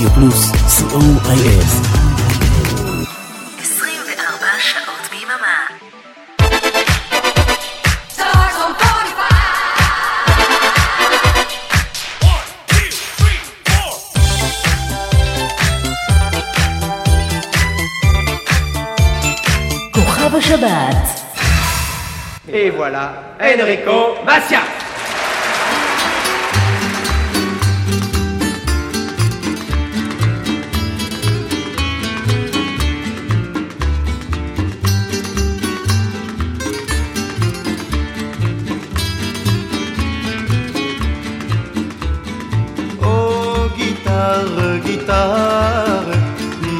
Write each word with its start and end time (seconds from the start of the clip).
רדיו 0.00 0.10
פלוס, 0.10 0.50
co.il 0.52 1.64
24 3.60 4.46
שעות 4.58 5.08
ביממה. 5.10 5.66
Stars 8.16 8.56
on 8.64 8.72
45. 8.80 9.24
כוכב 19.94 20.36
השבת 20.36 21.06
Et 22.48 22.70
voilà, 22.70 23.06
Enrico 23.40 23.98
Macias 24.24 24.79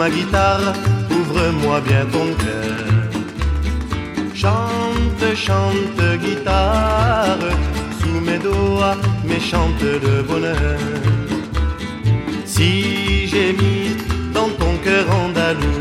Ma 0.01 0.09
guitare, 0.09 0.73
ouvre-moi 1.11 1.79
bien 1.81 2.05
ton 2.15 2.27
cœur. 2.43 2.85
Chante, 4.33 5.27
chante, 5.35 6.03
guitare, 6.25 7.45
sous 7.99 8.19
mes 8.27 8.39
doigts, 8.39 8.97
mais 9.27 9.39
chante 9.39 9.83
de 10.05 10.13
bonheur. 10.29 10.80
Si 12.45 13.27
j'ai 13.27 13.53
mis 13.61 13.95
dans 14.33 14.49
ton 14.61 14.73
cœur 14.85 15.05
andalou 15.23 15.77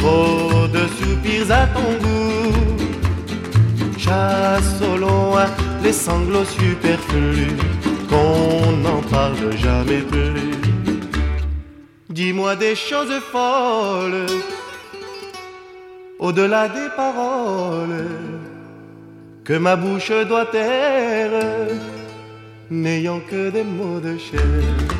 trop 0.00 0.66
de 0.76 0.82
soupirs 0.96 1.50
à 1.62 1.64
ton 1.76 1.90
goût, 2.02 2.76
chasse 4.04 4.74
au 4.90 4.96
loin 4.96 5.46
les 5.84 5.92
sanglots 5.92 6.50
superflus, 6.60 7.56
qu'on 8.10 8.72
n'en 8.84 9.00
parle 9.16 9.56
jamais 9.64 10.02
plus. 10.12 10.67
Dis-moi 12.18 12.56
des 12.56 12.74
choses 12.74 13.20
folles, 13.30 14.26
au-delà 16.18 16.68
des 16.68 16.88
paroles, 16.96 18.08
que 19.44 19.52
ma 19.52 19.76
bouche 19.76 20.10
doit 20.26 20.46
taire, 20.46 21.68
n'ayant 22.72 23.20
que 23.20 23.50
des 23.50 23.62
mots 23.62 24.00
de 24.00 24.18
chair. 24.18 24.97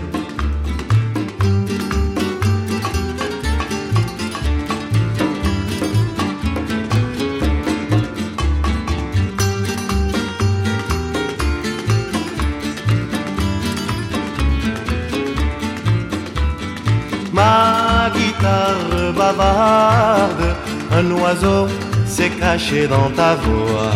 Un 20.90 21.10
oiseau 21.10 21.68
s'est 22.06 22.30
caché 22.30 22.86
dans 22.86 23.10
ta 23.10 23.34
voix. 23.34 23.92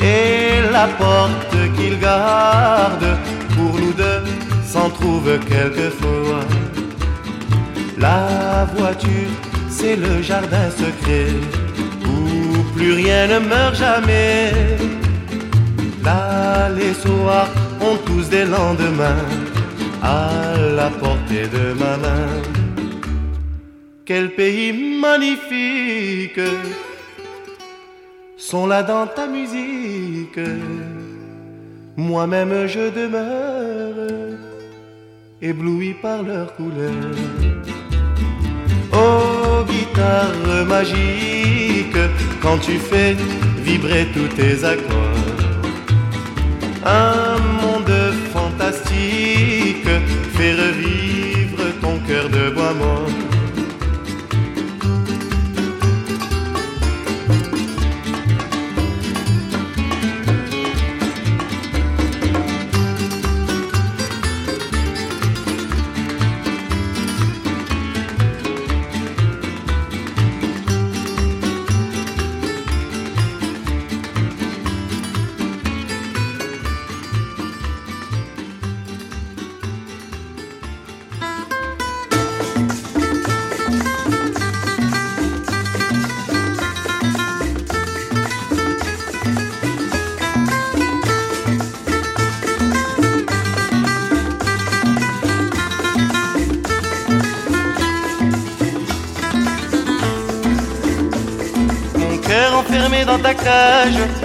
Et 0.00 0.70
la 0.72 0.86
porte 0.86 1.56
qu'il 1.76 1.98
garde 1.98 3.06
pour 3.54 3.78
nous 3.80 3.92
deux 3.92 4.22
s'en 4.66 4.90
trouve 4.90 5.38
quelquefois. 5.48 6.40
La 7.98 8.66
voiture, 8.76 9.30
c'est 9.68 9.96
le 9.96 10.22
jardin 10.22 10.68
secret 10.70 11.32
où 12.06 12.62
plus 12.76 12.92
rien 12.92 13.26
ne 13.26 13.38
meurt 13.38 13.76
jamais. 13.76 14.52
Là, 16.04 16.68
les 16.70 16.94
soirs 16.94 17.48
ont 17.80 17.96
tous 18.04 18.28
des 18.28 18.44
lendemains 18.44 19.24
à 20.02 20.28
la 20.76 20.90
portée 20.90 21.46
de 21.56 21.72
ma 21.78 21.96
main. 21.96 22.53
Quel 24.06 24.34
pays 24.34 25.00
magnifique 25.00 26.40
sont 28.36 28.66
là 28.66 28.82
dans 28.82 29.06
ta 29.06 29.26
musique. 29.26 30.38
Moi-même 31.96 32.66
je 32.66 32.90
demeure 32.90 34.34
ébloui 35.40 35.94
par 36.02 36.22
leurs 36.22 36.54
couleurs. 36.54 37.16
Oh 38.92 39.64
guitare 39.66 40.66
magique, 40.66 41.96
quand 42.42 42.58
tu 42.58 42.72
fais 42.72 43.16
vibrer 43.64 44.06
tous 44.12 44.28
tes 44.36 44.64
accords 44.64 45.34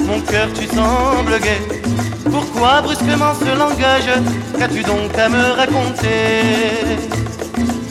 mon 0.01 0.19
cœur 0.19 0.47
tu 0.53 0.65
sembles 0.67 1.39
gai. 1.41 1.61
Pourquoi 2.29 2.81
brusquement 2.81 3.33
ce 3.39 3.57
langage 3.57 4.09
Qu'as-tu 4.57 4.83
donc 4.83 5.17
à 5.17 5.29
me 5.29 5.51
raconter? 5.55 6.97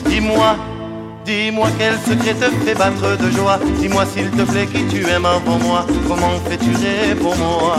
Dis-moi, 0.06 0.56
dis-moi 1.24 1.68
quel 1.78 1.94
secret 1.94 2.34
te 2.34 2.50
fait 2.62 2.74
battre 2.74 3.16
de 3.16 3.30
joie. 3.30 3.58
Dis-moi 3.80 4.04
s'il 4.04 4.30
te 4.30 4.42
plaît 4.42 4.66
qui 4.66 4.84
tu 4.84 5.08
aimes 5.08 5.24
avant 5.24 5.58
moi. 5.58 5.86
Comment 6.06 6.38
fais-tu 6.47 7.14
pour 7.16 7.36
moi? 7.38 7.76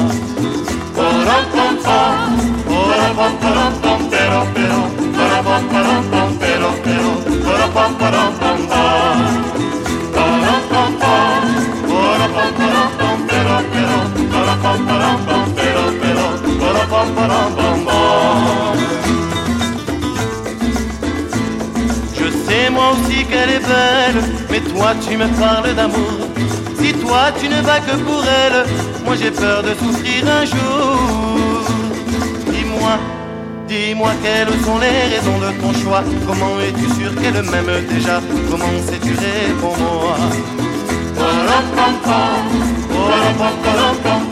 Je 22.13 22.29
sais 22.29 22.69
moi 22.69 22.91
aussi 22.91 23.25
qu'elle 23.25 23.49
est 23.49 23.59
belle, 23.59 24.23
mais 24.51 24.61
toi 24.61 24.93
tu 25.07 25.17
me 25.17 25.27
parles 25.39 25.73
d'amour. 25.73 26.27
Si 26.79 26.93
toi 26.93 27.31
tu 27.39 27.49
ne 27.49 27.61
vas 27.61 27.79
que 27.79 27.95
pour 28.03 28.23
elle, 28.23 28.65
moi 29.05 29.15
j'ai 29.15 29.31
peur 29.31 29.63
de 29.63 29.69
souffrir 29.69 30.23
un 30.29 30.45
jour. 30.45 31.65
Dis-moi, 32.51 32.99
dis-moi 33.67 34.11
quelles 34.21 34.53
sont 34.65 34.77
les 34.77 35.15
raisons 35.15 35.39
de 35.39 35.51
ton 35.61 35.73
choix. 35.79 36.03
Comment 36.27 36.59
es-tu 36.59 36.87
sûr 37.01 37.15
qu'elle 37.19 37.41
m'aime 37.43 37.85
déjà? 37.89 38.21
Comment 38.51 38.67
sais-tu 38.87 39.13
réponds-moi 39.15 40.15
Mon 43.39 44.28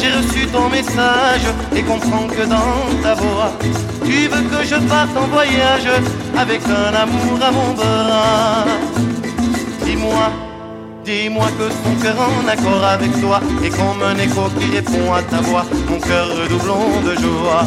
j'ai 0.00 0.10
reçu 0.10 0.46
ton 0.46 0.68
message 0.68 1.46
et 1.74 1.82
comprends 1.82 2.26
que 2.28 2.44
dans 2.46 3.02
ta 3.02 3.14
voix, 3.14 3.52
tu 4.04 4.28
veux 4.28 4.42
que 4.42 4.64
je 4.64 4.76
parte 4.88 5.16
en 5.16 5.26
voyage 5.26 5.88
avec 6.36 6.60
un 6.66 6.94
amour 6.94 7.38
à 7.42 7.50
mon 7.50 7.74
bras. 7.74 8.64
Dis-moi, 9.84 10.30
dis-moi 11.10 11.46
que 11.58 11.66
ton 11.82 11.94
cœur 12.02 12.16
en 12.20 12.46
accord 12.46 12.84
avec 12.84 13.20
toi 13.20 13.40
et 13.64 13.70
comme 13.70 14.02
un 14.02 14.16
écho 14.16 14.42
qui 14.58 14.76
répond 14.76 15.12
à 15.12 15.22
ta 15.22 15.40
voix, 15.40 15.64
mon 15.88 15.98
cœur 15.98 16.28
redoublant 16.28 17.00
de 17.04 17.14
joie. 17.20 17.64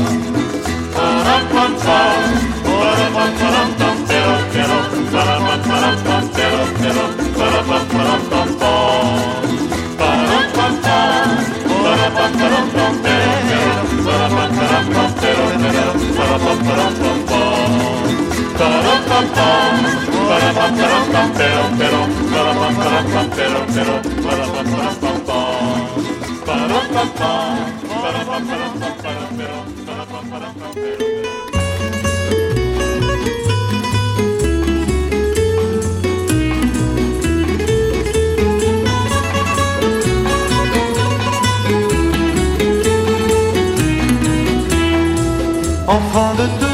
Enfant 45.86 46.34
de 46.36 46.46
tout 46.60 46.73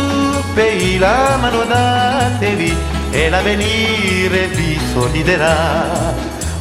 pays, 0.60 1.00
la 1.00 1.38
manodatevi 1.40 2.76
e 3.12 3.30
l'avvenire 3.30 4.48
vi 4.48 4.78
sorriderà. 4.92 5.58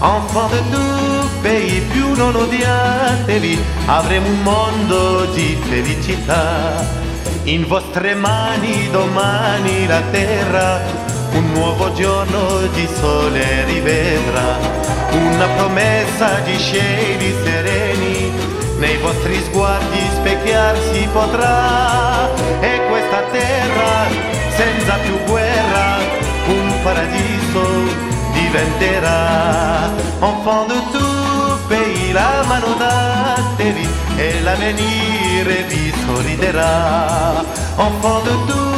Enfant 0.00 0.49
de 0.53 0.61
tout 0.71 1.29
pays, 1.43 1.83
più 1.93 2.15
non 2.15 2.35
odiatevi, 2.37 3.59
avremo 3.87 4.29
un 4.29 4.43
mondo 4.43 5.25
di 5.35 5.59
felicità. 5.69 6.47
In 7.45 7.67
vostre 7.67 8.15
mani 8.15 8.89
domani 8.91 9.87
la 9.89 10.03
terra, 10.12 10.81
un 11.33 11.51
nuovo 11.53 11.93
giorno 11.94 12.43
di 12.75 12.87
sole 13.01 13.65
rivedrà, 13.65 14.49
una 15.11 15.47
promessa 15.56 16.39
di 16.44 16.56
cieli 16.56 17.35
sereni, 17.43 17.88
nei 18.79 18.97
vostri 18.99 19.35
sguardi 19.45 20.01
specchiarsi 20.17 21.09
potrà. 21.13 22.29
E 22.61 22.81
questa 22.89 23.23
terra 23.31 24.07
senza 24.57 24.95
più 25.03 25.17
guerra 25.27 25.99
un 26.49 26.83
paradiso 26.83 27.65
diventerà. 28.33 29.91
Enfant 30.21 30.69
de 30.69 30.81
tout 30.93 31.69
pays 31.69 32.13
la 32.13 32.43
mano 32.49 32.75
datevi 32.75 33.87
e 34.17 34.41
l'avvenire 34.43 35.65
vi 35.69 35.93
sorriderà. 36.05 37.45
Enfant 37.77 38.25
de 38.25 38.37
tout 38.47 38.78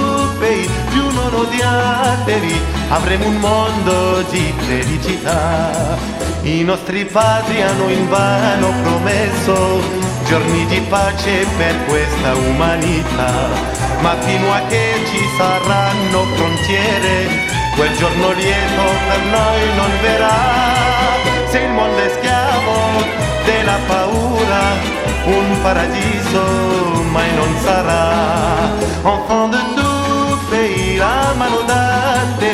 odiatevi 1.40 2.60
avremo 2.88 3.26
un 3.26 3.36
mondo 3.36 4.22
di 4.30 4.54
felicità 4.66 6.20
i 6.42 6.64
nostri 6.64 7.04
padri 7.04 7.60
hanno 7.60 7.90
invano 7.90 8.72
promesso 8.82 9.80
giorni 10.24 10.64
di 10.66 10.80
pace 10.88 11.44
per 11.58 11.84
questa 11.84 12.34
umanità, 12.34 13.32
ma 14.00 14.16
fino 14.20 14.50
a 14.50 14.60
che 14.68 15.04
ci 15.04 15.18
saranno 15.36 16.24
frontiere, 16.34 17.28
quel 17.76 17.94
giorno 17.96 18.32
lieto 18.32 18.82
per 19.06 19.20
noi 19.30 19.74
non 19.76 19.90
verrà. 20.00 20.38
Se 21.50 21.58
il 21.58 21.70
mondo 21.72 22.00
è 22.00 22.08
schiavo 22.08 23.04
della 23.44 23.78
paura, 23.86 24.62
un 25.26 25.60
paradiso 25.60 27.02
mai 27.10 27.34
non 27.34 27.54
sarà. 27.62 28.70
Enfant 29.02 29.49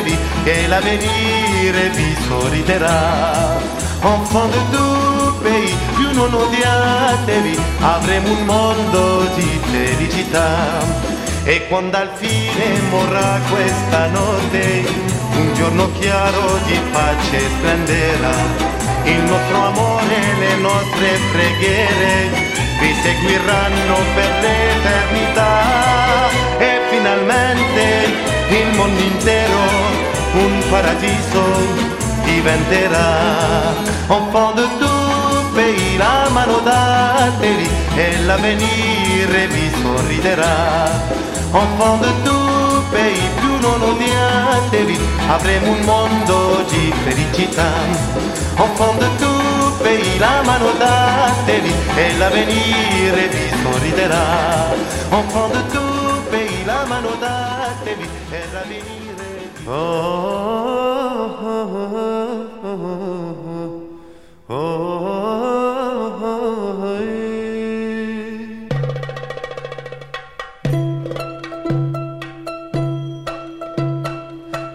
datevi 0.07 0.17
e 0.43 0.67
l'avvenire 0.67 1.89
vi 1.89 2.15
sorriderà 2.27 3.75
enfant 4.03 4.51
de 4.51 4.59
tout 4.71 5.41
pays, 5.41 5.73
più 5.95 6.11
non 6.13 6.33
odiatevi, 6.33 7.57
avremo 7.81 8.31
un 8.31 8.45
mondo 8.45 9.27
di 9.35 9.59
felicità. 9.71 10.55
E 11.43 11.67
quando 11.67 11.97
al 11.97 12.09
fine 12.13 12.79
morrà 12.89 13.39
questa 13.49 14.07
notte, 14.07 14.85
un 15.33 15.53
giorno 15.55 15.91
chiaro 15.99 16.59
di 16.65 16.79
pace 16.91 17.39
splenderà. 17.39 18.35
Il 19.03 19.21
nostro 19.23 19.65
amore 19.65 20.17
le 20.39 20.55
nostre 20.57 21.19
preghiere 21.31 22.66
vi 22.79 22.93
seguiranno 23.01 23.95
per 24.15 24.31
l'eternità. 24.41 25.53
E 26.57 26.81
finalmente 26.89 27.83
il 28.49 28.75
mondo 28.75 29.01
intero 29.01 29.61
un 30.33 30.63
paradiso 30.69 31.43
diventerà 32.23 33.95
enfant 34.09 34.55
de 34.55 34.67
tout 34.79 35.53
pays, 35.53 35.97
la 35.97 36.29
mano 36.31 36.59
datevi 36.63 37.69
e 37.95 38.19
l'avvenire 38.25 39.47
vi 39.47 39.69
sorriderà. 39.81 40.89
Enfant 41.53 42.01
de 42.01 42.11
tout 42.23 42.83
pays, 42.91 43.19
più 43.39 43.53
non 43.59 43.81
odiatevi, 43.81 44.97
avremo 45.27 45.71
un 45.71 45.81
mondo 45.81 46.63
di 46.69 46.93
felicità. 47.03 47.71
Enfant 48.57 48.97
de 48.99 49.09
pays, 49.17 49.26
la 50.17 50.41
mano 50.43 50.71
datevi 50.73 51.73
e 51.95 52.17
l'avvenire 52.17 53.27
vi 53.27 53.45
sorriderà. 53.61 54.25
Enfant 55.11 55.49
de 55.53 55.61
tout 55.71 56.29
pays, 56.29 56.65
la 56.65 56.85
mano 56.85 57.11
datevi 57.19 58.07
e 58.31 58.41
l'avvenire 58.53 59.07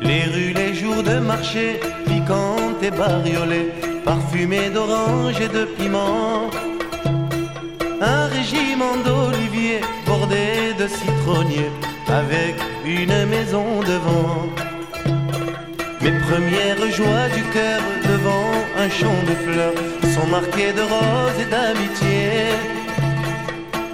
Les 0.03 0.25
rues, 0.27 0.53
les 0.53 0.75
jours 0.75 1.03
de 1.03 1.19
marché, 1.21 1.81
piquantes 2.07 2.83
et 2.83 2.91
bariolées, 2.91 3.73
parfumées 4.05 4.71
d'orange 4.71 5.41
et 5.41 5.49
de 5.49 5.65
piment. 5.65 6.51
Un 8.01 8.27
régiment 8.27 8.97
d'oliviers 9.05 9.81
bordé 10.07 10.75
de 10.79 10.87
citronniers, 10.89 11.73
avec 12.09 12.55
une 12.85 13.27
maison 13.27 13.81
devant. 13.81 14.47
Mes 16.03 16.19
premières 16.29 16.91
joies 16.91 17.29
du 17.37 17.43
cœur 17.57 17.81
devant 18.11 18.51
un 18.77 18.89
champ 18.89 19.21
de 19.31 19.35
fleurs 19.45 19.79
sont 20.15 20.27
marquées 20.27 20.73
de 20.73 20.83
roses 20.83 21.41
et 21.41 21.51
d'amitié. 21.55 22.23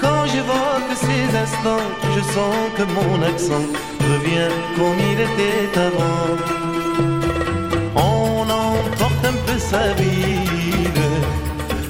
Quand 0.00 0.24
j'évoque 0.30 0.92
ces 0.94 1.24
instants, 1.44 1.88
je 2.14 2.22
sens 2.34 2.56
que 2.76 2.84
mon 2.96 3.22
accent 3.22 3.66
revient 4.10 4.52
comme 4.76 4.98
il 5.12 5.20
était 5.20 5.78
avant. 5.78 6.78
Sa 9.70 9.84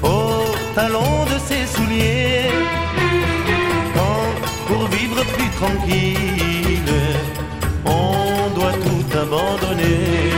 au 0.03 0.19
talon 0.75 1.25
de 1.33 1.39
ses 1.49 1.65
souliers. 1.75 2.51
Pour 4.67 4.87
vivre 4.89 5.23
plus 5.37 5.51
tranquille, 5.61 6.93
on 7.87 8.51
doit 8.57 8.77
tout 8.85 9.19
abandonner. 9.25 10.33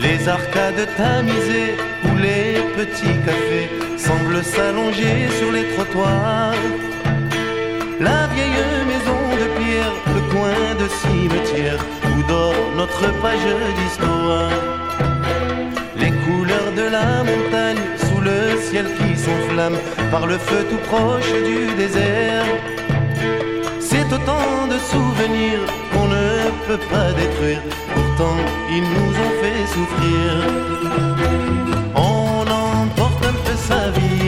Les 0.00 0.28
arcades 0.28 0.86
tamisées 0.96 1.74
où 2.04 2.16
les 2.18 2.60
petits 2.76 3.18
cafés 3.26 3.68
semblent 3.96 4.44
s'allonger 4.44 5.28
sur 5.38 5.50
les 5.50 5.66
trottoirs. 5.74 6.91
La 8.02 8.26
vieille 8.34 8.84
maison 8.92 9.20
de 9.42 9.46
pierre, 9.58 9.94
le 10.16 10.22
coin 10.32 10.74
de 10.82 10.88
cimetière 11.02 11.78
où 12.04 12.22
dort 12.26 12.64
notre 12.76 13.06
page 13.22 13.48
d'histoire. 13.78 14.50
Les 15.96 16.10
couleurs 16.24 16.72
de 16.76 16.86
la 16.96 17.22
montagne 17.22 17.82
sous 18.04 18.20
le 18.20 18.60
ciel 18.60 18.86
qui 18.98 19.16
s'enflamme 19.16 19.78
par 20.10 20.26
le 20.26 20.36
feu 20.36 20.66
tout 20.68 20.82
proche 20.90 21.32
du 21.48 21.72
désert. 21.76 22.46
C'est 23.78 24.08
autant 24.16 24.66
de 24.72 24.78
souvenirs 24.92 25.64
qu'on 25.92 26.08
ne 26.08 26.50
peut 26.66 26.84
pas 26.90 27.12
détruire, 27.12 27.62
pourtant 27.94 28.38
ils 28.68 28.88
nous 28.94 29.12
ont 29.24 29.34
fait 29.40 29.62
souffrir. 29.74 30.28
On 31.94 32.40
emporte 32.40 33.24
un 33.26 33.36
peu 33.44 33.56
sa 33.56 33.90
ville 33.90 34.21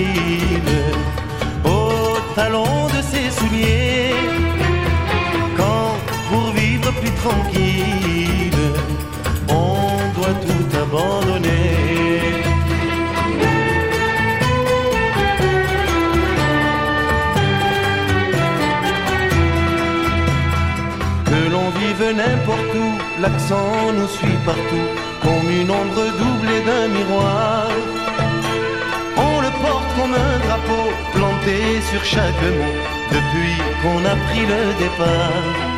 au 2.34 2.40
talon 2.40 2.86
de 2.86 3.02
ses 3.02 3.30
souliers. 3.30 4.14
Quand 5.56 5.96
pour 6.30 6.50
vivre 6.52 6.92
plus 7.00 7.10
tranquille, 7.22 8.70
on 9.48 10.12
doit 10.16 10.36
tout 10.46 10.76
abandonner. 10.84 12.20
Que 21.26 21.50
l'on 21.52 21.70
vive 21.78 22.16
n'importe 22.16 22.74
où, 22.74 23.20
l'accent 23.20 23.92
nous 23.96 24.08
suit 24.08 24.38
partout, 24.44 24.88
comme 25.22 25.50
une 25.50 25.70
ombre 25.70 26.04
doublée 26.20 26.62
d'un 26.66 26.88
miroir. 26.88 27.68
On 29.16 29.40
le 29.40 29.50
porte 29.62 29.88
comme 29.96 30.14
un 30.14 30.38
drapeau 30.46 30.86
sur 31.90 32.02
chaque 32.04 32.42
mot, 32.42 32.64
depuis 33.10 33.58
qu'on 33.82 34.02
a 34.04 34.16
pris 34.26 34.46
le 34.46 34.78
départ. 34.78 35.73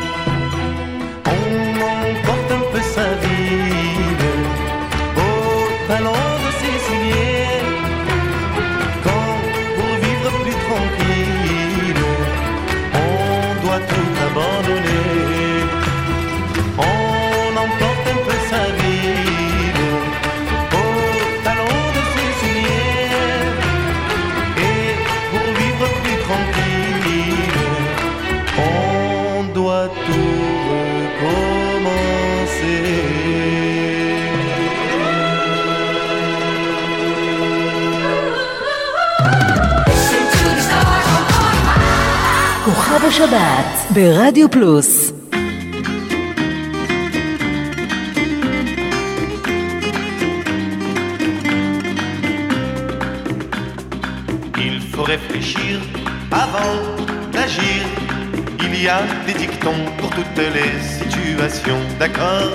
45. 43.06 43.06
כוכב 43.06 43.06
השבת 43.06 43.90
ברדיו 43.90 44.50
פלוס 44.50 45.12
Il 54.56 54.80
faut 54.92 55.06
réfléchir 55.14 55.74
avant 56.44 56.78
d'agir. 57.34 57.82
Il 58.66 58.72
y 58.84 58.88
a 58.88 59.00
des 59.26 59.36
dictons 59.44 59.82
pour 59.98 60.10
toutes 60.16 60.44
les 60.56 60.74
situations, 60.98 61.82
d'accord 62.00 62.52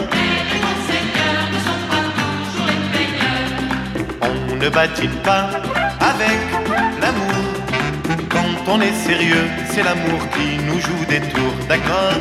On 4.30 4.56
ne 4.64 4.70
badine 4.78 5.18
pas 5.30 5.46
avec 6.12 6.40
l'amour. 7.02 7.41
On 8.67 8.81
est 8.81 8.93
sérieux, 8.93 9.49
c'est 9.71 9.83
l'amour 9.83 10.21
qui 10.31 10.57
nous 10.67 10.81
joue 10.81 11.05
des 11.09 11.21
tours, 11.21 11.55
d'accord 11.69 12.15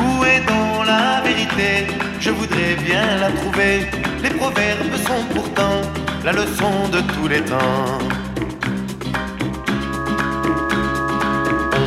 Où 0.00 0.24
est 0.24 0.40
donc 0.40 0.86
la 0.86 1.20
vérité 1.20 1.86
Je 2.18 2.30
voudrais 2.30 2.74
bien 2.84 3.18
la 3.20 3.30
trouver. 3.30 3.86
Les 4.22 4.30
proverbes 4.30 4.96
sont 5.06 5.24
pourtant 5.34 5.82
la 6.24 6.32
leçon 6.32 6.88
de 6.90 7.00
tous 7.12 7.28
les 7.28 7.42
temps. 7.42 7.98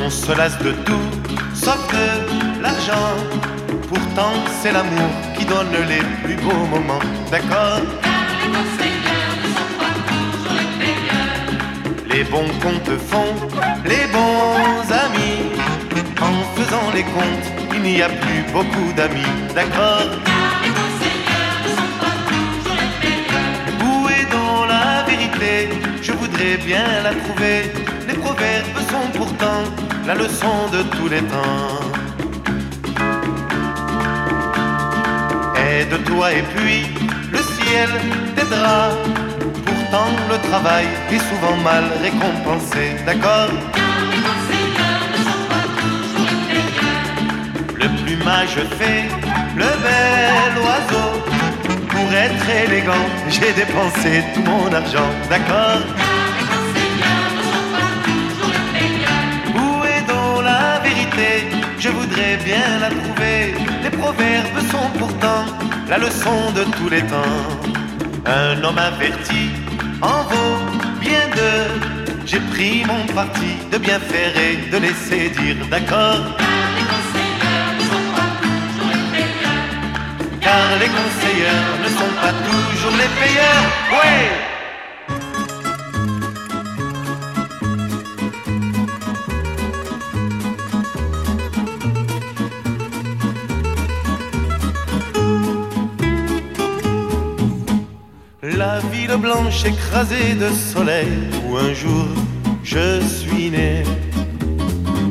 On 0.05 0.09
se 0.09 0.31
lasse 0.37 0.59
de 0.59 0.71
tout, 0.71 1.09
sauf 1.55 1.79
de 1.91 2.61
l'argent. 2.61 3.15
Pourtant, 3.89 4.33
c'est 4.61 4.71
l'amour 4.71 5.09
qui 5.37 5.45
donne 5.45 5.71
les 5.89 6.03
plus 6.23 6.35
beaux 6.35 6.65
moments, 6.67 6.99
d'accord 7.31 7.81
Les 12.17 12.23
bons 12.23 12.49
comptes 12.63 12.97
font 13.11 13.31
les 13.85 14.07
bons 14.11 14.91
amis. 15.05 15.39
En 16.19 16.35
faisant 16.55 16.89
les 16.91 17.03
comptes, 17.03 17.49
il 17.75 17.81
n'y 17.83 18.01
a 18.01 18.09
plus 18.09 18.41
beaucoup 18.51 18.91
d'amis, 18.95 19.33
d'accord 19.53 20.09
Où 23.85 24.09
est 24.09 24.27
donc 24.31 24.67
la 24.67 25.03
vérité 25.03 25.69
Je 26.01 26.11
voudrais 26.13 26.57
bien 26.57 26.87
la 27.03 27.13
trouver. 27.13 27.71
Les 28.07 28.15
proverbes 28.15 28.79
sont 28.89 29.09
pourtant 29.15 29.61
la 30.07 30.15
leçon 30.15 30.57
de 30.73 30.81
tous 30.95 31.09
les 31.09 31.21
temps. 31.21 31.85
Aide-toi 35.55 36.33
et 36.33 36.43
puis 36.55 36.81
le 37.31 37.37
ciel 37.37 37.89
t'aidera. 38.35 38.89
Pourtant 39.67 40.09
le 40.31 40.36
travail 40.49 40.85
est 41.11 41.23
souvent 41.29 41.57
mal 41.57 41.83
récompensé, 42.01 42.95
d'accord 43.05 43.49
Le 47.75 47.87
plumage 48.03 48.59
fait 48.79 49.05
le 49.55 49.69
bel 49.85 50.53
oiseau. 50.65 51.09
Pour 51.89 52.13
être 52.13 52.49
élégant, 52.63 53.07
j'ai 53.29 53.51
dépensé 53.53 54.23
tout 54.33 54.41
mon 54.41 54.71
argent, 54.71 55.09
d'accord 55.29 55.81
Où 59.55 59.83
est 59.93 60.05
donc 60.07 60.43
la 60.43 60.79
vérité? 60.79 61.31
Je 61.79 61.89
voudrais 61.89 62.37
bien 62.45 62.79
la 62.79 62.89
trouver. 62.89 63.53
Les 63.83 63.89
proverbes 63.89 64.61
sont 64.71 64.89
pourtant 64.99 65.45
la 65.89 65.97
leçon 65.97 66.51
de 66.55 66.63
tous 66.75 66.89
les 66.89 67.01
temps. 67.01 67.43
Un 68.25 68.61
homme 68.63 68.77
averti 68.77 69.46
J'ai 72.25 72.39
pris 72.51 72.83
mon 72.85 73.13
parti 73.13 73.51
de 73.71 73.77
bien 73.77 73.99
faire 73.99 74.33
et 74.37 74.69
de 74.71 74.77
laisser 74.77 75.29
dire 75.29 75.55
d'accord. 75.71 76.23
Car 80.41 80.67
les 80.81 80.91
conseilleurs 80.99 81.73
ne 81.83 81.89
sont 81.99 82.13
pas 82.21 82.33
toujours 82.47 82.97
les 83.01 83.11
payeurs. 83.19 83.67
Ouais! 83.91 84.56
Ville 99.47 99.63
blanche 99.63 99.65
écrasée 99.65 100.33
de 100.33 100.49
soleil 100.49 101.07
où 101.47 101.57
un 101.57 101.73
jour 101.73 102.07
je 102.63 103.01
suis 103.01 103.49
né. 103.49 103.83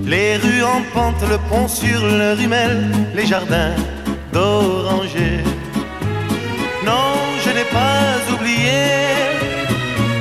Les 0.04 0.36
rues 0.36 0.62
en 0.62 0.82
pente, 0.94 1.22
le 1.28 1.38
pont 1.48 1.68
sur 1.68 2.00
le 2.00 2.34
rumel, 2.34 2.90
les 3.14 3.26
jardins 3.26 3.74
d'orangers. 4.32 5.42
Non, 6.84 7.14
je 7.44 7.50
n'ai 7.50 7.64
pas 7.64 8.34
oublié, 8.34 8.84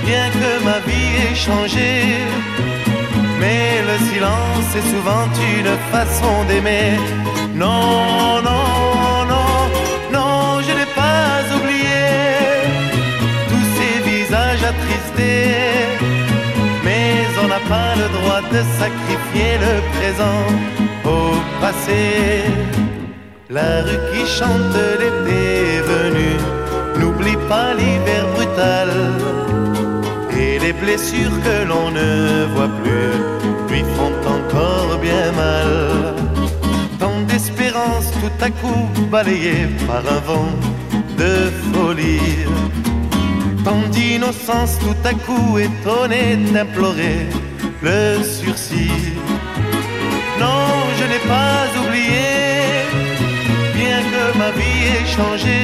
bien 0.06 0.30
que 0.40 0.64
ma 0.64 0.80
vie 0.88 1.12
ait 1.24 1.36
changé. 1.36 1.92
Mais 3.40 3.84
le 3.90 3.98
silence 4.10 4.70
est 4.80 4.88
souvent 4.94 5.26
une 5.60 5.74
façon 5.92 6.34
d'aimer. 6.48 6.98
Non, 7.54 8.42
non, 8.44 8.65
de 18.52 18.62
sacrifier 18.80 19.52
le 19.66 19.74
présent 19.96 20.42
au 21.04 21.36
passé. 21.62 22.44
La 23.50 23.84
rue 23.84 24.02
qui 24.12 24.26
chante 24.38 24.78
l'été 25.00 25.82
venu 25.92 26.30
n'oublie 27.00 27.38
pas 27.48 27.74
l'hiver 27.74 28.26
brutal. 28.36 28.90
Et 30.38 30.60
les 30.60 30.74
blessures 30.74 31.38
que 31.46 31.58
l'on 31.70 31.92
ne 31.92 32.46
voit 32.54 32.74
plus 32.82 33.14
lui 33.70 33.84
font 33.96 34.18
encore 34.38 34.98
bien 35.00 35.32
mal. 35.44 36.16
Tant 37.00 37.22
d'espérance 37.28 38.12
tout 38.22 38.38
à 38.48 38.50
coup 38.50 38.90
balayée 39.12 39.68
par 39.88 40.04
un 40.16 40.22
vent 40.30 40.54
de 41.18 41.34
folie. 41.72 42.46
Tant 43.64 43.84
d'innocence 43.92 44.78
tout 44.80 45.02
à 45.08 45.14
coup 45.14 45.58
étonnée 45.58 46.36
d'implorer 46.54 47.28
le 47.86 48.24
sursis. 48.24 49.14
Non, 50.42 50.70
je 50.98 51.06
n'ai 51.12 51.24
pas 51.36 51.62
oublié, 51.82 52.32
bien 53.80 54.00
que 54.12 54.24
ma 54.42 54.50
vie 54.58 54.82
ait 54.96 55.10
changé. 55.18 55.62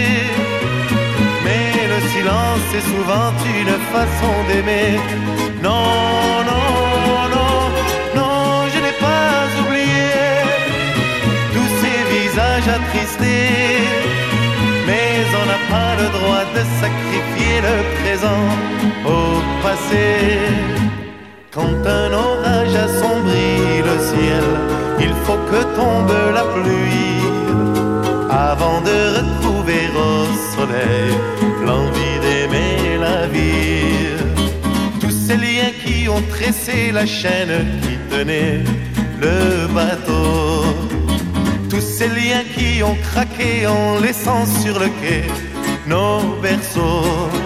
Mais 1.46 1.68
le 1.94 2.00
silence 2.14 2.68
est 2.78 2.88
souvent 2.94 3.32
une 3.62 3.76
façon 3.94 4.34
d'aimer. 4.48 4.92
Non, 5.68 5.88
non, 6.50 6.70
non, 7.36 7.56
non, 8.20 8.44
je 8.74 8.80
n'ai 8.86 8.98
pas 9.08 9.38
oublié 9.62 10.14
tous 11.54 11.72
ces 11.82 12.00
visages 12.16 12.70
attristés. 12.78 13.82
Mais 14.88 15.10
on 15.40 15.46
n'a 15.52 15.62
pas 15.74 15.92
le 16.02 16.08
droit 16.18 16.46
de 16.56 16.62
sacrifier 16.82 17.56
le 17.68 17.76
présent 18.00 18.46
au 19.16 19.22
passé. 19.64 20.91
Quand 21.54 21.64
un 21.86 22.14
orage 22.14 22.76
assombrit 22.76 23.82
le 23.84 23.98
ciel, 24.10 24.44
il 25.02 25.14
faut 25.26 25.40
que 25.52 25.62
tombe 25.76 26.14
la 26.34 26.44
pluie 26.44 27.26
avant 28.30 28.80
de 28.80 28.98
retrouver 29.18 29.90
au 30.08 30.56
soleil 30.56 31.12
l'envie 31.66 32.18
d'aimer 32.22 32.98
la 33.02 33.28
vie. 33.28 34.16
Tous 35.02 35.12
ces 35.12 35.36
liens 35.36 35.74
qui 35.84 36.08
ont 36.08 36.22
tressé 36.30 36.94
la 36.94 37.06
chaîne 37.06 37.68
qui 37.82 37.98
tenait 38.10 38.64
le 39.20 39.68
bateau. 39.74 40.64
Tous 41.70 41.82
ces 41.82 42.08
liens 42.08 42.46
qui 42.56 42.82
ont 42.82 42.96
craqué 43.12 43.68
en 43.68 44.00
laissant 44.00 44.46
sur 44.46 44.80
le 44.80 44.88
quai 45.02 45.24
nos 45.86 46.38
berceaux. 46.42 47.41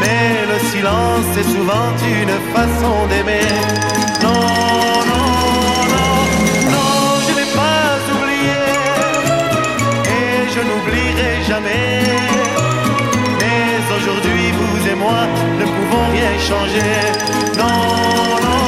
Mais 0.00 0.44
le 0.52 0.58
silence 0.70 1.36
est 1.38 1.48
souvent 1.54 1.90
une 2.04 2.36
façon 2.52 3.06
d'aimer. 3.08 3.46
Non, 4.20 4.42
non, 5.10 5.28
non, 5.92 6.14
non, 6.74 6.94
je 7.24 7.32
n'ai 7.38 7.48
pas 7.60 7.86
oublié. 8.12 8.64
Et 10.16 10.34
je 10.54 10.60
n'oublierai 10.68 11.32
jamais. 11.46 12.02
Mais 13.40 13.70
aujourd'hui, 13.96 14.50
vous 14.58 14.88
et 14.90 14.96
moi 14.96 15.22
ne 15.60 15.64
pouvons 15.64 16.06
rien 16.10 16.32
changer. 16.50 16.94
Non, 17.56 17.78
non, 18.46 18.64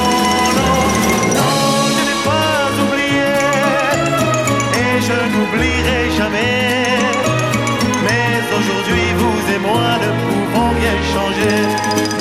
non, 0.59 0.77
non, 1.39 1.57
je 1.97 2.03
n'ai 2.09 2.19
pas 2.31 2.59
oublié. 2.85 3.33
Et 4.81 4.95
je 5.09 5.17
n'oublierai 5.33 6.11
jamais. 6.17 6.74
Rien 10.85 11.03
changer. 11.03 12.14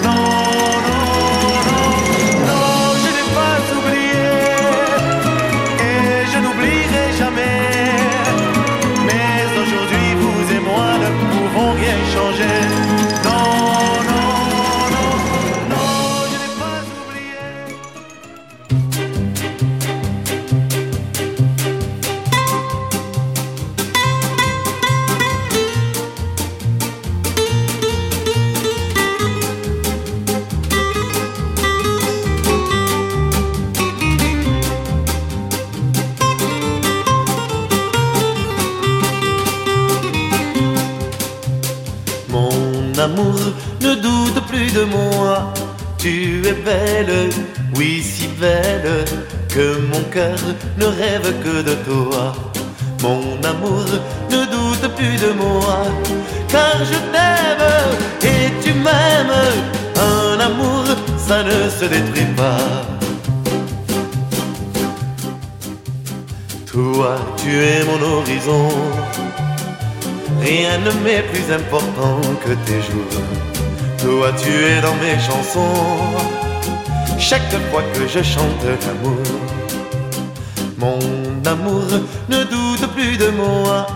Tu 45.98 46.46
es 46.46 46.52
belle, 46.52 47.30
oui 47.78 48.04
si 48.04 48.28
belle, 48.28 49.06
que 49.48 49.80
mon 49.90 50.04
cœur 50.12 50.38
ne 50.78 50.86
rêve 50.86 51.34
que 51.42 51.62
de 51.62 51.76
toi. 51.86 52.34
Mon 53.02 53.42
amour, 53.42 53.86
ne 54.30 54.44
doute 54.54 54.94
plus 54.98 55.18
de 55.26 55.32
moi, 55.32 55.86
car 56.50 56.78
je 56.80 56.98
t'aime 57.14 57.68
et 58.22 58.52
tu 58.62 58.74
m'aimes. 58.74 59.40
Un 59.96 60.40
amour, 60.42 60.84
ça 61.18 61.42
ne 61.44 61.70
se 61.70 61.86
détruit 61.86 62.34
pas. 62.36 62.84
Toi, 66.70 67.16
tu 67.38 67.64
es 67.64 67.86
mon 67.86 68.02
horizon. 68.18 68.68
Rien 70.42 70.78
ne 70.80 70.92
m'est 71.04 71.24
plus 71.32 71.54
important 71.54 72.20
que 72.44 72.54
tes 72.66 72.82
jours. 72.82 73.53
Toi, 74.14 74.32
tu 74.38 74.52
es 74.52 74.80
dans 74.80 74.96
mes 75.04 75.20
chansons. 75.20 75.90
Chaque 77.18 77.56
fois 77.72 77.82
que 77.94 78.08
je 78.08 78.22
chante 78.22 78.64
l'amour, 78.86 79.26
mon 80.78 81.00
amour, 81.54 81.88
ne 82.30 82.44
doute 82.44 82.86
plus 82.96 83.18
de 83.18 83.30
moi. 83.30 83.88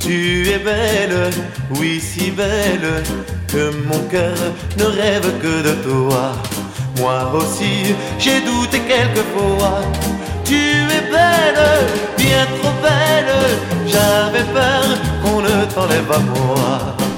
Tu 0.00 0.48
es 0.48 0.58
belle, 0.58 1.30
oui 1.78 2.00
si 2.00 2.32
belle, 2.32 3.04
que 3.46 3.70
mon 3.86 4.00
cœur 4.10 4.36
ne 4.78 4.84
rêve 4.84 5.30
que 5.40 5.54
de 5.68 5.74
toi. 5.88 6.32
Moi 6.98 7.30
aussi, 7.32 7.94
j'ai 8.18 8.40
douté 8.40 8.80
quelquefois. 8.80 9.78
Tu 10.44 10.56
es 10.96 11.04
belle, 11.16 11.64
bien 12.18 12.44
trop 12.58 12.74
belle. 12.82 13.34
J'avais 13.86 14.46
peur 14.58 14.84
qu'on 15.22 15.40
ne 15.40 15.64
t'enlève 15.72 16.10
à 16.10 16.18
moi. 16.18 17.11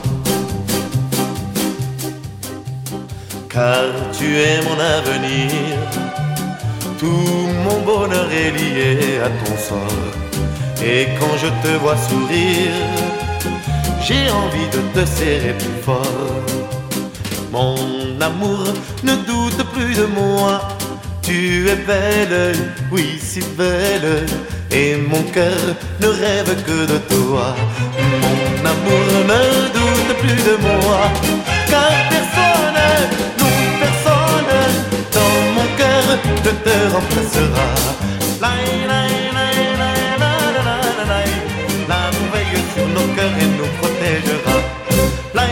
Car 3.54 3.86
tu 4.18 4.26
es 4.36 4.60
mon 4.66 4.78
avenir. 4.98 5.78
Tout 6.98 7.48
mon 7.64 7.78
bonheur 7.82 8.28
est 8.32 8.50
lié 8.50 9.20
à 9.24 9.28
ton 9.28 9.56
sort. 9.56 10.12
Et 10.82 11.06
quand 11.20 11.36
je 11.42 11.46
te 11.62 11.76
vois 11.78 11.96
sourire, 11.96 12.80
j'ai 14.02 14.28
envie 14.42 14.68
de 14.76 14.80
te 14.92 15.06
serrer 15.06 15.54
plus 15.62 15.78
fort. 15.82 16.42
Mon 17.52 17.76
amour, 18.20 18.64
ne 19.04 19.14
doute 19.30 19.62
plus 19.72 19.94
de 19.94 20.06
moi. 20.06 20.60
Tu 21.22 21.68
es 21.68 21.76
belle, 21.76 22.56
oui 22.90 23.20
si 23.22 23.40
belle, 23.56 24.26
et 24.72 24.96
mon 24.96 25.22
cœur 25.22 25.64
ne 26.00 26.08
rêve 26.08 26.52
que 26.66 26.86
de 26.92 26.98
toi. 27.14 27.54
Mon 28.22 28.68
amour, 28.74 29.08
ne 29.32 29.42
doute 29.78 30.16
plus 30.22 30.42
de 30.50 30.56
moi, 30.66 31.00
car 31.70 31.92
personne, 32.10 32.80
te 36.62 36.74
remplacera. 36.92 37.66
La, 41.88 42.10
veille 42.32 42.60
sur 42.74 42.86
nos 42.88 43.08
cœurs 43.14 43.36
et 43.40 43.48
nous 43.58 43.70
protégera. 43.78 44.56
La, 45.34 45.44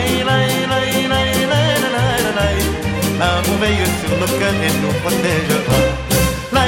veille 3.61 3.87
sur 3.99 4.13
nos 4.19 4.31
cœurs 4.39 4.61
et 4.67 4.73
nous 4.81 4.95
protégera. 5.01 5.79
La, 6.53 6.63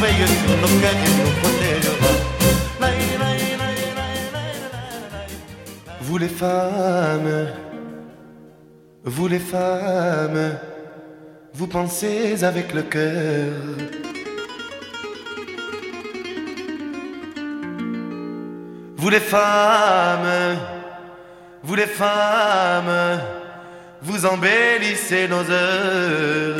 veille 0.00 0.26
sur 0.40 0.54
nos 0.62 0.74
cœurs 0.80 1.02
et 1.06 1.12
nous 1.18 1.32
protégera. 1.40 2.12
Vous 6.00 6.16
les 6.16 6.28
femmes, 6.28 7.48
vous 9.04 9.28
les 9.28 9.38
femmes, 9.38 10.58
vous 11.58 11.66
pensez 11.66 12.44
avec 12.44 12.72
le 12.72 12.82
cœur. 12.82 13.52
Vous 18.96 19.10
les 19.10 19.18
femmes, 19.18 20.56
vous 21.64 21.74
les 21.74 21.86
femmes, 21.86 23.20
vous 24.02 24.24
embellissez 24.24 25.26
nos 25.26 25.50
heures. 25.50 26.54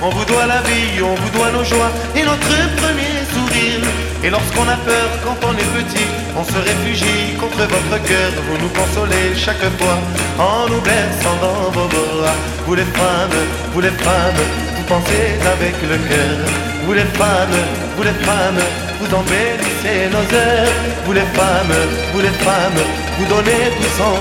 On 0.00 0.10
vous 0.10 0.24
doit 0.26 0.46
la 0.46 0.62
vie, 0.62 1.02
on 1.02 1.14
vous 1.16 1.30
doit 1.36 1.50
nos 1.50 1.64
joies 1.64 1.90
et 2.14 2.22
notre 2.22 2.76
premier 2.76 3.14
sourire. 3.32 4.07
Et 4.24 4.30
lorsqu'on 4.30 4.68
a 4.68 4.76
peur, 4.76 5.08
quand 5.24 5.38
on 5.48 5.52
est 5.52 5.70
petit, 5.78 6.08
on 6.36 6.44
se 6.44 6.58
réfugie 6.58 7.34
contre 7.38 7.58
votre 7.58 8.02
cœur. 8.02 8.30
Vous 8.48 8.58
nous 8.62 8.72
consolez 8.80 9.34
chaque 9.36 9.66
fois 9.78 9.98
en 10.38 10.68
nous 10.68 10.80
berçant 10.80 11.36
dans 11.40 11.70
vos 11.70 11.88
bras. 11.88 12.34
Vous 12.66 12.74
les 12.74 12.90
femmes, 12.98 13.38
vous 13.72 13.80
les 13.80 13.96
femmes, 14.06 14.42
vous 14.76 14.84
pensez 14.84 15.26
avec 15.54 15.74
le 15.82 15.98
cœur. 16.10 16.38
vous 16.84 16.94
les 16.94 17.10
femmes, 17.20 17.58
vous 17.96 18.02
les 18.02 18.18
femmes, 18.26 18.62
vous 18.98 19.14
embellissez 19.14 20.08
nos 20.10 20.26
heures, 20.36 20.72
vous 21.04 21.12
les 21.12 21.28
femmes, 21.38 21.76
vous 22.12 22.20
les 22.20 22.36
femmes, 22.46 22.80
vous 23.18 23.26
donnez 23.26 23.64
tout 23.76 23.92
sans 23.98 24.16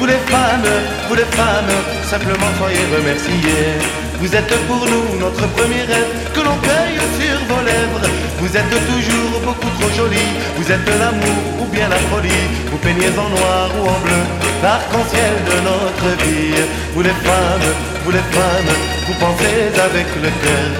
vous 0.00 0.06
les 0.06 0.14
femmes, 0.32 0.70
vous 1.08 1.14
les 1.14 1.24
femmes, 1.24 1.74
simplement 2.04 2.50
soyez 2.58 2.78
remerciés. 2.96 4.09
Vous 4.20 4.36
êtes 4.36 4.54
pour 4.68 4.84
nous 4.84 5.18
notre 5.18 5.46
premier 5.56 5.80
rêve 5.80 6.12
que 6.34 6.40
l'on 6.40 6.56
cueille 6.60 7.00
sur 7.16 7.38
vos 7.48 7.64
lèvres. 7.64 8.04
Vous 8.40 8.54
êtes 8.54 8.74
toujours 8.92 9.40
beaucoup 9.42 9.70
trop 9.80 9.90
jolie, 9.96 10.32
vous 10.56 10.70
êtes 10.70 10.88
l'amour 11.00 11.40
ou 11.62 11.64
bien 11.72 11.88
la 11.88 11.96
folie. 12.12 12.44
Vous 12.70 12.76
peignez 12.84 13.08
en 13.16 13.28
noir 13.30 13.70
ou 13.80 13.88
en 13.88 13.98
bleu 14.04 14.22
l'arc-en-ciel 14.62 15.34
de 15.48 15.56
notre 15.64 16.08
vie. 16.22 16.52
Vous 16.92 17.00
les 17.00 17.16
femmes, 17.24 17.68
vous 18.04 18.10
les 18.10 18.26
femmes, 18.36 18.72
vous 19.06 19.16
pensez 19.24 19.60
avec 19.88 20.08
le 20.22 20.28
cœur. 20.44 20.70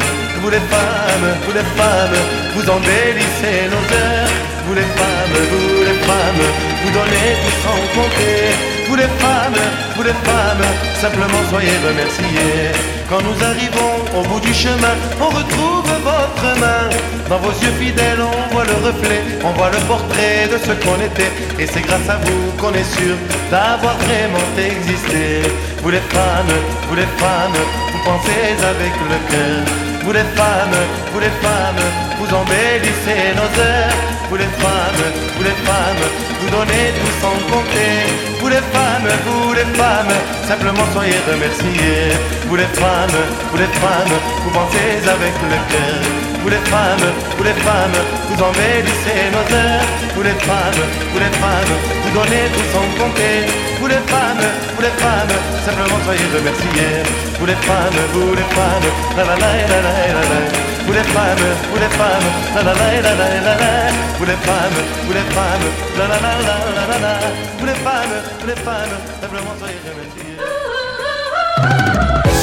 Vous 0.42 0.50
les 0.50 0.64
femmes, 0.72 1.28
vous 1.46 1.54
les 1.56 1.68
femmes, 1.80 2.18
vous 2.54 2.66
embellissez 2.68 3.72
nos 3.72 3.86
heures. 3.96 4.34
Vous 4.66 4.74
les 4.74 4.90
femmes, 5.00 5.36
vous 5.50 5.84
les 5.88 5.98
femmes, 6.06 6.44
vous 6.84 6.90
donnez 6.90 7.28
tout 7.40 7.56
sans 7.64 7.80
compter. 7.96 8.79
Vous 8.90 8.96
les 8.96 9.02
femmes, 9.22 9.62
vous 9.94 10.02
les 10.02 10.18
femmes, 10.26 10.66
simplement 11.00 11.42
soyez 11.48 11.70
remerciés. 11.86 12.74
Quand 13.08 13.22
nous 13.22 13.38
arrivons 13.44 14.18
au 14.18 14.22
bout 14.26 14.40
du 14.40 14.52
chemin, 14.52 14.96
on 15.20 15.26
retrouve 15.26 15.86
votre 16.02 16.58
main. 16.58 16.90
Dans 17.28 17.38
vos 17.38 17.52
yeux 17.52 17.70
fidèles, 17.78 18.18
on 18.20 18.52
voit 18.52 18.64
le 18.64 18.74
reflet, 18.84 19.22
on 19.44 19.52
voit 19.52 19.70
le 19.70 19.78
portrait 19.86 20.48
de 20.50 20.58
ce 20.58 20.72
qu'on 20.82 20.98
était. 21.00 21.30
Et 21.60 21.68
c'est 21.68 21.82
grâce 21.82 22.08
à 22.08 22.16
vous 22.16 22.50
qu'on 22.58 22.74
est 22.74 22.90
sûr 22.98 23.14
d'avoir 23.48 23.96
vraiment 23.96 24.48
existé. 24.58 25.42
Vous 25.84 25.90
les 25.90 26.04
femmes, 26.10 26.54
vous 26.88 26.96
les 26.96 27.10
femmes, 27.22 27.62
vous 27.92 28.02
pensez 28.04 28.58
avec 28.72 28.92
le 29.08 29.18
cœur. 29.30 29.62
Vous 30.02 30.12
les 30.12 30.28
femmes, 30.34 30.78
vous 31.12 31.20
les 31.20 31.34
femmes, 31.46 31.84
vous 32.18 32.34
embellissez 32.34 33.38
nos 33.38 33.62
heures. 33.62 34.19
Vous 34.30 34.36
les 34.36 34.52
femmes, 34.62 35.04
vous 35.36 35.42
les 35.42 35.58
femmes, 35.66 36.04
vous 36.38 36.50
donnez 36.50 36.86
tout 36.94 37.14
sans 37.20 37.34
compter. 37.50 37.90
Vous 38.38 38.46
les 38.46 38.62
femmes, 38.70 39.10
vous 39.26 39.52
les 39.52 39.66
femmes, 39.74 40.14
simplement 40.46 40.86
soyez 40.94 41.18
remerciés. 41.26 42.14
Vous 42.46 42.54
les 42.54 42.70
femmes, 42.78 43.18
vous 43.50 43.58
les 43.58 43.72
femmes, 43.82 44.14
vous 44.44 44.50
pensez 44.50 45.02
avec 45.02 45.34
le 45.34 45.58
cœur. 45.66 45.98
Vous 46.42 46.48
les 46.48 46.62
femmes, 46.70 47.06
vous 47.36 47.42
les 47.42 47.58
femmes, 47.66 47.98
vous 48.28 48.38
embellissez 48.40 49.20
nos 49.34 49.46
heures. 49.50 49.88
Vous 50.14 50.22
les 50.22 50.38
femmes, 50.46 50.82
vous 51.12 51.18
les 51.18 51.34
femmes, 51.42 51.74
vous 52.02 52.12
donnez 52.14 52.44
tout 52.54 52.68
sans 52.70 52.86
compter. 53.02 53.50
Vous 53.80 53.88
les 53.88 54.02
femmes, 54.06 54.46
vous 54.76 54.82
les 54.82 54.94
femmes, 55.02 55.34
simplement 55.66 55.98
soyez 56.06 56.26
remerciés. 56.38 57.02
Vous 57.34 57.46
les 57.46 57.60
femmes, 57.66 58.00
vous 58.14 58.34
les 58.38 58.48
femmes, 58.54 58.88
la 59.16 59.24
la 59.24 59.36
la 59.42 59.50
la 59.66 59.78
la 59.82 59.92
la 60.14 60.22
la 60.30 60.79
Vous 60.89 60.93
les 60.93 61.07
femmes, 61.15 61.47
vous 61.71 61.79
les 61.85 61.93
femmes, 61.99 62.29
la 62.55 62.61
la 62.67 62.73
la 62.79 62.87
la 63.05 63.13
la 63.19 63.27
la 63.47 63.53
la. 63.61 63.73
Vous 64.19 64.25
les 64.31 64.39
femmes, 64.47 64.79
vous 65.05 65.13
les 65.19 65.27
femmes, 65.35 65.67
la 65.97 66.05
la 66.11 66.17
la 66.25 66.31
la 66.47 66.55
la 66.77 66.83
la 66.91 66.97
la. 67.05 67.13
Vous 67.59 67.65
les 67.71 67.79
femmes, 67.85 68.15
vous 68.39 68.47
les 68.47 68.59
femmes, 68.67 68.95
simplement 69.21 69.55
soyez 69.59 69.79
remerciés. 69.87 70.37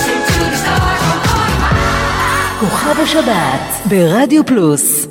Sing 0.02 0.20
to 0.26 0.42
the 0.52 0.56
stars 0.62 1.02
on 1.12 1.18
high. 1.28 1.52
כוכב 2.60 3.00
השבת 3.02 3.64
ברדיו 3.86 4.44
פלוס 4.44 5.06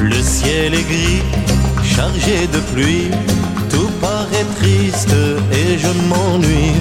Le 0.00 0.20
ciel 0.22 0.74
est 0.74 0.86
gris, 0.92 1.22
chargé 1.94 2.46
de 2.54 2.60
pluie, 2.70 3.10
tout 3.10 3.34
paraît 3.36 3.41
et 4.65 5.77
je 5.77 5.87
m'ennuie. 6.07 6.73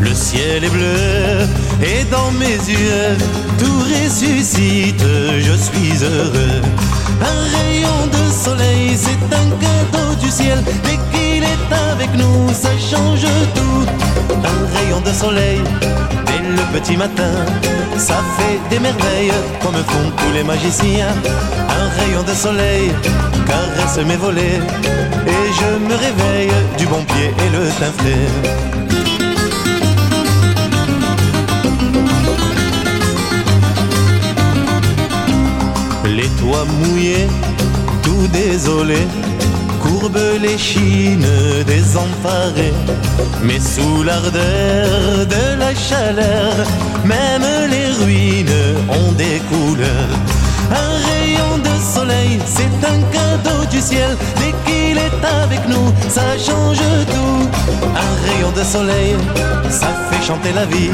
Le 0.00 0.14
ciel 0.14 0.64
est 0.64 0.70
bleu 0.70 1.46
et 1.82 2.04
dans 2.10 2.30
mes 2.32 2.56
yeux, 2.68 3.16
tout 3.58 3.78
ressuscite, 3.80 5.02
je 5.38 5.52
suis 5.52 6.04
heureux. 6.04 6.62
Un 7.20 7.56
rayon 7.56 8.06
de 8.12 8.32
soleil, 8.32 8.96
c'est 8.96 9.34
un 9.34 9.50
cadeau 9.60 10.14
du 10.20 10.30
ciel, 10.30 10.62
dès 10.84 10.98
qu'il 11.12 11.42
est 11.42 11.74
avec 11.92 12.14
nous, 12.16 12.48
ça 12.52 12.70
change 12.78 13.26
tout. 13.54 14.25
Un 14.46 14.58
rayon 14.76 15.00
de 15.00 15.12
soleil, 15.12 15.60
dès 16.26 16.40
le 16.58 16.64
petit 16.78 16.96
matin, 16.96 17.32
ça 17.96 18.18
fait 18.36 18.58
des 18.70 18.78
merveilles, 18.78 19.32
comme 19.62 19.74
font 19.74 20.10
tous 20.16 20.32
les 20.32 20.44
magiciens. 20.44 21.14
Un 21.80 21.88
rayon 21.98 22.22
de 22.22 22.32
soleil 22.32 22.92
caresse 23.46 23.98
mes 24.06 24.16
volets, 24.16 24.60
et 25.26 25.44
je 25.58 25.70
me 25.88 25.94
réveille 26.06 26.52
du 26.78 26.86
bon 26.86 27.02
pied 27.04 27.28
et 27.44 27.50
le 27.56 27.68
teint 27.78 27.94
frais. 27.98 28.26
Les 36.04 36.28
toits 36.40 36.66
mouillés, 36.78 37.28
tout 38.02 38.26
désolés, 38.32 39.08
courbent 39.98 40.38
les 40.40 40.58
chines 40.58 41.26
désemparées. 41.66 42.74
Mais 43.42 43.60
sous 43.60 44.02
l'ardeur 44.02 45.26
de 45.26 45.58
la 45.58 45.74
chaleur, 45.74 46.54
même 47.04 47.46
les 47.70 47.88
ruines 48.02 48.60
ont 48.88 49.12
des 49.12 49.40
couleurs. 49.50 50.16
Un 50.70 50.92
rayon 51.08 51.58
de 51.58 51.74
soleil, 51.94 52.38
c'est 52.46 52.78
un 52.94 53.00
cadeau 53.14 53.64
du 53.70 53.80
ciel. 53.80 54.16
Qu'il 54.96 55.04
est 55.04 55.24
avec 55.42 55.68
nous, 55.68 55.92
ça 56.08 56.22
change 56.38 56.78
tout. 56.78 57.48
Un 57.94 58.12
rayon 58.26 58.50
de 58.52 58.62
soleil, 58.62 59.16
ça 59.70 59.88
fait 60.08 60.24
chanter 60.26 60.52
la 60.52 60.64
vie. 60.66 60.90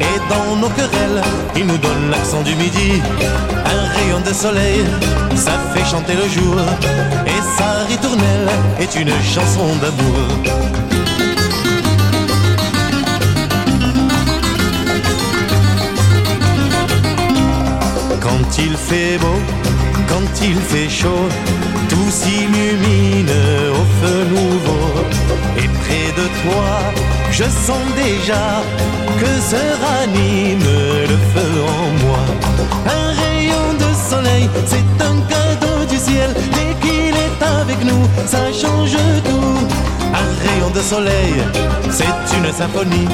Et 0.00 0.18
dans 0.28 0.56
nos 0.56 0.68
querelles, 0.68 1.22
il 1.56 1.66
nous 1.66 1.78
donne 1.78 2.10
l'accent 2.10 2.42
du 2.42 2.54
midi. 2.56 3.02
Un 3.64 3.84
rayon 3.96 4.20
de 4.20 4.32
soleil, 4.32 4.84
ça 5.34 5.52
fait 5.72 5.84
chanter 5.84 6.14
le 6.14 6.28
jour. 6.28 6.56
Et 7.26 7.40
sa 7.58 7.84
ritournelle 7.88 8.48
est 8.80 8.94
une 8.96 9.12
chanson 9.22 9.66
d'amour. 9.80 10.20
Quand 18.20 18.58
il 18.58 18.76
fait 18.76 19.18
beau, 19.18 19.38
quand 20.14 20.44
il 20.44 20.56
fait 20.72 20.88
chaud, 20.88 21.28
tout 21.88 22.10
s'illumine 22.10 23.34
au 23.80 23.84
feu 24.00 24.18
nouveau. 24.36 24.88
Et 25.56 25.68
près 25.82 26.08
de 26.20 26.26
toi, 26.42 26.68
je 27.32 27.44
sens 27.66 27.86
déjà 28.04 28.46
que 29.20 29.32
se 29.50 29.62
ranime 29.84 30.68
le 31.12 31.18
feu 31.32 31.52
en 31.78 31.86
moi. 32.04 32.24
Un 32.98 33.08
rayon 33.22 33.66
de 33.84 33.90
soleil, 34.10 34.48
c'est 34.66 34.90
un 35.10 35.16
cadeau 35.32 35.78
du 35.92 35.96
ciel. 35.96 36.30
Dès 36.56 36.72
qu'il 36.82 37.14
est 37.26 37.40
avec 37.60 37.84
nous, 37.84 38.04
ça 38.26 38.44
change 38.52 38.96
tout. 39.28 39.58
Un 40.22 40.30
rayon 40.46 40.70
de 40.70 40.80
soleil, 40.80 41.34
c'est 41.90 42.36
une 42.38 42.52
symphonie 42.52 43.08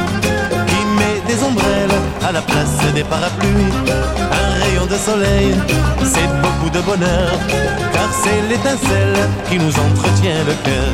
qui 0.68 0.80
met 0.98 1.18
des 1.26 1.42
ombrelles 1.42 1.98
à 2.26 2.33
la 2.33 2.42
place 2.42 2.78
des 2.94 3.04
parapluies. 3.04 3.72
Un 4.42 4.50
rayon 4.62 4.87
de 4.87 4.96
soleil, 4.96 5.54
c'est 6.04 6.30
beaucoup 6.42 6.70
de 6.70 6.80
bonheur, 6.80 7.33
car 7.92 8.09
c'est 8.22 8.40
l'étincelle 8.48 9.16
qui 9.48 9.59
nous 9.59 9.74
entretient 9.87 10.42
le 10.46 10.54
cœur. 10.66 10.92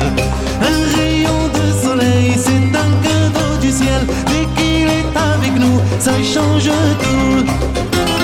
Un 0.61 0.97
rayon 0.97 1.41
de 1.57 1.85
soleil, 1.85 2.33
c'est 2.35 2.69
un 2.85 2.91
cadeau 3.05 3.57
du 3.61 3.71
ciel, 3.71 4.01
dès 4.27 4.45
qu'il 4.55 4.87
est 4.87 5.17
avec 5.33 5.53
nous, 5.59 5.79
ça 5.99 6.13
change 6.23 6.69
tout. 7.01 8.16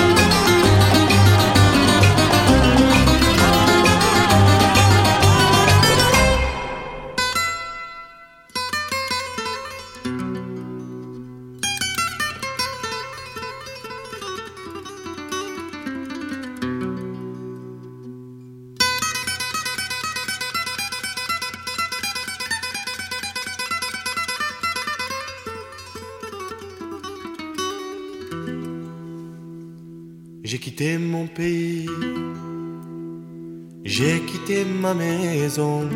J'ai 33.84 34.20
quitté 34.20 34.64
ma 34.64 34.94
maison, 34.94 35.88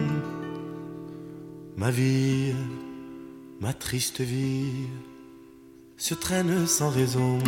ma 1.77 1.91
vie, 1.91 2.55
ma 3.61 3.73
triste 3.73 4.21
vie 4.21 4.89
se 5.97 6.15
traîne 6.15 6.67
sans 6.67 6.91
raison. 6.91 7.39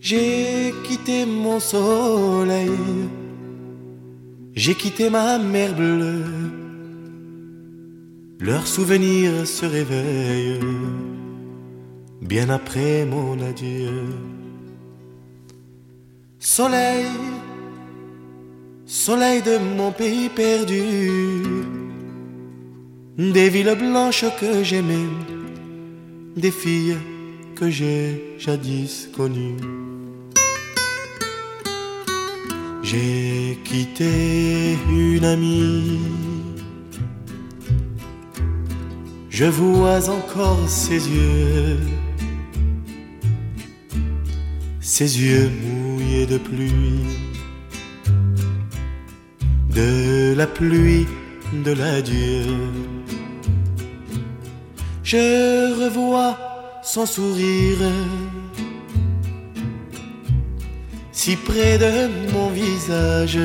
J'ai 0.00 0.74
quitté 0.84 1.26
mon 1.26 1.60
soleil, 1.60 2.70
j'ai 4.54 4.74
quitté 4.74 5.10
ma 5.10 5.38
mère 5.38 5.74
bleue. 5.76 6.24
Leurs 8.40 8.66
souvenirs 8.66 9.46
se 9.46 9.64
réveillent 9.64 10.58
bien 12.22 12.48
après 12.48 13.04
mon 13.04 13.40
adieu. 13.42 14.06
Soleil, 16.38 17.06
soleil 18.86 19.42
de 19.42 19.58
mon 19.76 19.90
pays 19.92 20.28
perdu, 20.28 21.10
des 23.18 23.48
villes 23.48 23.76
blanches 23.78 24.24
que 24.40 24.62
j'aimais, 24.62 25.10
des 26.36 26.50
filles 26.50 26.98
que 27.56 27.68
j'ai 27.68 28.36
jadis 28.38 29.08
connues. 29.16 29.56
J'ai 32.82 33.58
quitté 33.64 34.76
une 34.88 35.24
amie. 35.24 36.00
Je 39.30 39.46
vois 39.46 40.08
encore 40.10 40.68
ses 40.68 41.08
yeux, 41.08 41.78
ses 44.82 45.20
yeux 45.20 45.48
mouillés 45.62 46.26
de 46.26 46.38
pluie, 46.38 47.06
de 49.70 50.34
la 50.36 50.48
pluie 50.48 51.06
de 51.64 51.70
l'adieu. 51.70 52.42
Je 55.04 55.84
revois 55.84 56.36
son 56.82 57.06
sourire 57.06 57.78
si 61.12 61.36
près 61.36 61.78
de 61.78 62.32
mon 62.32 62.50
visage. 62.50 63.38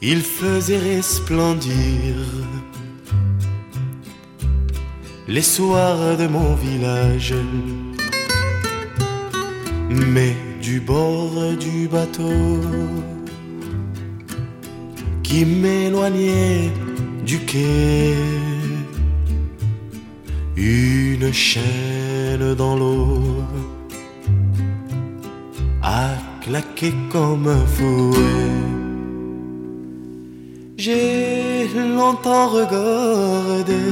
Il 0.00 0.22
faisait 0.22 0.78
resplendir 0.78 2.14
les 5.28 5.42
soirs 5.42 6.16
de 6.16 6.26
mon 6.26 6.54
village. 6.54 7.34
Mais 9.90 10.34
du 10.62 10.80
bord 10.80 11.56
du 11.58 11.88
bateau 11.88 12.60
qui 15.22 15.44
m'éloignait 15.44 16.70
du 17.26 17.38
quai, 17.40 18.14
une 20.56 21.32
chaîne 21.32 22.54
dans 22.54 22.76
l'eau 22.76 23.42
a 25.82 26.10
claqué 26.40 26.92
comme 27.10 27.46
un 27.48 27.66
fouet. 27.66 28.64
J'ai 30.76 31.68
longtemps 31.96 32.48
regardé 32.48 33.82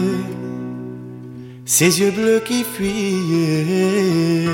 ses 1.65 2.01
yeux 2.01 2.11
bleus 2.11 2.43
qui 2.45 2.65
fuyaient. 2.65 4.49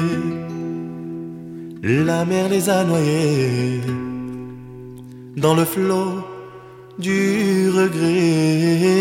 La 1.82 2.24
mer 2.24 2.48
les 2.48 2.68
a 2.68 2.82
noyés 2.82 3.80
dans 5.36 5.54
le 5.54 5.64
flot 5.64 6.24
du 6.98 7.70
regret. 7.70 8.98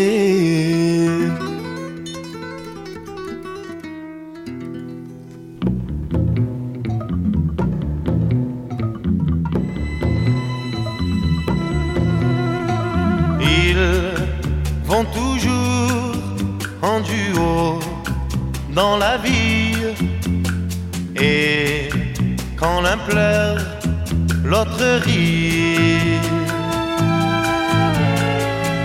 L'autre 24.44 25.00
rit. 25.04 26.20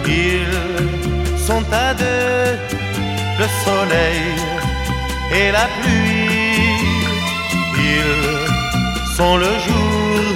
Ils 0.07 1.39
sont 1.47 1.63
à 1.71 1.93
deux, 1.93 2.57
le 3.39 3.47
soleil 3.65 4.23
et 5.39 5.51
la 5.51 5.67
pluie. 5.79 6.33
Ils 7.95 9.15
sont 9.17 9.37
le 9.37 9.51
jour 9.67 10.33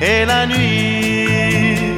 et 0.00 0.24
la 0.24 0.46
nuit. 0.46 1.96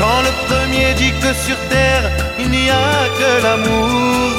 Quand 0.00 0.20
le 0.28 0.32
premier 0.46 0.94
dit 0.94 1.12
que 1.22 1.32
sur 1.46 1.58
terre 1.68 2.04
il 2.38 2.48
n'y 2.50 2.70
a 2.70 3.08
que 3.18 3.42
l'amour, 3.42 4.30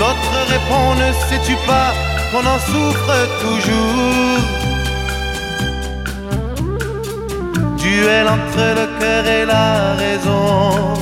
l'autre 0.00 0.34
répond 0.54 0.86
ne 1.02 1.10
sais-tu 1.28 1.56
pas 1.66 1.90
qu'on 2.30 2.44
en 2.54 2.58
souffre 2.70 3.18
toujours? 3.44 4.40
Duel 7.76 8.26
entre 8.36 8.64
le 8.78 8.86
cœur 9.00 9.24
et 9.26 9.44
la 9.44 9.94
raison, 10.04 10.94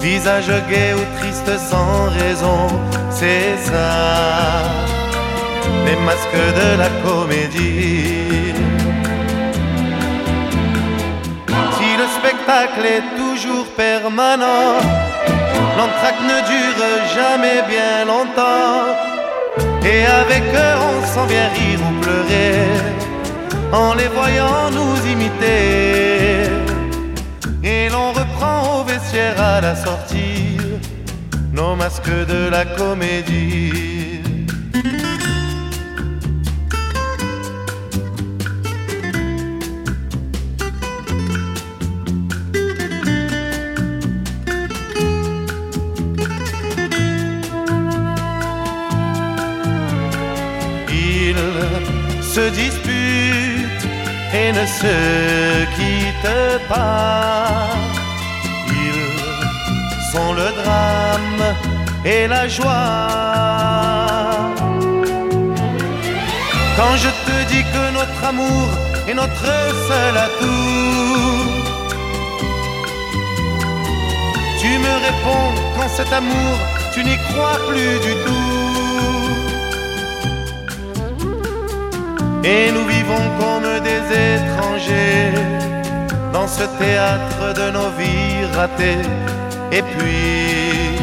visage 0.00 0.52
gai 0.70 0.94
ou 1.00 1.04
triste 1.18 1.52
sans 1.70 2.08
raison, 2.20 2.60
c'est 3.10 3.56
ça, 3.68 4.62
les 5.86 5.96
masques 6.06 6.46
de 6.60 6.68
la 6.82 6.90
comédie. 7.04 8.32
spectacle 12.18 12.84
est 12.84 13.16
toujours 13.16 13.66
permanent. 13.76 15.11
L'entracte 15.76 16.22
ne 16.22 16.38
dure 16.52 16.84
jamais 17.14 17.62
bien 17.68 18.04
longtemps. 18.04 18.94
Et 19.84 20.04
avec 20.06 20.42
eux, 20.54 20.76
on 20.90 21.06
s'en 21.12 21.26
vient 21.26 21.48
rire 21.48 21.80
ou 21.88 22.00
pleurer 22.00 22.92
en 23.72 23.94
les 23.94 24.08
voyant 24.08 24.70
nous 24.70 24.96
imiter. 25.06 26.50
Et 27.64 27.88
l'on 27.88 28.12
reprend 28.12 28.80
au 28.80 28.84
vestiaire 28.84 29.40
à 29.40 29.60
la 29.60 29.74
sortie 29.74 30.58
nos 31.52 31.74
masques 31.76 32.26
de 32.28 32.48
la 32.50 32.64
comédie. 32.64 33.91
Se 52.36 52.48
disputent 52.48 53.86
et 54.32 54.52
ne 54.52 54.64
se 54.80 54.96
quittent 55.76 56.66
pas. 56.66 57.68
Ils 58.68 60.12
sont 60.12 60.32
le 60.32 60.48
drame 60.62 61.44
et 62.06 62.26
la 62.26 62.48
joie. 62.48 63.10
Quand 66.78 66.94
je 67.04 67.10
te 67.26 67.36
dis 67.52 67.64
que 67.74 67.84
notre 67.98 68.20
amour 68.32 68.68
est 69.08 69.16
notre 69.22 69.52
seul 69.88 70.14
atout, 70.26 71.50
tu 74.60 74.70
me 74.86 74.94
réponds 75.06 75.50
qu'en 75.74 75.88
cet 75.96 76.10
amour, 76.20 76.54
tu 76.94 77.04
n'y 77.04 77.18
crois 77.28 77.58
plus 77.68 77.94
du 78.06 78.14
tout. 78.24 78.41
Et 82.44 82.72
nous 82.72 82.86
vivons 82.86 83.24
comme 83.38 83.68
des 83.88 84.02
étrangers 84.34 85.32
dans 86.32 86.48
ce 86.48 86.64
théâtre 86.78 87.54
de 87.54 87.70
nos 87.70 87.90
vies 87.98 88.44
ratées. 88.56 89.06
Et 89.70 89.82
puis, 89.82 90.98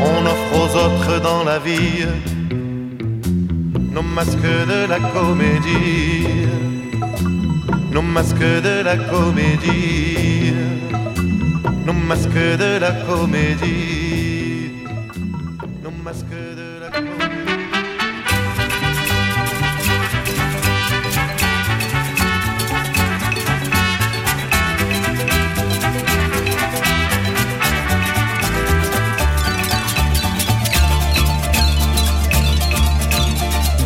on 0.00 0.26
offre 0.26 0.52
aux 0.60 0.72
autres 0.84 1.22
dans 1.22 1.44
la 1.44 1.58
vie 1.58 2.06
nos 3.96 4.02
masques 4.02 4.56
de 4.72 4.86
la 4.86 4.98
comédie, 4.98 6.26
nos 7.92 8.02
masques 8.02 8.38
de 8.68 8.82
la 8.84 8.96
comédie, 8.98 10.52
nos 11.86 11.94
masques 11.94 12.50
de 12.64 12.78
la 12.78 12.92
comédie, 13.08 14.70
nos 15.82 15.94
masques 16.04 16.44
de 16.55 16.55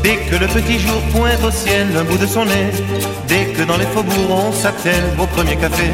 Dès 0.02 0.16
que 0.16 0.36
le 0.36 0.46
petit 0.46 0.78
jour 0.78 1.00
pointe 1.12 1.44
au 1.44 1.50
ciel 1.50 1.88
un 1.96 2.04
bout 2.04 2.16
de 2.16 2.26
son 2.26 2.44
nez, 2.46 2.70
dès 3.28 3.46
que 3.52 3.62
dans 3.62 3.76
les 3.76 3.86
faubourgs 3.86 4.30
on 4.30 4.52
s'attelle 4.52 5.04
au 5.18 5.26
premier 5.26 5.56
café, 5.56 5.90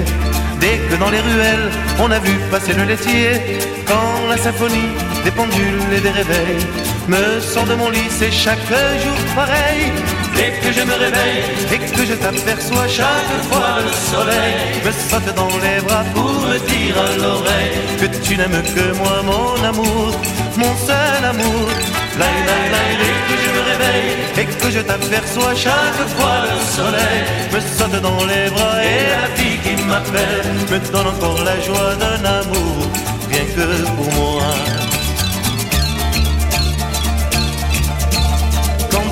dès 0.60 0.78
que 0.88 0.94
dans 1.00 1.10
les 1.10 1.20
ruelles 1.20 1.70
on 1.98 2.10
a 2.10 2.18
vu 2.20 2.34
passer 2.50 2.72
le 2.74 2.84
laitier, 2.84 3.58
quand 3.86 4.28
la 4.28 4.36
symphonie 4.36 4.92
des 5.24 5.32
pendules 5.32 5.92
et 5.96 6.00
des 6.00 6.10
réveils 6.10 6.85
me 7.08 7.40
sort 7.40 7.66
de 7.66 7.74
mon 7.74 7.90
lit, 7.90 8.10
c'est 8.10 8.32
chaque 8.32 8.68
jour 8.68 9.18
pareil. 9.34 9.92
Dès 10.34 10.52
que 10.60 10.70
je 10.72 10.82
me 10.82 10.92
réveille 10.92 11.44
et 11.72 11.78
que 11.78 12.04
je 12.04 12.14
t'aperçois 12.14 12.88
chaque 12.88 13.42
fois 13.48 13.80
le 13.86 13.92
soleil 14.12 14.54
me 14.84 14.92
saute 14.92 15.34
dans 15.34 15.54
les 15.64 15.80
bras 15.86 16.04
pour 16.14 16.32
me 16.48 16.58
dire 16.58 16.96
à 17.06 17.16
l'oreille 17.22 17.76
que 18.00 18.06
tu 18.24 18.36
n'aimes 18.36 18.62
que 18.74 18.86
moi, 18.98 19.22
mon 19.22 19.64
amour, 19.64 20.10
mon 20.56 20.76
seul 20.88 21.24
amour. 21.32 21.68
Laï, 22.18 22.38
laï, 22.48 22.92
dès 23.00 23.16
que 23.28 23.34
je 23.42 23.48
me 23.56 23.62
réveille 23.70 24.12
et 24.38 24.44
que 24.44 24.70
je 24.70 24.80
t'aperçois 24.80 25.54
chaque 25.54 26.08
fois 26.16 26.38
le 26.50 26.58
soleil 26.76 27.22
me 27.52 27.60
saute 27.60 28.00
dans 28.02 28.24
les 28.26 28.50
bras 28.50 28.78
et 28.84 29.02
la 29.16 29.26
vie 29.36 29.58
qui 29.64 29.82
m'appelle 29.84 30.48
me 30.70 30.78
donne 30.92 31.06
encore 31.06 31.42
la 31.44 31.58
joie 31.60 31.94
d'un 32.02 32.24
amour, 32.40 32.76
rien 33.30 33.44
que 33.54 33.66
pour 33.96 34.12
moi. 34.14 34.45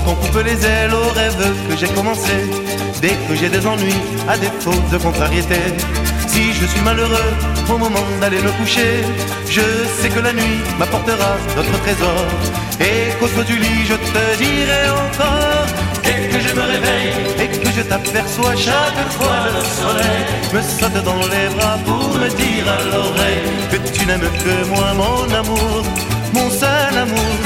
Qu'on 0.05 0.15
coupe 0.15 0.45
les 0.45 0.65
ailes 0.65 0.93
aux 0.93 1.13
rêves 1.13 1.53
que 1.69 1.77
j'ai 1.77 1.89
commencé. 1.89 2.37
Dès 3.01 3.17
que 3.29 3.35
j'ai 3.35 3.49
des 3.49 3.67
ennuis, 3.67 4.03
à 4.29 4.37
défaut 4.37 4.81
de 4.93 4.99
contrariété. 4.99 5.61
Si 6.27 6.53
je 6.53 6.67
suis 6.67 6.81
malheureux 6.81 7.33
au 7.73 7.79
moment 7.79 8.07
d'aller 8.21 8.41
me 8.41 8.51
coucher, 8.59 9.05
je 9.49 9.63
sais 9.99 10.09
que 10.09 10.21
la 10.21 10.33
nuit 10.33 10.61
m'apportera 10.79 11.37
notre 11.57 11.77
trésor. 11.83 12.25
Et 12.81 13.13
qu'au 13.19 13.29
saut 13.29 13.45
du 13.45 13.57
lit, 13.57 13.85
je 13.87 13.95
te 13.95 14.25
dirai 14.43 14.83
encore. 15.05 15.67
Dès 16.03 16.29
que 16.31 16.39
je 16.47 16.55
me 16.55 16.63
réveille 16.75 17.13
et 17.43 17.49
que 17.59 17.71
je 17.77 17.83
t'aperçois 17.83 18.55
chaque 18.57 19.11
fois 19.17 19.43
le 19.55 19.63
soleil 19.81 20.23
me 20.53 20.61
saute 20.61 21.03
dans 21.05 21.25
les 21.35 21.49
bras 21.55 21.79
pour 21.87 22.09
me 22.21 22.29
dire 22.29 22.67
à 22.77 22.81
l'oreille 22.91 23.45
que 23.71 23.79
tu 23.97 24.07
n'aimes 24.07 24.31
que 24.45 24.69
moi, 24.69 24.93
mon 24.95 25.35
amour, 25.35 25.83
mon 26.35 26.51
seul 26.51 26.95
amour. 27.05 27.37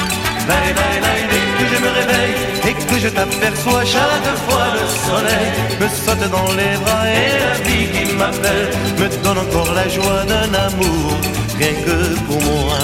Laï, 0.49 0.75
laï, 0.75 1.23
dès 1.31 1.48
que 1.59 1.65
je 1.73 1.79
me 1.85 1.91
réveille 2.01 2.37
et 2.69 2.75
que 2.89 2.99
je 2.99 3.09
t'aperçois 3.09 3.85
chaque 3.85 4.37
fois 4.47 4.67
le 4.79 4.85
soleil 5.07 5.49
me 5.81 5.89
saute 5.89 6.31
dans 6.31 6.53
les 6.61 6.75
bras 6.83 7.05
et 7.21 7.31
la 7.45 7.55
vie 7.67 7.87
qui 7.95 8.15
m'appelle 8.15 8.69
me 8.99 9.07
donne 9.25 9.39
encore 9.39 9.73
la 9.73 9.89
joie 9.89 10.25
d'un 10.31 10.51
amour 10.67 11.11
rien 11.59 11.75
que 11.85 11.99
pour 12.27 12.41
moi. 12.43 12.79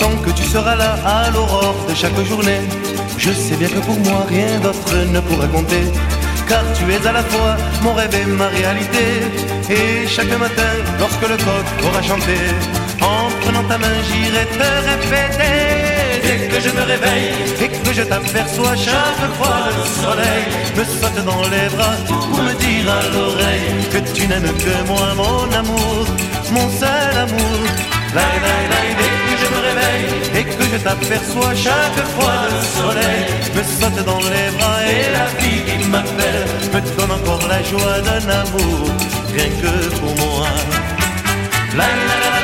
Tant 0.00 0.16
que 0.24 0.30
tu 0.30 0.44
seras 0.44 0.76
là 0.76 0.96
à 1.04 1.30
l'aurore 1.30 1.76
de 1.88 1.94
chaque 1.94 2.20
journée, 2.24 2.60
je 3.16 3.30
sais 3.30 3.56
bien 3.56 3.68
que 3.68 3.80
pour 3.88 3.98
moi 4.00 4.26
rien 4.28 4.58
d'autre 4.60 4.94
ne 5.12 5.20
pourra 5.20 5.46
compter 5.46 5.84
car 6.48 6.62
tu 6.76 6.84
es 6.92 7.06
à 7.06 7.12
la 7.12 7.22
fois 7.22 7.56
mon 7.82 7.94
rêve 7.94 8.14
et 8.14 8.26
ma 8.26 8.48
réalité. 8.48 9.06
Et 9.70 10.06
chaque 10.06 10.38
matin, 10.38 10.72
lorsque 10.98 11.22
le 11.22 11.36
coq 11.36 11.66
aura 11.86 12.02
chanté, 12.02 12.36
en 13.04 13.30
prenant 13.42 13.64
ta 13.64 13.78
main, 13.78 13.96
j'irai 14.08 14.46
te 14.58 14.68
répéter. 14.88 15.84
Dès 16.24 16.48
que 16.48 16.58
je 16.64 16.70
me 16.76 16.82
réveille 16.92 17.32
et 17.60 17.68
que 17.68 17.92
je 17.92 18.02
t'aperçois 18.02 18.76
chaque 18.76 19.32
fois 19.38 19.60
le 19.76 19.84
soleil 20.02 20.44
me 20.76 20.84
saute 20.84 21.24
dans 21.24 21.44
les 21.54 21.68
bras 21.74 21.96
pour 22.08 22.26
me 22.42 22.52
dire 22.64 22.86
à 22.98 23.02
l'oreille 23.12 23.70
que 23.92 23.98
tu 24.14 24.26
n'aimes 24.26 24.52
que 24.64 24.76
moi, 24.88 25.06
mon 25.16 25.44
amour, 25.60 26.06
mon 26.50 26.68
seul 26.80 27.14
amour. 27.24 27.60
Laï, 28.16 28.36
laï, 28.46 28.64
laï, 28.72 28.90
dès 29.00 29.14
que 29.26 29.34
je 29.42 29.46
me 29.54 29.60
réveille 29.68 30.08
et 30.38 30.44
que 30.44 30.64
je 30.72 30.78
t'aperçois 30.86 31.54
chaque 31.54 32.06
fois 32.16 32.40
le 32.54 32.60
soleil 32.78 33.22
me 33.56 33.62
saute 33.78 34.04
dans 34.06 34.22
les 34.32 34.48
bras 34.56 34.80
et 34.94 35.06
la 35.18 35.26
vie 35.40 35.62
qui 35.68 35.88
m'appelle 35.88 36.46
me 36.72 36.80
donne 36.96 37.12
encore 37.18 37.46
la 37.48 37.60
joie 37.70 38.00
d'un 38.06 38.24
amour 38.42 38.88
rien 39.34 39.50
que 39.60 39.94
pour 39.98 40.14
moi. 40.24 40.46
Laï, 41.76 41.88
la, 42.08 42.16
la, 42.22 42.30
la, 42.36 42.43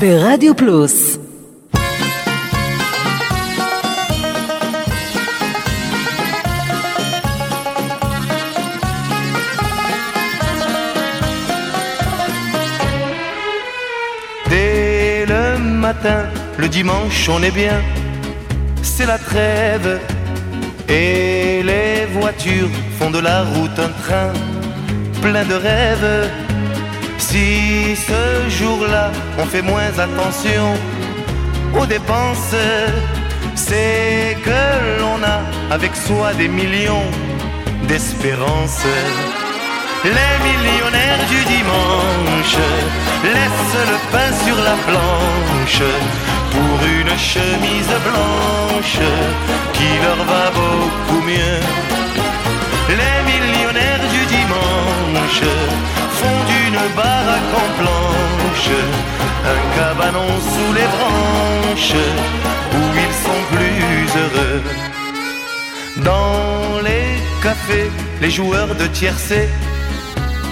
ברדיו 0.00 0.56
פלוס 0.56 1.18
le 16.58 16.68
dimanche, 16.68 17.28
on 17.28 17.42
est 17.42 17.50
bien, 17.50 17.80
c'est 18.82 19.06
la 19.06 19.18
trêve. 19.18 20.00
Et 20.88 21.62
les 21.64 22.06
voitures 22.12 22.70
font 22.98 23.10
de 23.10 23.18
la 23.18 23.42
route 23.42 23.78
un 23.78 23.92
train 24.02 24.32
plein 25.20 25.44
de 25.44 25.54
rêves. 25.54 26.30
Si 27.18 27.96
ce 27.96 28.48
jour-là, 28.58 29.10
on 29.38 29.46
fait 29.46 29.62
moins 29.62 29.92
attention 29.98 30.74
aux 31.78 31.86
dépenses, 31.86 32.54
c'est 33.54 34.36
que 34.44 35.00
l'on 35.00 35.22
a 35.24 35.38
avec 35.74 35.96
soi 35.96 36.32
des 36.34 36.48
millions 36.48 37.10
d'espérances. 37.88 38.86
Les 40.04 40.34
millionnaires 40.48 41.24
du 41.28 41.40
dimanche 41.56 42.56
laissent 43.24 43.82
le 43.92 43.98
pain 44.12 44.30
sur 44.44 44.56
la 44.68 44.76
planche 44.88 45.82
pour 46.52 46.78
une 46.98 47.18
chemise 47.18 47.94
blanche 48.06 49.00
qui 49.72 49.88
leur 50.04 50.20
va 50.32 50.50
beaucoup 50.50 51.22
mieux. 51.22 51.60
Les 52.88 53.18
millionnaires 53.30 54.06
du 54.14 54.22
dimanche 54.36 55.44
font 56.18 56.40
d'une 56.50 56.80
baraque 56.94 57.54
en 57.64 57.68
planche 57.80 58.76
un 59.54 59.60
cabanon 59.76 60.28
sous 60.52 60.72
les 60.78 60.88
branches 60.96 62.02
où 62.78 62.82
ils 63.04 63.16
sont 63.24 63.42
plus 63.54 64.08
heureux. 64.22 64.62
Dans 65.98 66.80
les 66.82 67.06
cafés, 67.42 67.90
les 68.20 68.30
joueurs 68.30 68.74
de 68.74 68.86
tiercé 68.86 69.48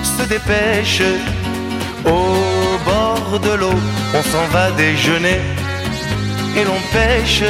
se 0.02 0.22
dépêchent. 0.28 1.02
Au 2.06 2.78
bord 2.84 3.40
de 3.40 3.52
l'eau, 3.60 3.78
on 4.14 4.22
s'en 4.22 4.46
va 4.52 4.70
déjeuner 4.72 5.40
et 6.56 6.64
l'on 6.64 6.80
pêche. 6.92 7.44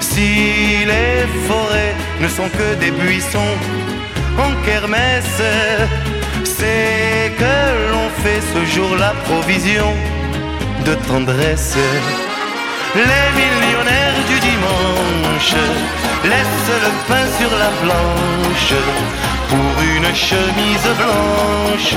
Si 0.00 0.84
les 0.84 1.26
forêts 1.46 1.94
ne 2.20 2.28
sont 2.28 2.48
que 2.48 2.74
des 2.80 2.90
buissons 2.90 3.54
en 4.38 4.50
kermesse, 4.64 5.42
c'est 6.44 7.32
que 7.38 7.90
l'on 7.92 8.08
fait 8.22 8.40
ce 8.52 8.64
jour-là 8.74 9.14
provision 9.24 9.92
de 10.84 10.94
tendresse. 11.08 11.76
Dimanche 14.48 15.56
laissent 16.24 16.76
le 16.84 16.92
pain 17.08 17.26
sur 17.38 17.52
la 17.62 17.70
planche 17.82 18.74
pour 19.50 19.72
une 19.94 20.10
chemise 20.14 20.88
blanche 21.00 21.94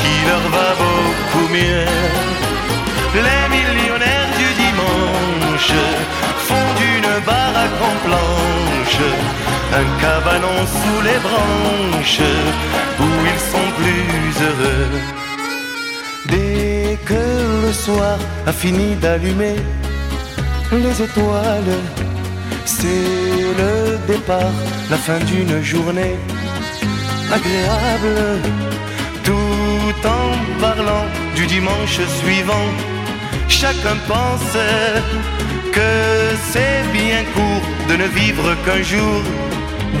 qui 0.00 0.14
leur 0.28 0.44
va 0.56 0.68
beaucoup 0.82 1.48
mieux. 1.52 1.86
Les 3.26 3.44
millionnaires 3.56 4.32
du 4.40 4.48
dimanche 4.64 5.78
font 6.46 6.68
d'une 6.80 7.12
baraque 7.24 7.80
en 7.90 7.96
planche 8.06 9.02
un 9.80 9.86
cabanon 10.00 10.58
sous 10.78 11.00
les 11.08 11.18
branches 11.26 12.30
où 13.00 13.08
ils 13.32 13.42
sont 13.52 13.70
plus 13.78 14.32
heureux. 14.46 14.90
Dès 16.26 16.98
que 17.04 17.66
le 17.66 17.72
soir 17.72 18.18
a 18.46 18.52
fini 18.52 18.94
d'allumer 18.96 19.56
les 20.72 21.02
étoiles, 21.02 21.78
c'est 22.64 22.86
le 23.58 23.98
départ, 24.06 24.52
la 24.90 24.96
fin 24.96 25.18
d'une 25.20 25.62
journée 25.62 26.16
agréable, 27.32 28.40
tout 29.22 30.08
en 30.08 30.60
parlant 30.60 31.06
du 31.34 31.46
dimanche 31.46 32.00
suivant. 32.20 32.68
Chacun 33.48 33.96
pense 34.08 34.56
que 35.72 35.90
c'est 36.50 36.82
bien 36.92 37.22
court 37.34 37.66
de 37.88 37.96
ne 38.02 38.06
vivre 38.08 38.54
qu'un 38.64 38.82
jour 38.82 39.22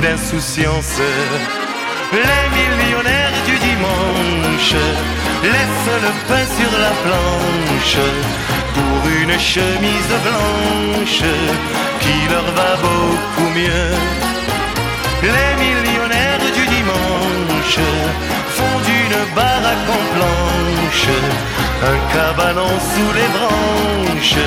d'insouciance. 0.02 1.00
Les 2.12 2.46
millionnaires 2.58 3.38
du 3.46 3.56
dimanche 3.68 4.74
laissent 5.42 5.96
le 6.06 6.12
pain 6.28 6.44
sur 6.58 6.78
la 6.78 6.92
planche 7.04 7.98
pour 8.76 9.00
une 9.22 9.38
chemise 9.38 10.12
blanche 10.26 11.22
qui 12.02 12.16
leur 12.32 12.48
va 12.58 12.72
beaucoup 12.84 13.50
mieux. 13.60 13.92
Les 15.34 15.52
millionnaires 15.64 16.48
du 16.58 16.64
dimanche 16.76 17.80
font 18.56 18.78
d'une 18.88 19.18
baraque 19.34 19.90
en 19.98 20.04
planche 20.14 21.08
un 21.90 21.98
cabanon 22.14 22.72
sous 22.90 23.12
les 23.18 23.30
branches 23.36 24.44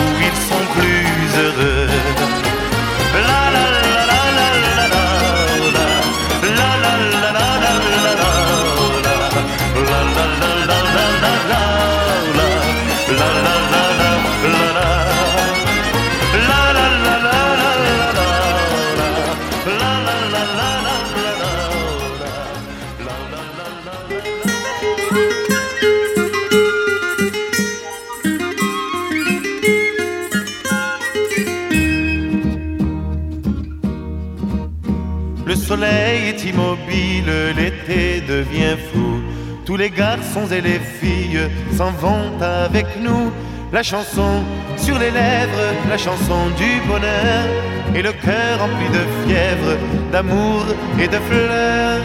où 0.00 0.04
ils 0.28 0.40
sont 0.48 0.66
plus 0.76 1.28
heureux. 1.44 2.17
Immobile, 36.44 37.32
l'été 37.56 38.20
devient 38.20 38.76
fou. 38.92 39.20
Tous 39.64 39.76
les 39.76 39.90
garçons 39.90 40.46
et 40.50 40.60
les 40.60 40.78
filles 40.78 41.48
s'en 41.76 41.90
vont 41.92 42.30
avec 42.40 42.86
nous. 43.00 43.32
La 43.72 43.82
chanson 43.82 44.42
sur 44.76 44.98
les 44.98 45.10
lèvres, 45.10 45.74
la 45.88 45.98
chanson 45.98 46.48
du 46.56 46.80
bonheur. 46.88 47.44
Et 47.94 48.02
le 48.02 48.12
cœur 48.12 48.60
rempli 48.60 48.88
de 48.88 49.04
fièvre, 49.26 49.76
d'amour 50.12 50.64
et 51.00 51.08
de 51.08 51.18
fleurs. 51.28 52.00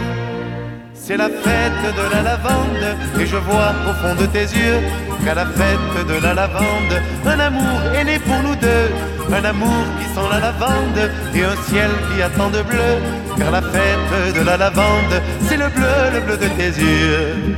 C'est 0.93 1.17
la 1.17 1.27
fête 1.27 1.95
de 1.99 2.15
la 2.15 2.21
lavande 2.21 2.97
et 3.19 3.25
je 3.25 3.35
vois 3.35 3.73
au 3.89 3.93
fond 4.01 4.15
de 4.15 4.25
tes 4.25 4.43
yeux 4.43 4.79
qu'à 5.25 5.33
la 5.35 5.45
fête 5.45 6.07
de 6.07 6.13
la 6.23 6.33
lavande, 6.33 6.95
un 7.25 7.39
amour 7.39 7.79
est 7.93 8.05
né 8.05 8.19
pour 8.19 8.41
nous 8.41 8.55
deux, 8.55 8.87
un 9.29 9.43
amour 9.43 9.83
qui 9.99 10.05
sent 10.05 10.27
la 10.31 10.39
lavande 10.39 11.11
et 11.35 11.43
un 11.43 11.55
ciel 11.67 11.91
qui 12.07 12.21
attend 12.21 12.49
de 12.49 12.61
bleu, 12.61 12.91
car 13.37 13.51
la 13.51 13.61
fête 13.61 14.35
de 14.35 14.41
la 14.41 14.57
lavande, 14.57 15.21
c'est 15.47 15.57
le 15.57 15.69
bleu, 15.69 15.97
le 16.13 16.19
bleu 16.21 16.37
de 16.37 16.47
tes 16.57 16.71
yeux. 16.81 17.55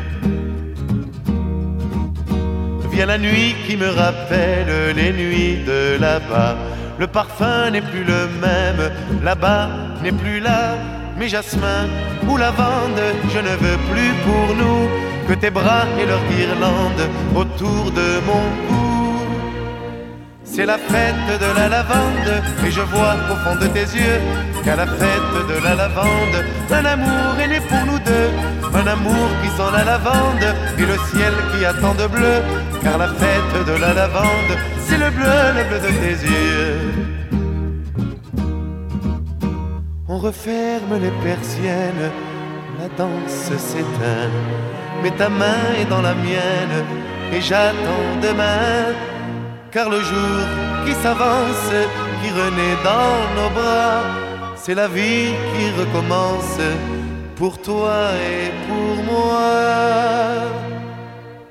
Vient 2.92 3.08
la 3.08 3.18
nuit 3.18 3.56
qui 3.68 3.76
me 3.76 3.90
rappelle 3.90 4.96
les 4.96 5.12
nuits 5.12 5.66
de 5.68 6.00
là-bas. 6.00 6.56
Le 6.98 7.08
parfum 7.08 7.70
n'est 7.72 7.82
plus 7.82 8.06
le 8.06 8.30
même, 8.40 8.90
là-bas 9.22 9.68
n'est 10.02 10.14
plus 10.14 10.40
là. 10.40 10.78
Mes 11.18 11.28
jasmins 11.28 11.88
ou 12.30 12.38
lavande, 12.38 13.02
je 13.34 13.40
ne 13.40 13.54
veux 13.64 13.78
plus 13.92 14.14
pour 14.26 14.56
nous 14.56 14.88
que 15.28 15.34
tes 15.34 15.50
bras 15.50 15.86
et 16.00 16.06
leur 16.06 16.22
guirlande 16.30 17.10
autour 17.36 17.92
de 17.92 18.22
mon 18.26 18.44
cou. 18.68 18.85
C'est 20.56 20.66
la 20.66 20.78
fête 20.78 21.42
de 21.42 21.60
la 21.60 21.68
lavande 21.68 22.42
et 22.66 22.72
je 22.72 22.80
vois 22.80 23.16
au 23.30 23.36
fond 23.44 23.56
de 23.60 23.68
tes 23.68 23.82
yeux 23.82 24.22
qu'à 24.64 24.78
la 24.78 24.88
fête 24.88 25.48
de 25.50 25.62
la 25.62 25.76
lavande, 25.76 26.38
un 26.72 26.86
amour 26.86 27.38
est 27.44 27.48
né 27.50 27.60
pour 27.60 27.86
nous 27.86 28.00
deux, 28.00 28.30
un 28.74 28.88
amour 28.88 29.28
qui 29.42 29.50
sent 29.50 29.72
la 29.74 29.84
lavande 29.84 30.48
et 30.78 30.86
le 30.86 30.98
ciel 31.12 31.34
qui 31.52 31.66
attend 31.66 31.94
de 31.96 32.08
bleu, 32.08 32.36
car 32.82 32.98
la 32.98 33.10
fête 33.10 33.66
de 33.68 33.74
la 33.74 33.94
lavande, 33.94 34.54
c'est 34.80 34.98
le 34.98 35.10
bleu, 35.10 35.38
le 35.58 35.64
bleu 35.68 35.80
de 35.88 35.92
tes 36.04 36.18
yeux. 36.26 36.80
On 40.08 40.20
referme 40.20 41.02
les 41.02 41.12
persiennes, 41.22 42.12
la 42.80 42.88
danse 42.98 43.52
s'éteint, 43.58 44.32
mais 45.04 45.12
ta 45.12 45.28
main 45.28 45.66
est 45.82 45.90
dans 45.90 46.02
la 46.02 46.14
mienne 46.14 46.86
et 47.34 47.42
j'attends 47.42 48.16
demain 48.22 48.96
car 49.76 49.90
le 49.90 50.00
jour 50.00 50.38
qui 50.86 50.94
s'avance, 51.04 51.70
qui 52.22 52.30
renaît 52.32 52.78
dans 52.90 53.18
nos 53.36 53.50
bras, 53.50 54.04
c'est 54.56 54.74
la 54.74 54.88
vie 54.88 55.34
qui 55.54 55.66
recommence 55.82 56.60
pour 57.36 57.62
toi 57.62 57.98
et 58.32 58.46
pour 58.68 58.96
moi. 59.04 59.42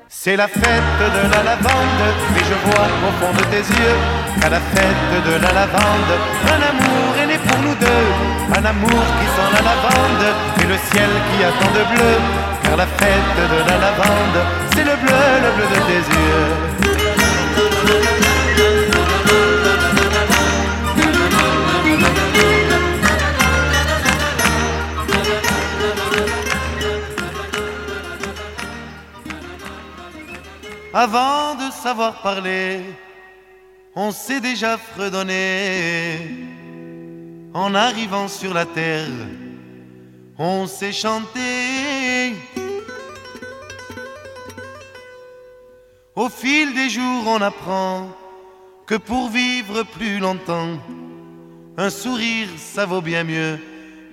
C'est 0.09 0.35
la 0.35 0.47
fête 0.47 0.93
de 1.15 1.21
la 1.35 1.41
lavande, 1.49 2.03
et 2.39 2.43
je 2.49 2.57
vois 2.65 2.89
au 3.07 3.11
fond 3.19 3.33
de 3.39 3.45
tes 3.53 3.65
yeux 3.79 3.97
qu'à 4.41 4.49
la 4.49 4.61
fête 4.73 5.11
de 5.27 5.33
la 5.45 5.51
lavande, 5.59 6.13
un 6.55 6.61
amour 6.71 7.09
est 7.21 7.27
né 7.27 7.37
pour 7.47 7.59
nous 7.65 7.75
deux, 7.85 8.07
un 8.57 8.65
amour 8.73 9.05
qui 9.17 9.27
sent 9.35 9.49
la 9.57 9.63
lavande 9.69 10.25
et 10.61 10.67
le 10.73 10.77
ciel 10.89 11.11
qui 11.27 11.37
attend 11.49 11.71
de 11.77 11.83
bleu, 11.93 12.13
car 12.63 12.75
la 12.75 12.87
fête 12.87 13.35
de 13.53 13.59
la 13.69 13.77
lavande, 13.85 14.39
c'est 14.73 14.85
le 14.91 14.95
bleu, 15.03 15.25
le 15.45 15.51
bleu 15.55 15.67
de 15.75 15.81
tes 15.89 16.03
yeux. 16.17 16.64
Avant 31.05 31.53
de 31.53 31.71
savoir 31.71 32.19
parler, 32.23 32.81
on 33.95 34.11
s'est 34.11 34.41
déjà 34.41 34.75
fredonné. 34.75 36.17
En 37.53 37.75
arrivant 37.75 38.27
sur 38.27 38.55
la 38.55 38.65
terre, 38.65 39.13
on 40.39 40.65
s'est 40.65 40.91
chanté. 40.91 42.33
Au 46.15 46.27
fil 46.27 46.73
des 46.73 46.89
jours, 46.89 47.25
on 47.27 47.39
apprend 47.39 48.09
que 48.87 48.95
pour 48.95 49.29
vivre 49.29 49.83
plus 49.83 50.17
longtemps, 50.17 50.79
un 51.77 51.91
sourire, 51.91 52.49
ça 52.57 52.87
vaut 52.87 53.01
bien 53.01 53.23
mieux 53.23 53.59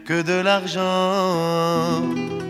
que 0.04 0.20
de 0.20 0.34
l'argent. 0.34 2.41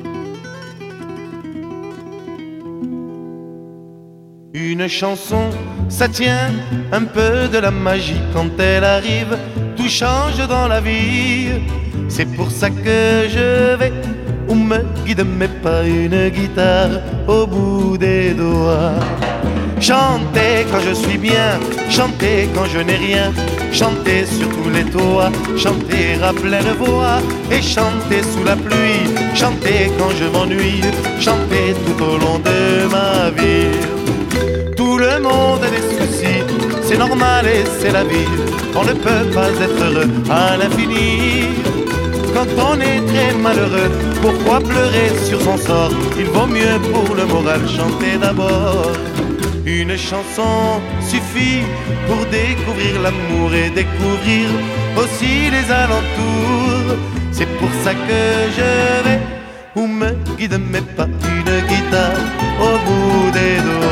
Une 4.55 4.87
chanson, 4.87 5.49
ça 5.89 6.09
tient 6.09 6.51
un 6.93 7.05
peu 7.05 7.49
de 7.51 7.57
la 7.57 7.71
magie 7.71 8.21
quand 8.35 8.51
elle 8.59 8.85
arrive, 8.85 9.39
tout 9.79 9.89
change 9.89 10.47
dans 10.47 10.69
la 10.69 10.79
vie. 10.79 11.49
C'est 12.09 12.27
pour 12.27 12.51
ça 12.51 12.69
que 12.69 13.29
je 13.31 13.75
vais 13.77 13.93
où 14.49 14.55
me 14.55 14.81
guide 15.07 15.25
mes 15.25 15.49
pas 15.49 15.85
une 15.85 16.29
guitare 16.29 16.91
au 17.27 17.47
bout 17.47 17.97
des 17.97 18.35
doigts. 18.35 18.93
Chanter 19.81 20.67
quand 20.71 20.81
je 20.87 20.93
suis 20.93 21.17
bien, 21.17 21.59
chanter 21.89 22.47
quand 22.55 22.67
je 22.67 22.81
n'ai 22.81 22.97
rien, 22.97 23.33
chanter 23.73 24.27
sur 24.27 24.51
tous 24.51 24.69
les 24.69 24.85
toits, 24.85 25.33
chanter 25.57 26.23
à 26.23 26.35
pleine 26.35 26.75
voix 26.79 27.21
et 27.51 27.63
chanter 27.63 28.23
sous 28.23 28.45
la 28.45 28.57
pluie, 28.57 29.09
chanter 29.35 29.91
quand 29.99 30.11
je 30.11 30.27
m'ennuie, 30.27 30.83
chanter 31.19 31.75
tout 31.87 32.05
au 32.05 32.19
long 32.19 32.39
de 32.39 32.87
ma 32.93 33.31
vie. 33.31 33.92
Le 35.15 35.21
monde 35.21 35.63
a 35.63 35.69
des 35.69 35.83
soucis, 35.95 36.43
c'est 36.83 36.97
normal 36.97 37.45
et 37.47 37.65
c'est 37.79 37.93
la 37.93 38.03
vie. 38.03 38.31
On 38.75 38.83
ne 38.83 38.95
peut 38.95 39.27
pas 39.35 39.51
être 39.67 39.83
heureux 39.85 40.09
à 40.31 40.57
l'infini. 40.57 41.49
Quand 42.33 42.47
on 42.57 42.81
est 42.81 43.03
très 43.11 43.35
malheureux, 43.35 43.91
pourquoi 44.23 44.61
pleurer 44.61 45.11
sur 45.23 45.39
son 45.43 45.59
sort? 45.59 45.93
Il 46.19 46.27
vaut 46.27 46.47
mieux 46.47 46.79
pour 46.91 47.15
le 47.15 47.27
moral 47.27 47.61
chanter 47.69 48.17
d'abord. 48.19 48.93
Une 49.67 49.97
chanson 49.99 50.81
suffit 51.11 51.63
pour 52.09 52.25
découvrir 52.39 53.03
l'amour 53.03 53.53
et 53.53 53.69
découvrir 53.69 54.49
aussi 54.97 55.51
les 55.55 55.71
alentours. 55.71 56.97
C'est 57.33 57.51
pour 57.59 57.71
ça 57.85 57.93
que 57.93 58.21
je 58.57 59.09
vais 59.09 59.21
où 59.77 59.87
me 59.87 60.11
guide 60.39 60.59
mes 60.73 60.81
pas 60.97 61.09
une 61.35 61.55
guitare 61.69 62.23
au 62.61 62.73
bout 62.87 63.31
des 63.31 63.57
doigts. 63.67 63.92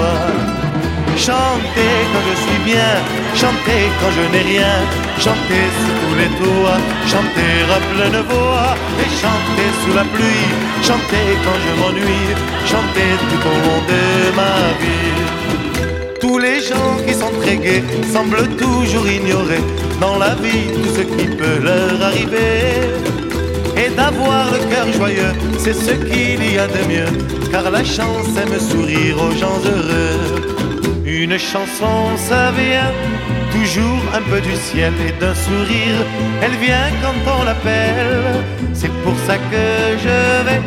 Chanter 1.20 1.96
quand 2.12 2.24
je 2.30 2.34
suis 2.44 2.60
bien, 2.64 2.92
chanter 3.34 3.82
quand 4.00 4.10
je 4.16 4.24
n'ai 4.32 4.42
rien, 4.52 4.74
chanter 5.18 5.64
sous 5.78 5.94
tous 6.00 6.14
les 6.16 6.30
toits, 6.38 6.80
chanter 7.06 7.52
à 7.76 7.78
pleine 7.92 8.22
voix 8.30 8.74
et 8.98 9.10
chanter 9.20 9.68
sous 9.82 9.94
la 9.94 10.04
pluie, 10.14 10.48
chanter 10.82 11.26
quand 11.44 11.58
je 11.64 11.72
m'ennuie, 11.78 12.32
chanter 12.64 13.10
tout 13.28 13.48
au 13.52 13.56
long 13.64 13.80
de 13.92 14.34
ma 14.34 14.54
vie. 14.80 16.18
Tous 16.22 16.38
les 16.38 16.62
gens 16.62 16.96
qui 17.06 17.12
sont 17.12 17.32
très 17.42 17.58
gais 17.58 17.84
semblent 18.10 18.48
toujours 18.56 19.06
ignorer 19.06 19.60
dans 20.00 20.16
la 20.16 20.34
vie 20.36 20.68
tout 20.74 20.88
ce 20.96 21.02
qui 21.02 21.26
peut 21.36 21.58
leur 21.62 22.02
arriver. 22.02 22.80
Et 23.76 23.90
d'avoir 23.90 24.50
le 24.52 24.58
cœur 24.74 24.90
joyeux, 24.94 25.34
c'est 25.58 25.74
ce 25.74 25.92
qu'il 25.92 26.54
y 26.54 26.58
a 26.58 26.66
de 26.66 26.82
mieux, 26.88 27.12
car 27.52 27.70
la 27.70 27.84
chance 27.84 28.28
aime 28.42 28.58
sourire 28.58 29.16
aux 29.22 29.36
gens 29.36 29.60
heureux. 29.66 30.49
Une 31.12 31.36
chanson, 31.38 32.16
ça 32.16 32.52
vient 32.52 32.92
toujours 33.50 34.02
un 34.14 34.22
peu 34.30 34.40
du 34.40 34.54
ciel 34.54 34.92
et 35.08 35.12
d'un 35.20 35.34
sourire, 35.34 35.98
elle 36.40 36.56
vient 36.64 36.88
quand 37.02 37.18
on 37.36 37.44
l'appelle. 37.44 38.44
C'est 38.72 38.92
pour 39.02 39.16
ça 39.26 39.36
que 39.50 39.64
je 40.04 40.44
vais 40.46 40.62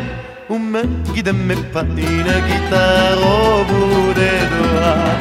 où 0.50 0.58
me 0.58 0.82
guide 1.14 1.32
mes 1.32 1.56
pas, 1.72 1.86
une 1.96 2.34
guitare 2.48 3.20
au 3.34 3.64
bout 3.64 4.12
des 4.20 4.40
doigts. 4.52 5.16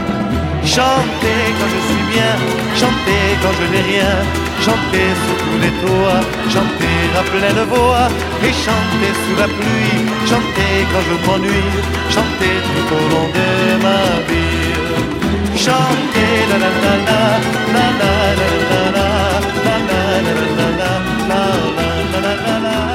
Chanter 0.66 1.42
quand 1.58 1.70
je 1.76 1.82
suis 1.88 2.06
bien, 2.14 2.34
chanter 2.82 3.24
quand 3.42 3.56
je 3.60 3.66
n'ai 3.72 3.84
rien, 3.94 4.16
chanter 4.66 5.08
sous 5.22 5.38
tous 5.42 5.58
les 5.64 5.74
toits, 5.84 6.24
chanter 6.54 6.98
à 7.20 7.24
pleine 7.32 7.64
voix 7.72 8.08
et 8.46 8.54
chanter 8.66 9.12
sous 9.22 9.38
la 9.40 9.48
pluie, 9.48 10.00
chanter 10.30 10.74
quand 10.92 11.04
je 11.10 11.16
m'ennuie, 11.26 11.74
chanter 12.10 12.56
tout 12.74 12.96
au 12.98 13.04
long 13.12 13.28
de 13.40 13.84
ma 13.84 14.02
vie. 14.28 14.53
Chanter 15.64 16.48
la 16.50 16.58
la 16.58 16.70
la 16.78 16.96
la 16.98 17.24
la 17.74 17.86
la 18.00 18.14
la 18.40 18.52
la 18.64 18.76
la 18.76 19.08
la 19.56 19.80
la 19.80 20.02
la 20.04 20.44
la 20.44 20.92
la 21.30 21.50
la 22.20 22.34
la 22.46 22.58
la 22.66 22.93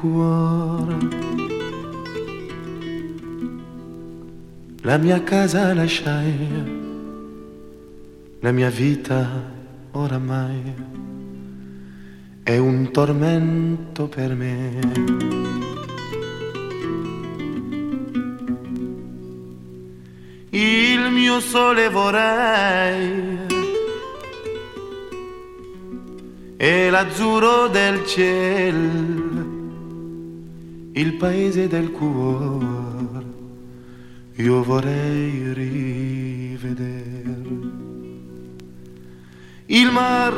cuore. 0.00 0.96
La 4.82 4.98
mia 4.98 5.22
casa 5.22 5.72
lasciai, 5.74 6.36
la 8.40 8.52
mia 8.52 8.68
vita 8.68 9.26
oramai 9.92 10.74
è 12.42 12.58
un 12.58 12.90
tormento 12.92 14.06
per 14.06 14.34
me. 14.34 14.78
Il 20.50 21.10
mio 21.10 21.40
sole 21.40 21.88
vorrei 21.88 23.36
e 26.58 26.90
l'azzurro 26.90 27.68
del 27.68 28.06
cielo, 28.06 29.25
il 30.96 31.12
paese 31.14 31.68
del 31.68 31.90
cuore, 31.90 33.24
io 34.36 34.62
vorrei 34.62 35.52
rivedere. 35.52 37.04
Il 39.66 39.90
mar, 39.90 40.34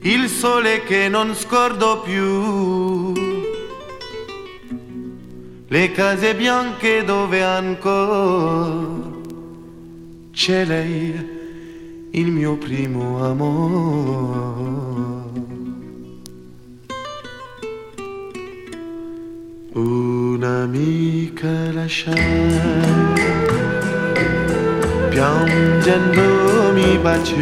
il 0.00 0.28
sole 0.28 0.82
che 0.82 1.08
non 1.08 1.36
scordo 1.36 2.00
più, 2.00 3.12
le 5.68 5.92
case 5.92 6.34
bianche 6.34 7.04
dove 7.04 7.44
ancora 7.44 9.18
c'è 10.32 10.64
lei 10.64 11.28
il 12.10 12.32
mio 12.32 12.56
primo 12.56 13.24
amore. 13.24 14.89
Un'amica 19.72 21.46
lasciai, 21.72 22.58
piangendo 25.10 26.72
mi 26.72 26.98
baciò, 26.98 27.36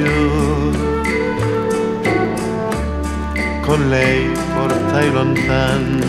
con 3.62 3.89
lei 3.89 4.31
portai 4.55 5.11
lontano 5.11 6.05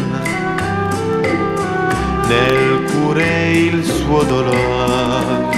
nel 2.28 2.92
cuore 2.92 3.52
il 3.54 3.82
suo 3.86 4.22
dolore. 4.24 5.58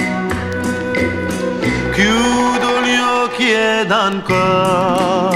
Chiudo 1.90 2.80
gli 2.82 2.98
occhi 3.24 3.50
ed 3.50 3.90
ancora 3.90 5.32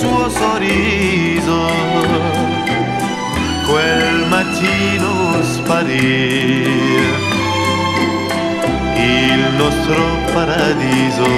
suo 0.00 0.30
sorriso. 0.30 1.58
Quel 3.68 4.26
mattino 4.28 5.42
sparire 5.42 7.28
il 8.96 9.42
nostro 9.56 10.02
paradiso. 10.32 11.28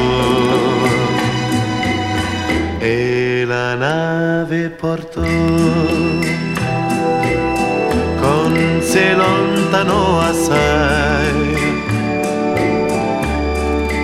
E 2.78 3.44
la 3.46 3.74
nave 3.74 4.70
portò 4.70 5.20
con 8.20 8.80
sé 8.80 9.14
lontano 9.14 10.20
assai 10.20 11.50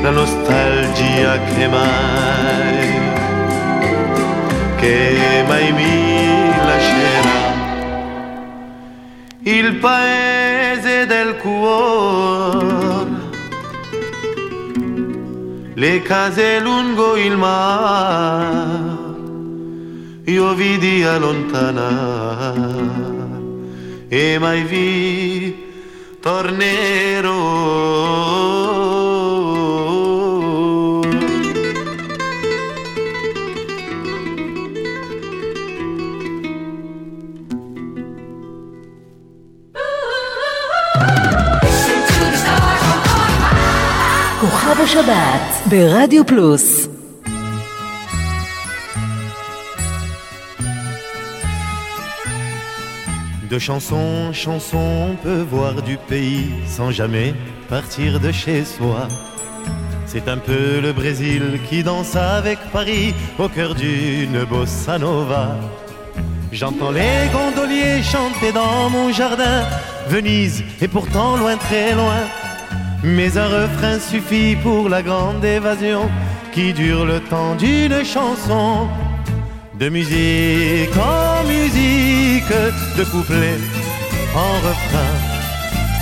la 0.03 0.11
nostalgia 0.11 1.41
che 1.43 1.67
mai 1.67 2.78
che 4.89 5.45
mai 5.47 5.71
mi 5.73 6.49
lascerà. 6.69 7.41
Il 9.41 9.75
paese 9.77 11.07
del 11.07 11.37
cuore. 11.37 13.17
Le 15.75 16.03
case 16.03 16.59
lungo 16.61 17.17
il 17.17 17.37
mare 17.37 18.97
io 20.25 20.55
vidi 20.55 21.05
allontanare 21.05 22.57
e 24.09 24.39
mai 24.39 24.63
vi 24.63 25.57
tornerò. 26.21 27.39
השבת 44.88 45.68
ברדיו 45.70 46.26
פלוס 46.26 46.88
De 53.50 53.60
chanson 53.60 54.06
en 54.30 54.34
chanson, 54.34 54.86
on 55.12 55.16
peut 55.26 55.44
voir 55.56 55.74
du 55.90 55.98
pays 56.12 56.48
sans 56.76 56.90
jamais 56.90 57.36
partir 57.70 58.20
de 58.20 58.32
chez 58.32 58.66
soi. 58.76 59.02
C'est 60.12 60.28
un 60.28 60.40
peu 60.50 60.66
le 60.86 60.92
Brésil 60.92 61.44
qui 61.68 61.84
danse 61.84 62.16
avec 62.16 62.58
Paris 62.78 63.14
au 63.38 63.48
cœur 63.56 63.72
d'une 63.76 64.40
bossa 64.52 64.98
nova. 64.98 65.46
J'entends 66.52 66.94
les 67.00 67.20
gondoliers 67.36 68.02
chanter 68.14 68.52
dans 68.52 68.90
mon 68.96 69.12
jardin. 69.20 69.60
Venise 70.08 70.64
est 70.84 70.92
pourtant 70.98 71.38
loin, 71.38 71.56
très 71.58 71.94
loin. 71.94 72.22
Mais 73.03 73.37
un 73.39 73.47
refrain 73.47 73.99
suffit 74.01 74.57
pour 74.57 74.89
la 74.89 75.03
grande 75.03 75.45
évasion 75.45 76.11
qui 76.53 76.73
dure 76.73 77.07
le 77.07 77.21
temps 77.21 77.55
d'une 77.55 78.05
chanson. 78.05 78.89
De 79.79 79.89
musique 79.89 80.97
en 80.97 81.47
musique, 81.47 82.53
de 82.97 83.05
couplet 83.05 83.59
en 84.35 84.55
refrain. 84.67 85.15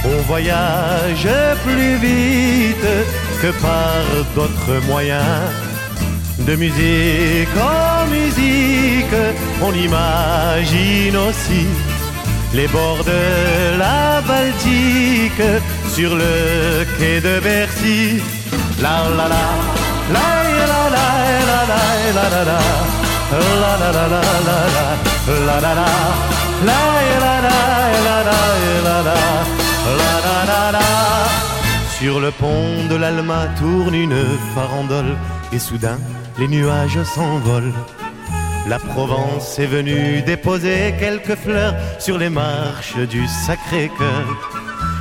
On 0.07 0.23
voyage 0.23 1.29
plus 1.65 1.97
vite 1.97 2.89
que 3.43 3.51
par 3.61 4.03
d'autres 4.35 4.87
moyens. 4.87 5.51
De 6.39 6.57
musique 6.57 7.57
en 7.59 8.07
musique, 8.07 9.21
on 9.63 9.73
imagine 9.75 11.17
aussi 11.17 11.67
les 12.55 12.69
bords 12.69 13.05
de 13.05 13.79
la 13.79 14.23
Baltique 14.23 15.63
sur 15.97 16.15
le 16.15 16.85
quai 16.99 17.23
de 17.23 17.41
Bercy. 17.41 18.21
La 18.83 19.09
la 19.19 19.27
la, 19.33 19.45
la 20.15 20.27
la 20.61 20.81
la 20.95 21.09
la 21.49 21.61
la 21.71 21.81
la 22.17 22.27
la 22.35 22.43
la. 22.51 22.59
La 23.33 23.39
la 23.63 23.73
la 23.83 23.91
la 23.97 24.05
la 24.15 24.21
la 24.49 24.59
la 25.37 25.47
la 25.47 25.65
la 25.65 25.75
la 25.75 25.75
la 25.77 26.03
la 27.27 27.63
la 28.07 28.17
la 28.17 28.97
la 29.07 29.19
la 30.27 30.39
la 30.51 30.73
la 30.77 30.87
Sur 31.99 32.21
le 32.21 32.31
pont 32.31 32.73
de 32.91 32.97
l'Alma 32.97 33.47
tourne 33.59 33.95
une 33.95 34.21
farandole 34.55 35.17
et 35.53 35.59
soudain 35.59 35.99
les 36.39 36.49
nuages 36.49 37.03
s'envolent. 37.15 37.73
La 38.69 38.79
Provence 38.79 39.59
est 39.59 39.73
venue 39.79 40.21
déposer 40.21 40.95
quelques 41.01 41.37
fleurs 41.37 41.75
sur 41.99 42.19
les 42.19 42.29
marches 42.29 42.99
du 43.09 43.27
Sacré-Cœur. 43.47 44.56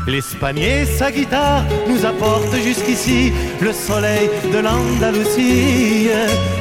L'Espagne 0.08 0.86
sa 0.86 1.12
guitare 1.12 1.64
nous 1.88 2.06
apportent 2.06 2.56
jusqu'ici 2.64 3.34
le 3.60 3.74
soleil 3.74 4.30
de 4.54 4.60
l'Andalousie. 4.60 6.10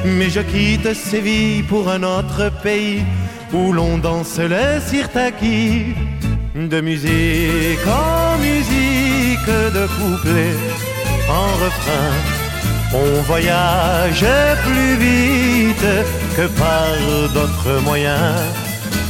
Mais 0.05 0.31
je 0.31 0.41
quitte 0.41 0.95
Séville 0.95 1.63
pour 1.63 1.91
un 1.91 2.03
autre 2.03 2.51
pays 2.63 3.03
où 3.53 3.73
l'on 3.73 3.99
danse 3.99 4.39
le 4.39 4.81
sirtaki. 4.81 5.95
De 6.55 6.81
musique 6.81 7.87
en 7.87 8.39
musique, 8.39 9.47
de 9.47 9.87
couplet 9.99 10.55
en 11.29 11.65
refrain. 11.65 12.13
On 12.95 13.23
voyage 13.23 14.25
plus 14.65 14.97
vite 14.97 15.87
que 16.37 16.47
par 16.59 16.87
d'autres 17.35 17.83
moyens. 17.83 18.41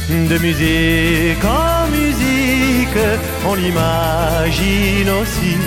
De 0.09 0.37
musique 0.39 1.43
en 1.45 1.87
musique, 1.89 2.34
on 3.47 3.57
imagine 3.57 5.09
aussi 5.21 5.57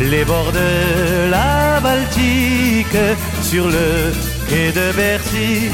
les 0.00 0.24
bords 0.24 0.52
de 0.52 1.30
la 1.30 1.80
Baltique 1.80 3.02
sur 3.42 3.66
le 3.66 4.12
quai 4.48 4.72
de 4.72 4.92
Bercy. 4.92 5.70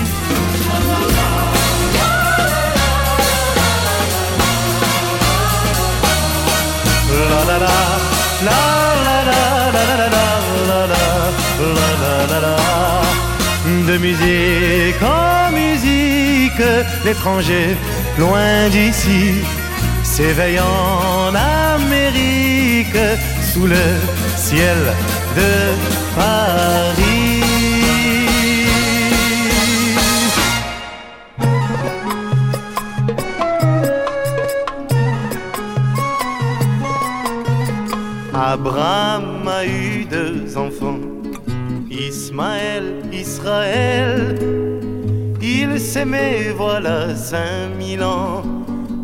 La 7.30 7.44
la 7.44 7.58
la 7.58 7.76
la 8.48 8.60
la 9.04 9.24
la 9.24 9.36
la 9.36 10.06
la 12.28 12.40
la 12.40 12.56
De 13.88 13.96
musique 13.98 15.02
en 15.02 15.52
musique, 15.52 16.66
l'étranger 17.04 17.76
loin 18.18 18.68
d'ici 18.70 19.44
s'éveille 20.16 20.60
en 20.60 21.34
Amérique 21.34 23.04
sous 23.52 23.66
le 23.66 23.84
ciel 24.36 24.78
de 25.38 25.52
Paris. 26.14 27.42
Abraham 38.32 39.48
a 39.48 39.66
eu 39.66 40.04
deux 40.04 40.56
enfants, 40.56 41.00
Ismaël, 41.90 43.02
Israël. 43.12 44.38
Ils 45.42 45.80
s'aimaient 45.80 46.52
voilà 46.56 47.16
cinq 47.16 47.74
mille 47.76 48.04
ans 48.04 48.42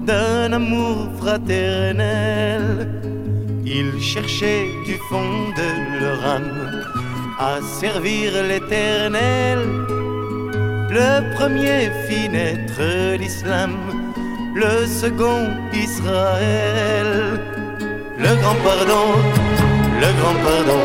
d'un 0.00 0.52
amour 0.52 1.08
fraternel. 1.18 2.88
Ils 3.64 4.00
cherchaient 4.00 4.68
du 4.86 4.94
fond 5.08 5.32
de 5.56 6.00
leur 6.00 6.24
âme 6.24 6.84
à 7.38 7.60
servir 7.80 8.32
l'éternel. 8.48 9.58
Le 10.90 11.34
premier 11.34 11.90
fit 12.06 12.28
naître 12.28 12.82
l'islam, 13.18 13.72
le 14.54 14.86
second 14.86 15.48
Israël. 15.72 17.40
Le 18.18 18.32
grand 18.40 18.58
pardon, 18.68 19.06
le 20.02 20.10
grand 20.18 20.38
pardon, 20.46 20.82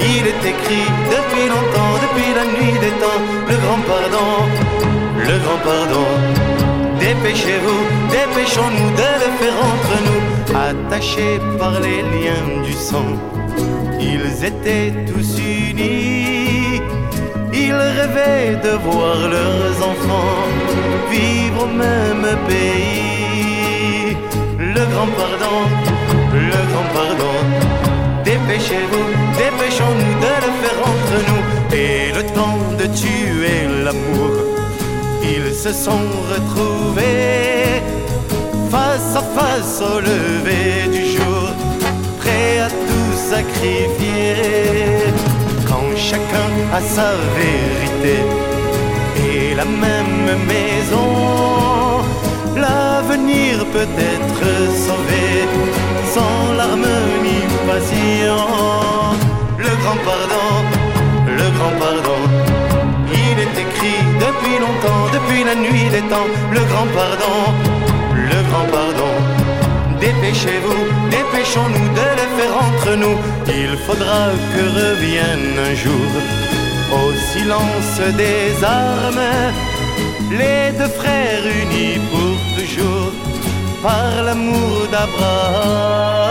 il 0.00 0.26
est 0.32 0.44
écrit 0.52 0.88
depuis 1.14 1.46
longtemps, 1.54 1.94
depuis 2.04 2.30
la 2.38 2.44
nuit 2.54 2.78
des 2.80 2.94
temps. 3.02 3.22
Le 3.50 3.56
grand 3.64 3.82
pardon, 3.92 4.30
le 5.28 5.36
grand 5.44 5.60
pardon, 5.70 6.06
dépêchez-vous, 7.12 7.82
dépêchons-nous 8.10 8.90
de 9.02 9.10
le 9.22 9.30
faire 9.40 9.58
entre 9.72 9.94
nous, 10.06 10.22
attachés 10.68 11.38
par 11.58 11.74
les 11.80 12.02
liens 12.14 12.62
du 12.64 12.72
sang. 12.72 13.10
Ils 14.00 14.44
étaient 14.44 14.92
tous 15.08 15.38
unis, 15.38 16.80
ils 17.52 17.82
rêvaient 17.98 18.56
de 18.66 18.72
voir 18.86 19.16
leurs 19.36 19.76
enfants 19.90 20.42
vivre 21.10 21.64
au 21.64 21.70
même 21.84 22.28
pays. 22.48 24.16
Le 24.58 24.82
grand 24.92 25.10
pardon, 25.22 25.58
le 26.50 26.60
grand 26.70 26.88
pardon. 26.98 27.34
Dépêchez-vous, 28.24 29.06
dépêchons-nous 29.42 30.14
de 30.24 30.32
le 30.44 30.50
faire 30.60 30.80
entre 30.92 31.16
nous. 31.28 31.42
Et 31.76 32.12
le 32.16 32.22
temps 32.36 32.58
de 32.80 32.86
tuer 33.00 33.60
l'amour, 33.84 34.51
ils 35.22 35.54
se 35.54 35.72
sont 35.72 36.08
retrouvés 36.32 37.82
face 38.70 39.16
à 39.16 39.22
face 39.38 39.80
au 39.80 40.00
lever 40.00 40.88
du 40.90 41.04
jour, 41.16 41.48
prêts 42.20 42.60
à 42.60 42.68
tout 42.68 43.12
sacrifier. 43.30 44.36
Quand 45.68 45.88
chacun 45.96 46.50
a 46.72 46.80
sa 46.80 47.12
vérité 47.38 48.16
et 49.24 49.54
la 49.54 49.64
même 49.64 50.26
maison, 50.52 52.02
l'avenir 52.56 53.64
peut 53.74 53.92
être 54.16 54.44
sauvé 54.84 55.26
sans 56.14 56.54
l'harmonie 56.56 57.46
patient. 57.66 59.14
Le 59.58 59.72
grand 59.82 60.00
pardon, 60.10 60.48
le 61.26 61.46
grand 61.56 61.74
pardon, 61.84 62.20
depuis 64.32 64.58
longtemps, 64.58 65.04
depuis 65.12 65.44
la 65.44 65.54
nuit 65.54 65.88
des 65.90 66.02
temps. 66.08 66.28
Le 66.52 66.60
grand 66.70 66.88
pardon, 67.00 67.38
le 68.14 68.38
grand 68.48 68.66
pardon. 68.78 69.12
Dépêchez-vous, 70.00 70.82
dépêchons-nous 71.10 71.88
de 72.00 72.06
le 72.20 72.26
faire 72.36 72.54
entre 72.68 72.90
nous. 73.02 73.16
Il 73.46 73.72
faudra 73.86 74.22
que 74.52 74.62
revienne 74.80 75.54
un 75.70 75.74
jour 75.74 76.10
au 76.98 77.06
silence 77.32 77.96
des 78.16 78.46
armes 78.64 79.28
les 80.30 80.62
deux 80.78 80.92
frères 81.00 81.46
unis 81.62 81.98
pour 82.10 82.36
toujours 82.56 83.12
par 83.82 84.12
l'amour 84.24 84.74
d'Abraham. 84.92 86.22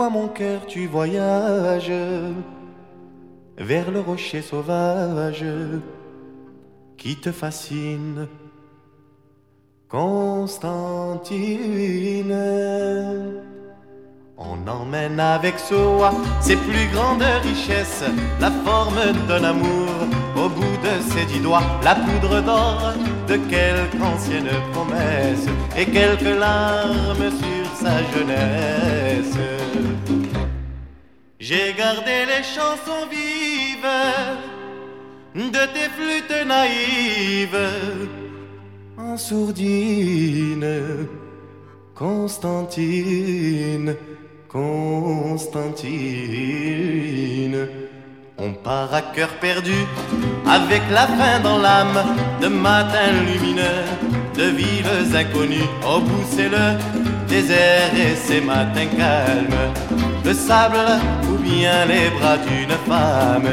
Toi, 0.00 0.08
mon 0.08 0.28
cœur, 0.28 0.64
tu 0.66 0.86
voyages 0.86 1.92
vers 3.58 3.90
le 3.90 4.00
rocher 4.00 4.40
sauvage 4.40 5.44
qui 6.96 7.16
te 7.16 7.30
fascine. 7.30 8.26
Constantine, 9.90 11.44
on 14.38 14.66
emmène 14.66 15.20
avec 15.20 15.58
soi 15.58 16.14
ses 16.40 16.56
plus 16.56 16.88
grandes 16.94 17.26
richesses, 17.42 18.04
la 18.40 18.50
forme 18.50 19.02
d'un 19.28 19.44
amour 19.44 19.90
au 20.34 20.48
bout 20.48 20.78
de 20.82 20.94
ses 21.10 21.26
dix 21.26 21.40
doigts, 21.40 21.66
la 21.84 21.94
poudre 21.94 22.40
d'or 22.40 22.94
de 23.28 23.36
quelques 23.36 24.02
anciennes 24.02 24.48
promesses 24.72 25.46
et 25.76 25.84
quelques 25.84 26.38
larmes 26.38 27.30
sur 27.42 27.69
sa 27.82 27.96
jeunesse. 28.12 29.40
J'ai 31.38 31.68
gardé 31.82 32.16
les 32.32 32.42
chansons 32.42 33.06
vives 33.10 33.94
de 35.34 35.62
tes 35.74 35.88
flûtes 35.96 36.40
naïves 36.46 37.70
en 38.98 39.16
sourdine. 39.16 41.06
Constantine, 41.94 43.90
Constantine. 44.48 45.50
On 48.42 48.54
part 48.54 48.94
à 48.94 49.02
cœur 49.02 49.28
perdu, 49.38 49.74
avec 50.46 50.80
la 50.90 51.06
faim 51.06 51.40
dans 51.42 51.58
l'âme, 51.58 52.02
de 52.40 52.48
matins 52.48 53.12
lumineux, 53.28 53.84
de 54.34 54.44
villes 54.44 55.14
inconnues. 55.14 55.70
Au 55.86 56.00
bout, 56.00 56.24
c'est 56.30 56.48
le 56.48 56.78
désert 57.28 57.94
et 57.94 58.16
ses 58.16 58.40
matins 58.40 58.86
calmes, 58.96 59.74
le 60.24 60.32
sable 60.32 60.78
ou 61.30 61.36
bien 61.36 61.84
les 61.84 62.08
bras 62.18 62.38
d'une 62.38 62.76
femme. 62.88 63.50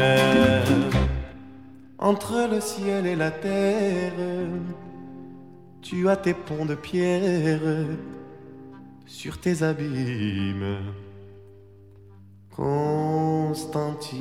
Entre 1.99 2.47
le 2.49 2.61
ciel 2.61 3.07
et 3.07 3.15
la 3.17 3.31
terre, 3.31 4.13
tu 5.81 6.07
as 6.07 6.15
tes 6.15 6.33
ponts 6.33 6.65
de 6.65 6.75
pierre 6.75 7.59
sur 9.05 9.37
tes 9.37 9.63
abîmes. 9.63 10.77
Constantine, 12.57 14.17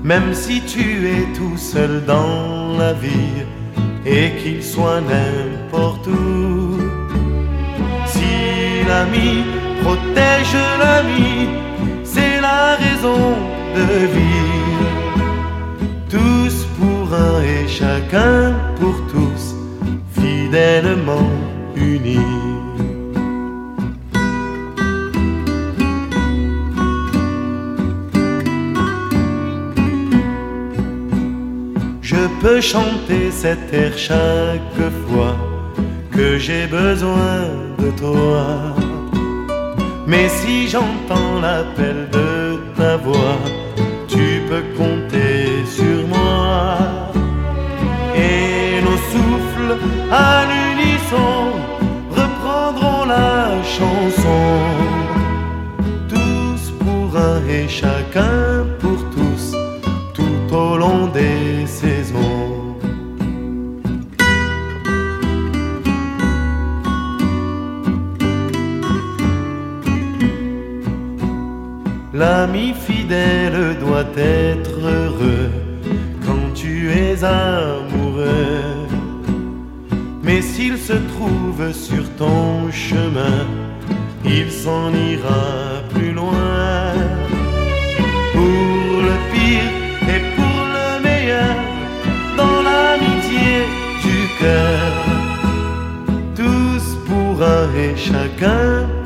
Même 0.02 0.34
si 0.34 0.60
tu 0.62 1.06
es 1.06 1.32
tout 1.38 1.56
seul 1.56 2.04
dans 2.04 2.76
la 2.76 2.92
vie 2.92 3.44
et 4.04 4.32
qu'il 4.40 4.64
soit 4.64 5.00
n'importe 5.00 6.08
où. 6.08 6.80
Si 8.06 8.82
l'ami 8.88 9.44
protège 9.84 10.56
l'ami, 10.80 11.46
c'est 12.02 12.40
la 12.40 12.74
raison 12.84 13.22
de 13.76 13.86
vivre. 14.16 14.90
Tous 16.10 16.66
pour 16.80 17.14
un 17.14 17.42
et 17.42 17.68
chacun 17.68 18.56
pour 18.80 18.96
tous, 19.06 19.54
fidèlement 20.20 21.30
Je 32.10 32.26
peux 32.40 32.60
chanter 32.60 33.30
cet 33.30 33.74
air 33.74 33.92
chaque 33.98 34.80
fois 35.06 35.36
que 36.10 36.38
j'ai 36.38 36.66
besoin 36.66 37.40
de 37.78 37.90
toi. 37.90 38.46
Mais 40.06 40.28
si 40.28 40.68
j'entends 40.68 41.40
l'appel 41.42 42.08
de 42.10 42.58
ta 42.76 42.96
voix, 42.96 43.38
tu 44.06 44.40
peux 44.48 44.64
compter 44.76 45.64
sur 45.66 46.06
moi. 46.06 46.78
Et 48.16 48.80
nos 48.80 49.00
souffles 49.12 49.76
à 50.10 50.46
l'unisson 50.50 51.57
chacun 57.68 58.66
pour 58.78 58.98
tous, 59.10 59.54
tout 60.14 60.54
au 60.54 60.76
long 60.76 61.08
des 61.08 61.66
saisons. 61.66 62.58
L'ami 72.14 72.74
fidèle 72.74 73.76
doit 73.78 74.12
être 74.16 74.80
heureux 74.80 75.50
quand 76.26 76.52
tu 76.54 76.90
es 76.90 77.22
amoureux. 77.22 78.88
Mais 80.24 80.42
s'il 80.42 80.76
se 80.78 80.94
trouve 80.94 81.72
sur 81.72 82.04
ton 82.16 82.72
chemin, 82.72 83.46
il 84.24 84.50
s'en 84.50 84.92
ira 84.92 85.82
plus 85.90 86.12
loin. 86.12 87.07
Chacun 98.08 98.97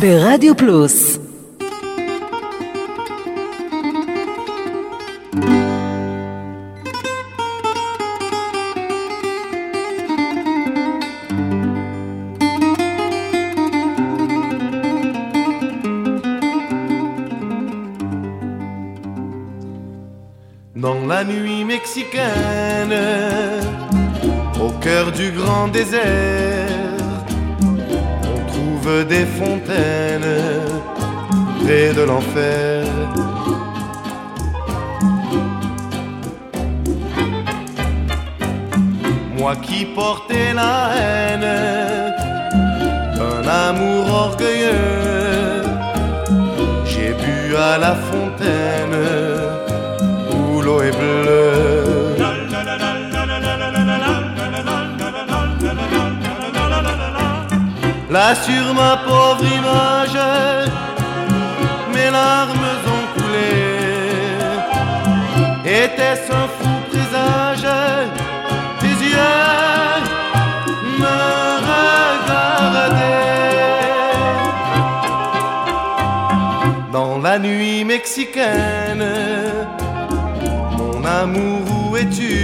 ברדיו 0.00 0.56
פלוס 0.56 1.18
mon 80.76 81.04
amour, 81.04 81.90
où 81.90 81.96
es-tu? 81.96 82.36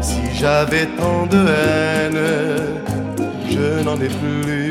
Si 0.00 0.20
j'avais 0.34 0.86
tant 0.98 1.26
de 1.26 1.36
haine, 1.36 2.18
je 3.48 3.82
n'en 3.84 4.00
ai 4.00 4.08
plus. 4.08 4.67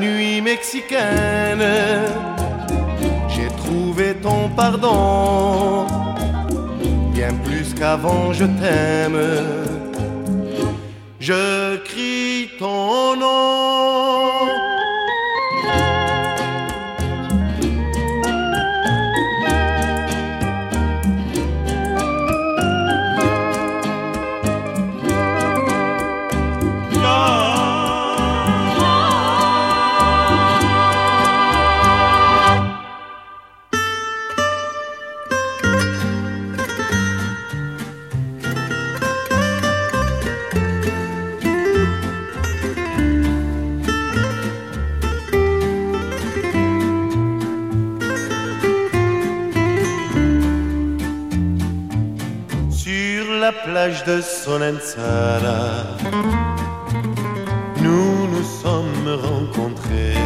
Nuit 0.00 0.40
mexicaine, 0.40 1.64
j'ai 3.28 3.48
trouvé 3.62 4.14
ton 4.22 4.48
pardon, 4.56 5.86
bien 7.12 7.32
plus 7.44 7.74
qu'avant 7.74 8.32
je 8.32 8.44
t'aime 8.44 9.18
je 11.20 11.76
crie 11.84 12.48
ton 12.58 13.16
nom. 13.16 13.67
De 53.88 54.20
Solensara, 54.20 55.86
nous 57.80 58.28
nous 58.28 58.44
sommes 58.62 59.08
rencontrés. 59.08 60.20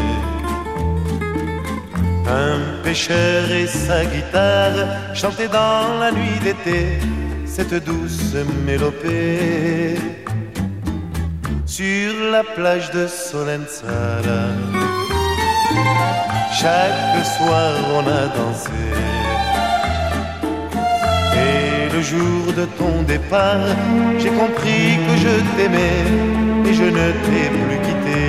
Un 2.26 2.82
pêcheur 2.82 3.50
et 3.52 3.68
sa 3.68 4.04
guitare 4.04 5.14
chantaient 5.14 5.46
dans 5.46 6.00
la 6.00 6.10
nuit 6.10 6.40
d'été 6.42 6.98
cette 7.46 7.74
douce 7.84 8.34
mélopée. 8.66 9.96
Sur 11.64 12.12
la 12.32 12.42
plage 12.42 12.90
de 12.90 13.06
Solensara, 13.06 14.44
chaque 16.52 17.24
soir 17.36 17.72
on 17.94 18.04
a 18.22 18.24
dansé. 18.36 18.82
Et 21.46 21.71
le 22.02 22.08
jour 22.08 22.52
de 22.56 22.64
ton 22.78 23.02
départ, 23.02 23.76
j'ai 24.18 24.30
compris 24.30 24.98
que 25.06 25.14
je 25.24 25.34
t'aimais 25.54 26.04
et 26.68 26.74
je 26.74 26.86
ne 26.98 27.06
t'ai 27.24 27.46
plus 27.62 27.78
quitté. 27.86 28.22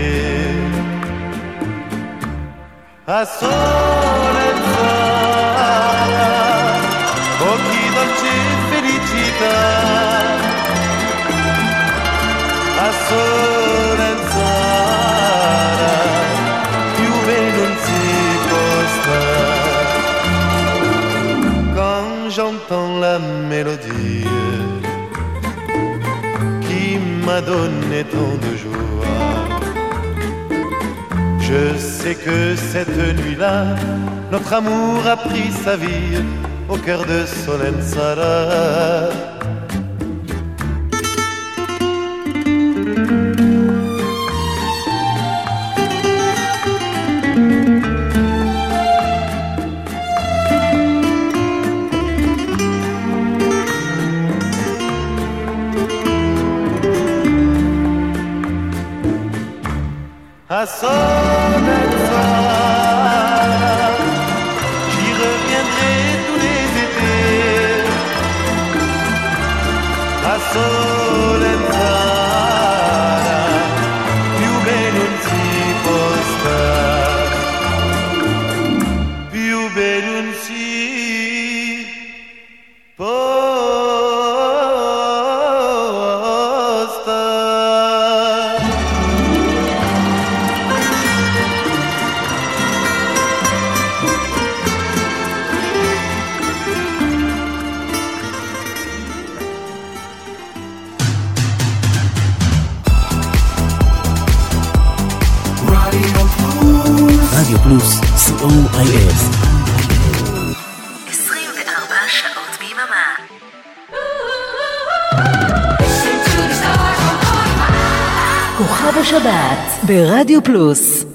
A 3.07 3.25
Solenzara, 3.25 3.53
occhi 7.51 7.83
dolce 7.95 8.35
felicità. 8.69 9.59
A 12.85 12.89
Solenzara, 13.07 13.62
qui 26.61 26.97
m'a 27.25 27.41
donné 27.41 28.03
tant 28.03 28.35
de 28.45 28.57
joie. 28.57 29.05
Je 31.39 31.77
sais 31.77 32.15
que 32.15 32.55
cette 32.55 32.97
nuit-là, 33.21 33.75
notre 34.31 34.53
amour 34.53 35.05
a 35.07 35.15
pris 35.15 35.51
sa 35.63 35.77
vie 35.77 36.23
au 36.67 36.77
cœur 36.77 37.05
de 37.05 37.25
Solensara. 37.25 39.09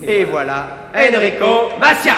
Et 0.03 0.25
voilà 0.25 0.91
Enrico 0.95 1.71
Macias. 1.79 2.18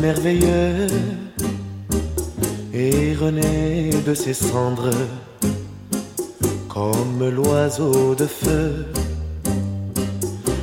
Merveilleux 0.00 0.86
et 2.72 3.14
renaît 3.20 3.90
de 4.06 4.14
ses 4.14 4.34
cendres 4.34 4.96
comme 6.68 7.28
l'oiseau 7.28 8.14
de 8.14 8.26
feu. 8.26 8.86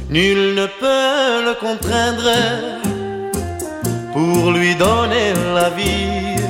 Nul 0.10 0.56
ne 0.56 0.68
peut 0.82 1.44
le 1.48 1.54
contraindre 1.60 2.32
pour 4.14 4.52
lui 4.52 4.74
donner 4.76 5.34
la 5.54 5.70
vie 5.70 6.42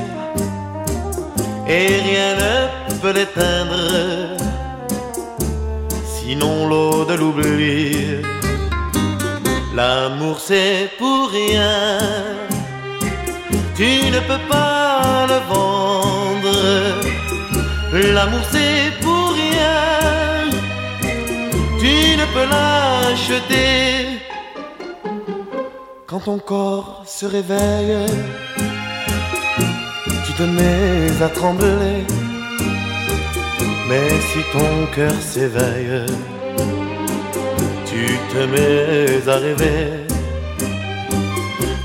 et 1.67 1.87
rien 2.07 2.29
ne 2.43 2.93
peut 3.01 3.13
l'éteindre 3.13 4.37
sinon 6.15 6.67
l'eau 6.69 7.05
de 7.05 7.13
l'oubli. 7.13 8.21
L'amour 9.75 10.39
c'est 10.39 10.89
pour 10.97 11.29
rien, 11.29 11.99
tu 13.77 14.09
ne 14.09 14.19
peux 14.29 14.43
pas 14.49 15.27
le 15.31 15.39
vendre. 15.51 16.57
L'amour 18.15 18.45
c'est 18.51 18.91
pour 19.01 19.27
rien, 19.33 20.49
tu 21.81 21.93
ne 22.19 22.25
peux 22.33 22.47
l'acheter. 22.53 24.19
Quand 26.07 26.21
ton 26.21 26.39
corps 26.39 27.03
se 27.05 27.25
réveille, 27.25 27.97
tu 30.25 30.33
te 30.33 30.43
mets 30.43 31.21
à 31.21 31.29
trembler. 31.29 31.97
Mais 33.89 34.09
si 34.29 34.39
ton 34.55 34.73
cœur 34.95 35.17
s'éveille, 35.21 36.05
tu 37.89 38.03
te 38.31 38.41
mets 38.53 39.29
à 39.33 39.35
rêver. 39.45 40.07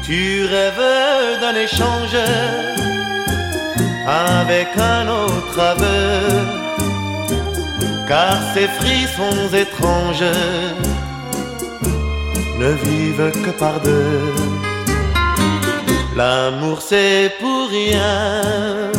Tu 0.05 0.45
rêves 0.47 1.12
d'un 1.43 1.57
échange 1.57 2.17
avec 4.07 4.69
un 4.79 5.05
autre 5.09 5.59
aveu, 5.73 6.21
car 8.09 8.37
ces 8.55 8.69
frissons 8.79 9.49
étranges 9.65 10.33
ne 12.61 12.71
vivent 12.85 13.33
que 13.45 13.51
par 13.63 13.77
deux. 13.81 14.33
L'amour 16.17 16.79
c'est 16.81 17.33
pour 17.41 17.69
rien 17.71 18.93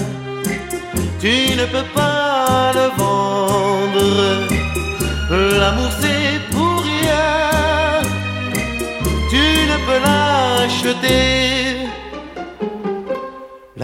tu 1.24 1.56
ne 1.56 1.66
peux 1.66 1.88
pas 1.96 2.74
le 2.76 2.88
vendre. 3.02 4.08
L'amour 5.58 5.90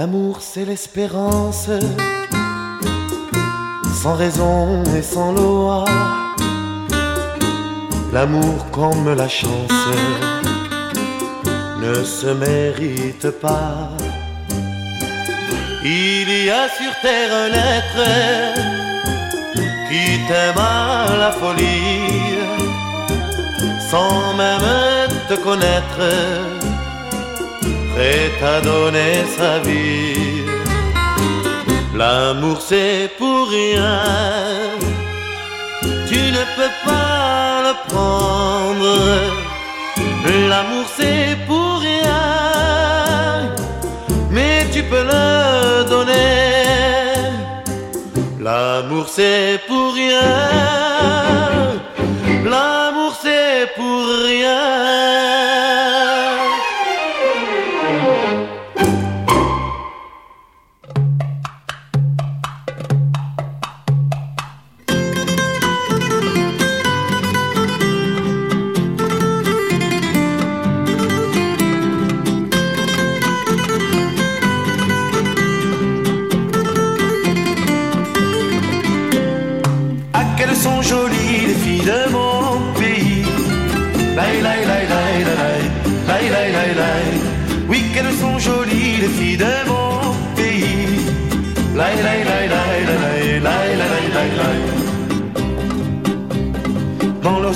L'amour 0.01 0.37
c'est 0.39 0.63
l'espérance, 0.63 1.69
sans 4.01 4.15
raison 4.15 4.81
et 4.97 5.01
sans 5.01 5.33
loi. 5.33 5.83
L'amour 8.13 8.71
comme 8.71 9.13
la 9.13 9.27
chance 9.27 9.89
ne 11.81 11.93
se 12.05 12.27
mérite 12.27 13.29
pas. 13.41 13.89
Il 15.83 16.29
y 16.45 16.49
a 16.49 16.69
sur 16.69 16.93
terre 17.01 17.33
un 17.45 17.51
être 17.75 18.03
qui 19.89 20.05
t'aime 20.29 20.63
à 20.63 21.17
la 21.23 21.31
folie, 21.33 22.39
sans 23.91 24.33
même 24.37 25.09
te 25.27 25.35
connaître, 25.43 25.99
prêt 27.99 28.31
à 28.55 28.61
donner 28.61 29.15
sa 29.37 29.59
vie. 29.67 30.45
L'amour 31.99 32.59
c'est 32.69 33.09
pour 33.19 33.41
rien, 33.49 34.01
tu 36.09 36.21
ne 36.37 36.43
peux 36.57 36.75
pas 36.89 37.61
le 37.67 37.73
prendre. 37.89 38.93
L'amour 40.49 40.85
c'est 40.97 41.37
pour 41.47 41.71
rien 41.87 42.21
mais 44.35 44.57
tu 44.73 44.81
peux 44.91 45.05
le 45.15 45.27
donner. 45.93 46.33
L'amour 48.45 49.05
c'est 49.15 49.59
pour 49.67 49.87
rien, 50.01 50.31
l'amour 52.53 53.13
c'est 53.23 53.61
pour 53.77 54.01
rien. 54.29 55.58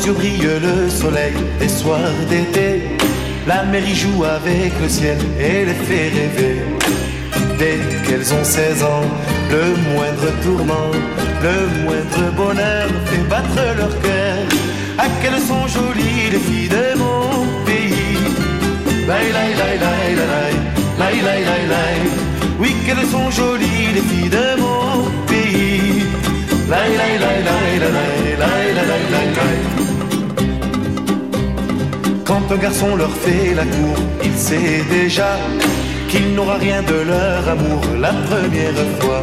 Yeux 0.05 0.13
brille 0.13 0.47
le 0.61 0.89
soleil 0.89 1.33
des 1.59 1.69
soirs 1.69 2.17
d'été. 2.29 2.81
La 3.47 3.63
y 3.77 3.95
joue 3.95 4.23
avec 4.23 4.73
le 4.81 4.89
ciel 4.89 5.17
et 5.39 5.65
les 5.65 5.79
fait 5.87 6.09
rêver. 6.17 6.61
Dès 7.57 7.79
qu'elles 8.05 8.33
ont 8.33 8.43
16 8.43 8.83
ans, 8.83 9.07
le 9.51 9.63
moindre 9.93 10.29
tourment, 10.41 10.91
le 11.41 11.83
moindre 11.83 12.25
bonheur 12.35 12.87
fait 13.05 13.29
battre 13.29 13.63
leur 13.77 13.93
cœur. 14.01 14.39
Ah, 14.97 15.07
qu'elles 15.21 15.41
sont 15.41 15.67
jolies 15.67 16.31
les 16.31 16.39
filles 16.39 16.69
de 16.69 16.97
mon 16.97 17.45
pays. 17.65 18.17
Laï, 19.07 19.31
laï, 19.31 19.53
laï, 19.61 19.77
laï, 19.85 20.15
laï, 20.15 20.55
laï, 20.99 21.21
laï, 21.27 21.43
laï, 21.49 21.67
laï. 21.73 21.99
Oui, 22.59 22.75
qu'elles 22.85 23.07
sont 23.07 23.29
jolies 23.31 23.93
les 23.95 24.01
filles 24.01 24.29
de 24.29 24.61
mon 24.61 25.09
pays. 25.27 26.03
Laï, 26.69 26.97
laï, 26.97 27.17
laï, 27.19 27.43
laï, 27.47 27.79
laï, 27.79 27.91
laï, 27.91 28.35
laï, 28.39 28.73
laï, 28.75 29.03
laï, 29.11 29.29
laï. 29.37 29.82
Quand 32.33 32.51
un 32.51 32.57
garçon 32.57 32.95
leur 32.95 33.11
fait 33.11 33.53
la 33.53 33.63
cour, 33.63 33.95
il 34.23 34.35
sait 34.35 34.83
déjà 34.89 35.37
qu'il 36.09 36.33
n'aura 36.33 36.55
rien 36.55 36.81
de 36.81 36.97
leur 37.11 37.47
amour 37.47 37.81
la 37.99 38.11
première 38.27 38.81
fois. 38.99 39.21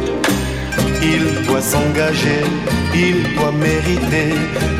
Il 1.03 1.45
doit 1.45 1.61
s'engager, 1.61 2.41
il 2.95 3.35
doit 3.35 3.51
mériter 3.51 4.29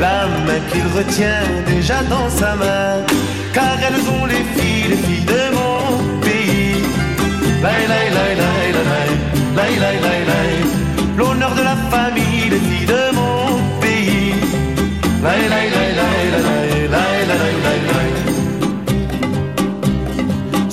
la 0.00 0.28
main 0.46 0.60
qu'il 0.70 0.86
retient 0.98 1.44
déjà 1.66 2.02
dans 2.04 2.30
sa 2.30 2.54
main. 2.56 3.04
Car 3.52 3.76
elles 3.86 4.02
ont 4.16 4.24
les 4.24 4.44
filles, 4.54 4.88
les 4.92 5.00
filles 5.04 5.26
de 5.26 5.44
mon 5.58 6.20
pays. 6.22 6.76
L'honneur 11.18 11.54
de 11.54 11.62
la 11.70 11.76
femme 11.90 12.11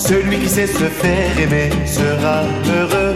Celui 0.09 0.39
qui 0.39 0.49
sait 0.49 0.65
se 0.65 0.85
faire 1.01 1.39
aimer 1.39 1.69
sera 1.85 2.41
heureux. 2.65 3.15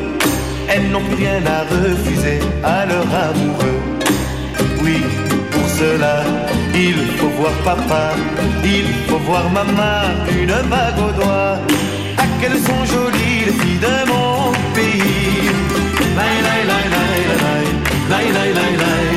Elles 0.70 0.92
n'ont 0.92 1.02
plus 1.02 1.16
rien 1.16 1.42
à 1.44 1.62
refuser 1.64 2.38
à 2.64 2.86
leur 2.86 3.08
amoureux. 3.30 3.82
Oui, 4.84 5.02
pour 5.50 5.68
cela, 5.70 6.24
il 6.76 6.98
faut 7.18 7.34
voir 7.40 7.54
papa, 7.66 8.12
il 8.64 8.86
faut 9.08 9.18
voir 9.18 9.50
maman, 9.50 10.02
une 10.40 10.56
bague 10.70 11.00
au 11.00 11.12
doigt. 11.20 11.58
À 12.16 12.26
quelles 12.40 12.62
sont 12.70 12.86
jolies 12.86 13.40
les 13.48 13.56
filles 13.60 13.84
de 13.90 13.98
mon 14.12 14.52
pays. 14.76 15.50
Laï, 16.16 16.38
laï, 16.48 16.64
laï, 16.72 16.88
laï, 16.94 17.66
laï, 18.12 18.28
laï, 18.36 18.54
laï, 18.54 18.76
laï, 18.84 19.10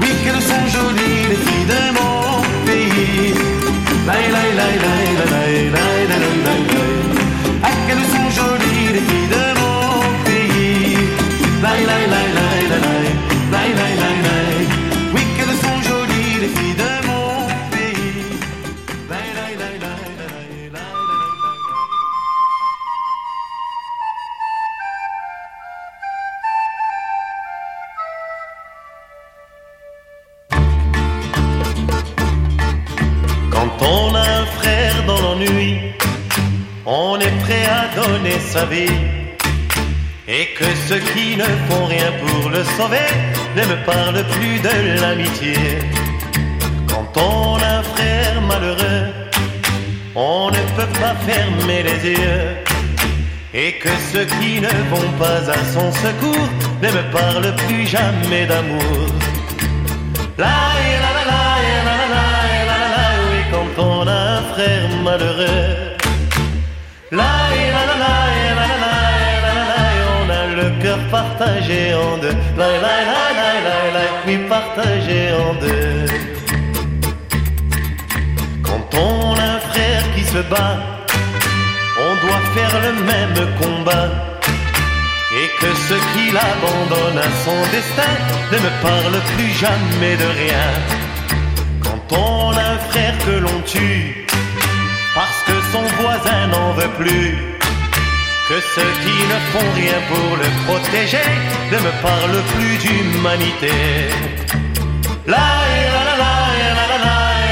Oui, 0.00 0.08
qu'elles 0.24 0.46
sont 0.52 0.66
jolies 0.76 1.22
les 1.30 1.40
filles 1.46 1.68
de 1.74 1.82
mon 1.98 2.42
pays. 2.66 3.34
Laï, 4.08 4.26
laï, 4.34 4.56
laï, 4.56 4.76
laï. 4.86 5.01
que 40.58 40.64
ceux 40.88 41.00
qui 41.12 41.36
ne 41.36 41.44
font 41.68 41.86
rien 41.86 42.10
pour 42.22 42.50
le 42.50 42.64
sauver 42.76 43.10
ne 43.56 43.62
me 43.62 43.76
parlent 43.84 44.24
plus 44.36 44.58
de 44.60 45.00
l'amitié. 45.00 45.56
Quand 46.88 47.06
on 47.16 47.56
a 47.56 47.78
un 47.78 47.82
frère 47.82 48.40
malheureux, 48.42 49.06
on 50.14 50.50
ne 50.50 50.62
peut 50.76 50.92
pas 51.00 51.14
fermer 51.26 51.82
les 51.82 52.10
yeux. 52.10 52.56
Et 53.54 53.72
que 53.72 53.90
ceux 54.12 54.24
qui 54.24 54.60
ne 54.60 54.74
vont 54.90 55.12
pas 55.18 55.50
à 55.50 55.58
son 55.74 55.92
secours 55.92 56.48
ne 56.82 56.88
me 56.88 57.02
parlent 57.12 57.54
plus 57.66 57.86
jamais 57.86 58.46
d'amour. 58.46 59.06
Là, 60.38 60.46
là, 61.04 61.12
là, 61.14 61.42
là, 61.88 61.94
là, 62.68 62.78
là, 62.94 63.06
oui, 63.28 63.40
quand 63.52 63.82
on 63.82 64.06
a 64.06 64.38
un 64.38 64.42
frère 64.54 64.88
malheureux. 65.04 65.92
Là, 67.10 67.52
partagé 71.12 71.92
en 71.94 72.16
deux. 72.16 72.36
La 72.56 72.68
la 72.84 72.96
la 73.10 73.24
la 73.38 73.50
la 73.66 73.78
la 73.96 74.04
oui 74.26 74.38
partagé 74.48 75.20
en 75.44 75.52
deux. 75.64 76.06
Quand 78.66 78.86
on 79.08 79.34
a 79.44 79.46
un 79.56 79.62
frère 79.70 80.04
qui 80.14 80.24
se 80.24 80.40
bat, 80.52 80.76
on 82.06 82.12
doit 82.24 82.44
faire 82.56 82.74
le 82.86 82.92
même 83.12 83.40
combat. 83.60 84.08
Et 85.40 85.48
que 85.60 85.70
ceux 85.88 86.02
qui 86.12 86.24
l'abandonnent 86.36 87.22
à 87.28 87.32
son 87.44 87.58
destin 87.76 88.14
ne 88.52 88.58
me 88.64 88.72
parlent 88.86 89.24
plus 89.34 89.52
jamais 89.64 90.16
de 90.24 90.28
rien. 90.42 90.68
Quand 91.84 92.16
on 92.16 92.56
a 92.62 92.64
un 92.76 92.80
frère 92.90 93.16
que 93.26 93.36
l'on 93.44 93.60
tue, 93.66 94.26
parce 95.14 95.40
que 95.46 95.56
son 95.72 95.84
voisin 96.00 96.46
n'en 96.52 96.72
veut 96.72 96.94
plus. 97.02 97.51
Que 98.52 98.60
ceux 98.60 98.92
qui 99.02 99.16
ne 99.32 99.38
font 99.50 99.70
rien 99.74 99.98
pour 100.10 100.36
le 100.36 100.48
protéger 100.66 101.28
ne 101.72 101.78
me 101.78 101.92
parlent 102.02 102.44
plus 102.52 102.76
d'humanité. 102.84 103.72
La 105.26 105.48
la 105.94 106.02
la 106.08 106.14
la 106.22 106.34
la 106.78 106.86
la 106.92 106.98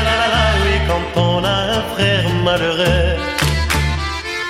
la 0.07 0.15
la 0.21 0.29
la 0.35 0.45
oui 0.63 0.77
quand 0.89 1.21
on 1.29 1.43
a 1.43 1.57
un 1.79 1.83
frère 1.95 2.29
malheureux. 2.45 3.17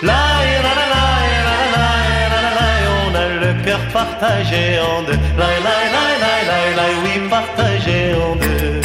La 0.03 0.23
la 0.65 0.73
la 0.79 0.87
la 0.95 1.05
la 1.47 1.57
la 1.77 1.89
la 2.33 2.41
la 2.45 2.51
la 2.59 2.69
on 3.05 3.15
a 3.15 3.27
le 3.45 3.51
cœur 3.65 3.83
partagé 3.93 4.81
en 4.81 5.03
deux. 5.03 5.21
La 5.39 5.51
la 5.67 5.77
la 5.95 6.07
la 6.23 6.35
la 6.51 6.59
la 6.79 6.87
oui 7.05 7.29
partagé 7.31 8.01
en 8.27 8.35
deux. 8.35 8.81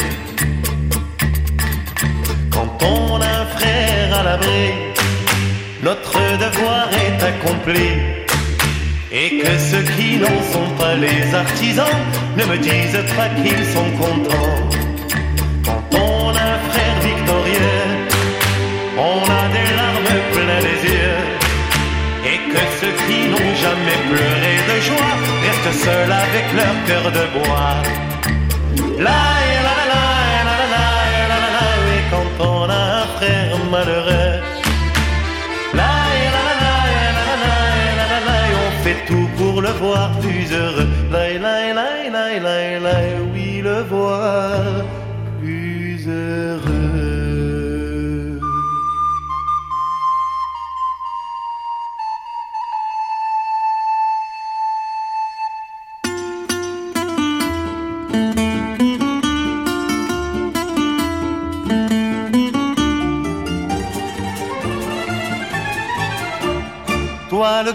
Quand 2.48 2.70
on 2.84 3.20
a 3.20 3.30
un 3.42 3.46
frère 3.56 4.20
à 4.20 4.22
l'abri, 4.22 4.66
notre 5.82 6.18
devoir 6.44 6.88
est 6.92 7.05
accompli. 7.22 7.88
Et 9.12 9.38
que 9.40 9.52
ceux 9.70 9.84
qui 9.96 10.16
n'en 10.18 10.38
sont 10.52 10.70
pas 10.78 10.94
les 10.94 11.34
artisans 11.34 11.98
ne 12.36 12.44
me 12.44 12.58
disent 12.58 13.04
pas 13.16 13.28
qu'ils 13.40 13.66
sont 13.74 13.90
contents. 14.02 14.56
Quand 15.64 15.84
on 15.92 16.28
a 16.30 16.44
un 16.56 16.60
frère 16.70 16.98
victorieux, 17.10 17.84
on 18.98 19.20
a 19.40 19.42
des 19.56 19.68
larmes 19.78 20.16
plein 20.32 20.60
les 20.68 20.80
yeux. 20.94 21.22
Et 22.30 22.38
que 22.52 22.62
ceux 22.80 22.94
qui 23.06 23.28
n'ont 23.30 23.54
jamais 23.64 24.00
pleuré 24.10 24.54
de 24.70 24.76
joie 24.88 25.16
restent 25.44 25.84
seuls 25.84 26.12
avec 26.26 26.46
leur 26.58 26.74
cœur 26.88 27.06
de 27.18 27.24
bois. 27.34 27.76
La 28.98 29.22
la 29.66 29.78
la 29.92 30.06
oui 31.86 31.98
quand 32.10 32.44
on 32.44 32.70
a 32.70 32.74
un 32.74 32.85
voir 39.80 40.10
plus 40.20 40.52
heureux. 40.52 40.88
Laï, 41.10 41.38
laï, 41.38 41.74
laï, 41.74 42.10
laï, 42.10 42.40
laï, 42.40 42.80
laï, 42.80 43.08
oui, 43.32 43.60
le 43.62 43.82
voir 43.82 44.62
plus 45.40 46.06
heureux. 46.08 47.25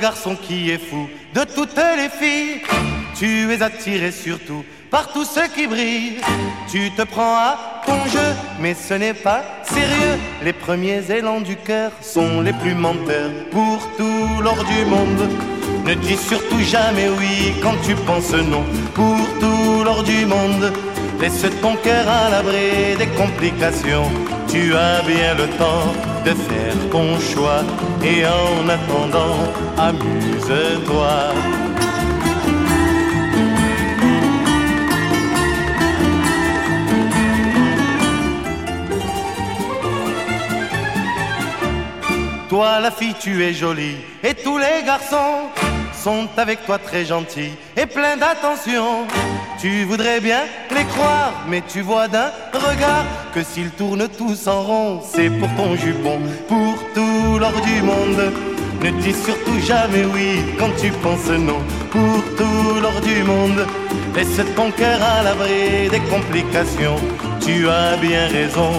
Garçon 0.01 0.35
qui 0.35 0.71
est 0.71 0.79
fou 0.79 1.07
de 1.35 1.41
toutes 1.55 1.79
les 1.95 2.09
filles, 2.09 2.61
tu 3.15 3.53
es 3.53 3.61
attiré 3.61 4.11
surtout 4.11 4.65
par 4.89 5.13
tous 5.13 5.25
ceux 5.25 5.47
qui 5.55 5.67
brillent. 5.67 6.19
Tu 6.69 6.91
te 6.91 7.03
prends 7.03 7.35
à 7.35 7.83
ton 7.85 8.03
jeu, 8.09 8.29
mais 8.59 8.73
ce 8.73 8.95
n'est 8.95 9.13
pas 9.13 9.43
sérieux. 9.63 10.17
Les 10.43 10.53
premiers 10.53 11.03
élans 11.09 11.39
du 11.39 11.55
cœur 11.55 11.91
sont 12.01 12.41
les 12.41 12.53
plus 12.53 12.73
menteurs 12.73 13.31
pour 13.51 13.77
tout 13.95 14.41
l'or 14.41 14.63
du 14.65 14.85
monde. 14.85 15.29
Ne 15.85 15.93
dis 15.93 16.17
surtout 16.17 16.59
jamais 16.59 17.09
oui 17.19 17.53
quand 17.61 17.75
tu 17.85 17.93
penses 17.95 18.33
non 18.33 18.63
pour 18.95 19.19
tout 19.39 19.83
l'or 19.83 20.03
du 20.03 20.25
monde. 20.25 20.73
Laisse 21.21 21.45
ton 21.61 21.75
cœur 21.75 22.07
à 22.09 22.31
l'abri 22.31 22.95
des 22.97 23.05
complications. 23.09 24.09
Tu 24.47 24.75
as 24.75 25.03
bien 25.03 25.35
le 25.35 25.47
temps 25.49 25.93
de 26.25 26.31
faire 26.31 26.73
ton 26.91 27.19
choix. 27.19 27.61
Et 28.03 28.25
en 28.25 28.67
attendant, 28.67 29.37
amuse-toi. 29.77 31.33
Toi, 42.49 42.79
la 42.79 42.89
fille, 42.89 43.13
tu 43.19 43.43
es 43.43 43.53
jolie. 43.53 43.97
Et 44.23 44.33
tous 44.33 44.57
les 44.57 44.83
garçons 44.83 45.51
sont 45.93 46.27
avec 46.35 46.65
toi 46.65 46.79
très 46.79 47.05
gentils 47.05 47.53
et 47.77 47.85
pleins 47.85 48.17
d'attention. 48.17 49.05
Tu 49.61 49.83
voudrais 49.83 50.19
bien 50.19 50.39
les 50.75 50.85
croire, 50.85 51.33
mais 51.47 51.61
tu 51.71 51.81
vois 51.81 52.07
d'un 52.07 52.31
regard 52.51 53.05
que 53.31 53.43
s'ils 53.43 53.69
tournent 53.69 54.09
tous 54.17 54.47
en 54.47 54.63
rond, 54.63 55.01
c'est 55.03 55.29
pour 55.29 55.49
ton 55.55 55.75
jupon, 55.75 56.19
pour 56.47 56.73
tout 56.95 57.37
l'or 57.39 57.53
du 57.61 57.83
monde. 57.83 58.33
Ne 58.81 58.89
dis 59.03 59.13
surtout 59.13 59.59
jamais 59.63 60.05
oui 60.05 60.41
quand 60.57 60.71
tu 60.81 60.89
penses 61.03 61.29
non, 61.29 61.59
pour 61.91 62.23
tout 62.37 62.81
l'or 62.81 62.99
du 63.01 63.21
monde. 63.23 63.67
Laisse 64.15 64.41
ton 64.55 64.71
cœur 64.71 64.99
à 64.99 65.21
l'abri 65.21 65.89
des 65.91 66.01
complications. 66.09 66.99
Tu 67.39 67.69
as 67.69 67.97
bien 67.97 68.29
raison 68.29 68.71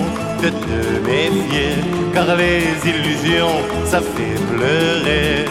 de 0.43 0.49
te 0.49 1.07
méfier, 1.07 1.77
car 2.13 2.27
les 2.35 2.65
illusions, 2.85 3.63
ça 3.85 4.01
fait 4.01 4.35
pleurer. 4.51 5.45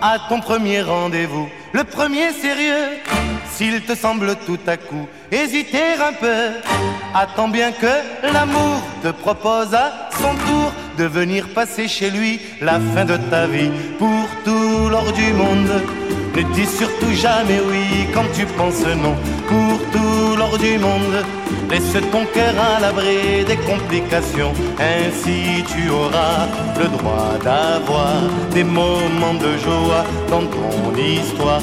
À 0.00 0.18
ton 0.28 0.40
premier 0.40 0.82
rendez-vous, 0.82 1.48
le 1.72 1.84
premier 1.84 2.30
sérieux. 2.32 2.98
S'il 3.50 3.80
te 3.82 3.94
semble 3.94 4.36
tout 4.46 4.58
à 4.66 4.76
coup 4.76 5.08
hésiter 5.32 5.94
un 5.98 6.12
peu, 6.12 6.48
attends 7.14 7.48
bien 7.48 7.72
que 7.72 8.30
l'amour 8.32 8.82
te 9.02 9.08
propose 9.08 9.72
à 9.74 10.10
son 10.20 10.34
tour 10.46 10.72
de 10.98 11.04
venir 11.04 11.48
passer 11.54 11.88
chez 11.88 12.10
lui 12.10 12.40
la 12.60 12.78
fin 12.94 13.04
de 13.04 13.16
ta 13.16 13.46
vie 13.46 13.70
pour 13.98 14.26
tout 14.44 14.88
l'or 14.90 15.10
du 15.12 15.32
monde. 15.32 15.82
Ne 16.36 16.42
dis 16.52 16.66
surtout 16.66 17.14
jamais 17.14 17.60
oui 17.66 18.06
quand 18.12 18.26
tu 18.34 18.44
penses 18.44 18.84
non 19.04 19.14
pour 19.48 19.78
tout 19.90 20.36
l'or 20.36 20.58
du 20.58 20.78
monde. 20.78 21.24
Laisse 21.70 21.96
ton 22.12 22.26
cœur 22.34 22.54
à 22.60 22.78
l'abri 22.78 23.42
des 23.46 23.56
complications, 23.56 24.52
ainsi 24.78 25.64
tu 25.72 25.88
auras 25.88 26.46
le 26.78 26.88
droit 26.88 27.38
d'avoir 27.42 28.20
des 28.52 28.64
moments 28.64 29.38
de 29.40 29.56
joie 29.64 30.04
dans 30.28 30.44
ton 30.54 30.94
histoire. 30.98 31.62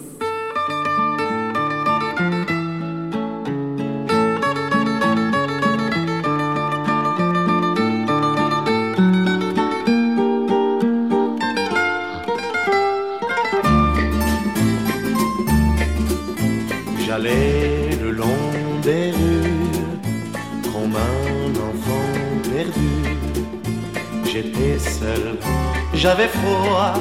j'avais 26.01 26.29
froid. 26.39 26.93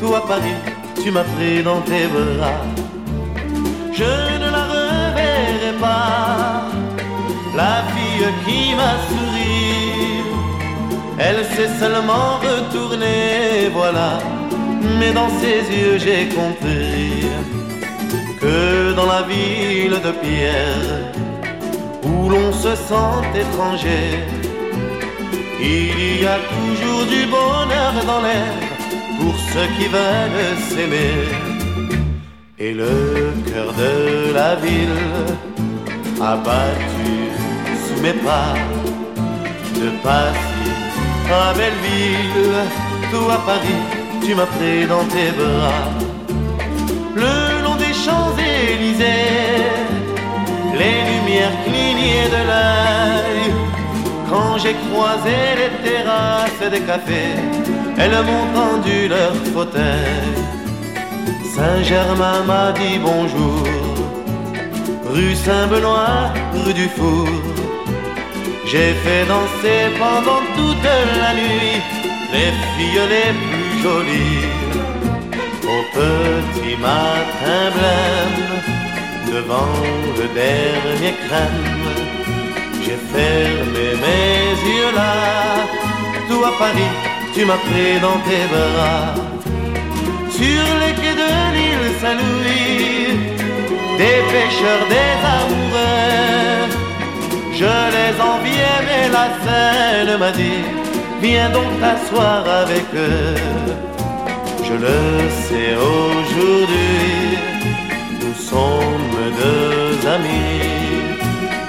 Toi 0.00 0.24
Paris, 0.26 0.58
tu 1.02 1.10
m'as 1.10 1.28
pris 1.34 1.62
dans 1.62 1.80
tes 1.82 2.06
bras. 2.06 2.62
Je 3.92 4.12
ne 4.42 4.48
la 4.56 4.64
reverrai 4.74 5.72
pas, 5.78 6.64
la 7.60 7.74
fille 7.92 8.28
qui 8.44 8.74
m'a 8.78 8.94
souri. 9.06 10.24
Elle 11.18 11.44
s'est 11.54 11.72
seulement 11.80 12.28
retournée, 12.48 13.68
voilà. 13.72 14.10
Mais 14.98 15.12
dans 15.12 15.30
ses 15.40 15.60
yeux 15.78 15.98
j'ai 16.04 16.28
compris 16.40 17.26
que 18.40 18.94
dans 18.98 19.08
la 19.16 19.22
ville 19.22 19.98
de 20.06 20.12
pierre, 20.24 20.90
où 22.04 22.30
l'on 22.30 22.52
se 22.52 22.74
sent 22.88 23.14
étranger, 23.42 24.04
il 25.60 26.22
y 26.22 26.26
a 26.26 26.38
toujours 26.54 27.06
du 27.06 27.26
bonheur 27.26 27.92
dans 28.06 28.20
l'air 28.20 28.54
pour 29.18 29.34
ceux 29.52 29.68
qui 29.76 29.86
veulent 29.88 30.56
s'aimer. 30.68 31.14
Et 32.58 32.72
le 32.72 33.32
cœur 33.46 33.72
de 33.72 34.32
la 34.32 34.54
ville 34.56 35.02
a 36.20 36.36
battu 36.36 37.14
sous 37.84 38.00
mes 38.02 38.12
pas 38.12 38.54
de 39.80 39.88
Passy 40.02 40.54
à 41.30 41.52
Belleville, 41.54 42.54
à 43.30 43.38
Paris, 43.46 43.82
tu 44.24 44.34
m'as 44.34 44.46
pris 44.46 44.86
dans 44.86 45.04
tes 45.04 45.30
bras. 45.30 45.90
Le 47.14 47.62
long 47.62 47.76
des 47.76 47.94
Champs-Élysées, 47.94 49.62
les 50.80 50.96
lumières 51.10 51.56
clignaient 51.64 52.28
de 52.28 52.42
l'œil. 52.48 53.23
Quand 54.34 54.58
j'ai 54.58 54.74
croisé 54.84 55.36
les 55.60 55.72
terrasses 55.88 56.68
des 56.72 56.80
cafés, 56.80 57.36
elles 57.96 58.18
m'ont 58.28 58.48
tendu 58.60 59.06
leur 59.06 59.34
fauteuil. 59.52 60.34
Saint-Germain 61.54 62.42
m'a 62.44 62.72
dit 62.72 62.98
bonjour, 62.98 63.62
rue 65.14 65.36
Saint-Benoît, 65.36 66.32
rue 66.64 66.74
du 66.74 66.88
Four. 66.96 67.28
J'ai 68.66 68.92
fait 69.04 69.24
danser 69.34 69.82
pendant 70.02 70.42
toute 70.56 70.90
la 71.22 71.32
nuit 71.40 71.76
les 72.34 72.50
filles 72.72 73.06
les 73.14 73.30
plus 73.44 73.82
jolies. 73.84 74.48
Au 75.74 75.80
petit 75.98 76.76
matin 76.88 77.62
blême, 77.76 78.42
devant 79.32 79.76
le 80.18 80.26
dernier 80.42 81.14
crème, 81.24 82.03
j'ai 82.94 83.18
fermé 83.18 83.86
mes 84.04 84.70
yeux 84.70 84.94
là. 84.94 85.12
À 86.46 86.52
Paris, 86.58 86.92
tu 87.34 87.44
m'as 87.46 87.56
pris 87.56 87.98
dans 88.02 88.18
tes 88.26 88.44
bras. 88.52 89.14
Sur 90.30 90.64
les 90.80 90.94
quais 91.00 91.16
de 91.22 91.30
l'île 91.54 91.88
Saint-Louis, 92.00 93.16
des 93.96 94.20
pêcheurs, 94.32 94.84
des 94.94 95.14
amoureux, 95.38 96.68
je 97.60 97.74
les 97.96 98.14
enviais, 98.32 98.80
mais 98.86 99.08
la 99.16 99.26
Seine 99.42 100.18
m'a 100.18 100.32
dit, 100.32 100.64
viens 101.22 101.48
donc 101.48 101.70
t'asseoir 101.80 102.46
avec 102.62 102.84
eux. 102.94 103.34
Je 104.66 104.74
le 104.74 104.98
sais 105.46 105.74
aujourd'hui, 105.76 107.38
nous 108.20 108.34
sommes 108.34 109.16
deux 109.40 110.08
amis. 110.08 110.83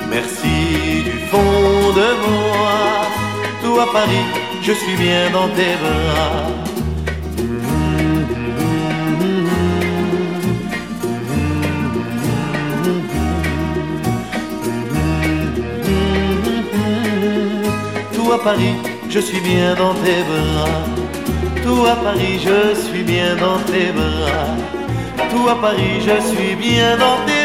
Merci 0.10 1.04
du 1.04 1.18
fond 1.30 1.94
de 2.00 2.10
moi, 2.26 3.82
à 3.82 3.88
Paris, 3.92 4.26
je 4.62 4.72
suis 4.72 4.96
bien 4.96 5.30
dans 5.32 5.50
tes 5.50 5.76
bras. 5.82 6.66
À 18.34 18.38
Paris, 18.40 18.76
je 19.10 19.20
suis 19.20 19.40
bien 19.40 19.74
dans 19.76 19.94
tes 19.94 20.22
bras. 20.30 20.84
À 21.90 21.96
Paris, 21.96 22.40
je 22.40 22.76
suis 22.80 23.04
bien 23.04 23.36
dans 23.38 23.60
tes 23.60 23.92
bras. 23.92 24.56
À 25.50 25.56
Paris, 25.56 26.02
je 26.02 26.22
suis 26.30 26.56
bien 26.56 26.98
dans 26.98 27.18
tes 27.26 27.45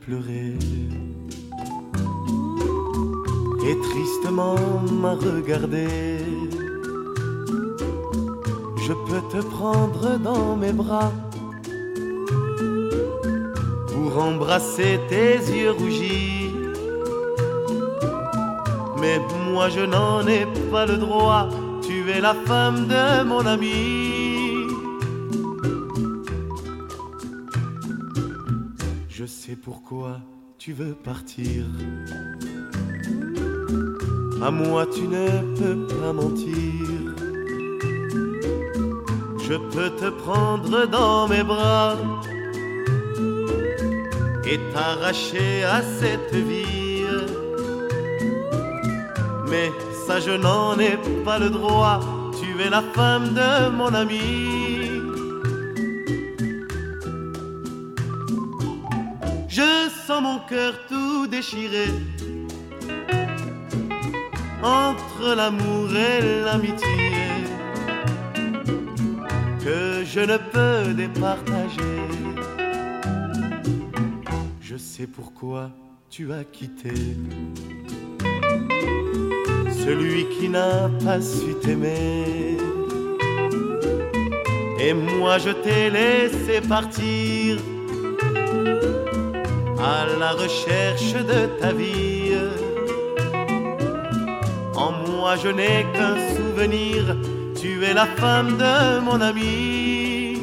Pleuré 0.00 0.54
et 3.68 3.76
tristement 3.88 4.56
m'a 5.00 5.14
regardé. 5.14 5.86
Je 8.86 8.92
peux 9.06 9.22
te 9.32 9.44
prendre 9.44 10.18
dans 10.18 10.56
mes 10.56 10.72
bras 10.72 11.12
pour 13.88 14.22
embrasser 14.22 15.00
tes 15.08 15.38
yeux 15.52 15.72
rougis. 15.72 16.50
Mais 19.00 19.20
moi 19.50 19.68
je 19.68 19.80
n'en 19.80 20.26
ai 20.26 20.46
pas 20.70 20.86
le 20.86 20.96
droit, 20.96 21.48
tu 21.82 22.10
es 22.10 22.20
la 22.20 22.34
femme 22.34 22.86
de 22.86 23.24
mon 23.24 23.44
ami. 23.44 24.05
Pourquoi 29.62 30.20
tu 30.58 30.72
veux 30.72 30.94
partir. 30.94 31.64
À 34.42 34.50
moi 34.50 34.86
tu 34.86 35.02
ne 35.08 35.28
peux 35.56 35.86
pas 35.86 36.12
mentir. 36.12 37.14
Je 39.48 39.54
peux 39.72 39.90
te 39.90 40.10
prendre 40.10 40.86
dans 40.86 41.28
mes 41.28 41.42
bras 41.42 41.96
et 44.44 44.58
t'arracher 44.72 45.64
à 45.64 45.82
cette 45.82 46.34
vie. 46.34 47.04
Mais 49.48 49.70
ça, 50.06 50.20
je 50.20 50.32
n'en 50.32 50.78
ai 50.78 50.96
pas 51.24 51.38
le 51.38 51.50
droit. 51.50 52.00
Tu 52.38 52.60
es 52.60 52.70
la 52.70 52.82
femme 52.82 53.34
de 53.34 53.70
mon 53.70 53.92
ami. 53.94 54.55
Mon 60.22 60.38
cœur 60.38 60.72
tout 60.88 61.26
déchiré 61.26 61.88
entre 64.62 65.34
l'amour 65.36 65.88
et 65.94 66.42
l'amitié 66.42 67.12
que 69.62 70.04
je 70.04 70.20
ne 70.20 70.38
peux 70.38 70.94
départager. 70.94 72.00
Je 74.62 74.76
sais 74.76 75.06
pourquoi 75.06 75.70
tu 76.08 76.32
as 76.32 76.44
quitté 76.44 76.94
celui 79.84 80.26
qui 80.38 80.48
n'a 80.48 80.88
pas 81.04 81.20
su 81.20 81.54
t'aimer. 81.62 82.56
Et 84.80 84.94
moi 84.94 85.36
je 85.38 85.50
t'ai 85.50 85.90
laissé 85.90 86.62
partir 86.66 87.35
à 89.78 90.06
la 90.18 90.32
recherche 90.32 91.12
de 91.14 91.46
ta 91.60 91.72
vie. 91.72 92.34
En 94.74 94.92
moi 94.92 95.36
je 95.36 95.48
n'ai 95.48 95.86
qu'un 95.94 96.16
souvenir, 96.36 97.16
tu 97.60 97.84
es 97.84 97.94
la 97.94 98.06
femme 98.06 98.56
de 98.56 99.00
mon 99.00 99.20
ami. 99.20 100.38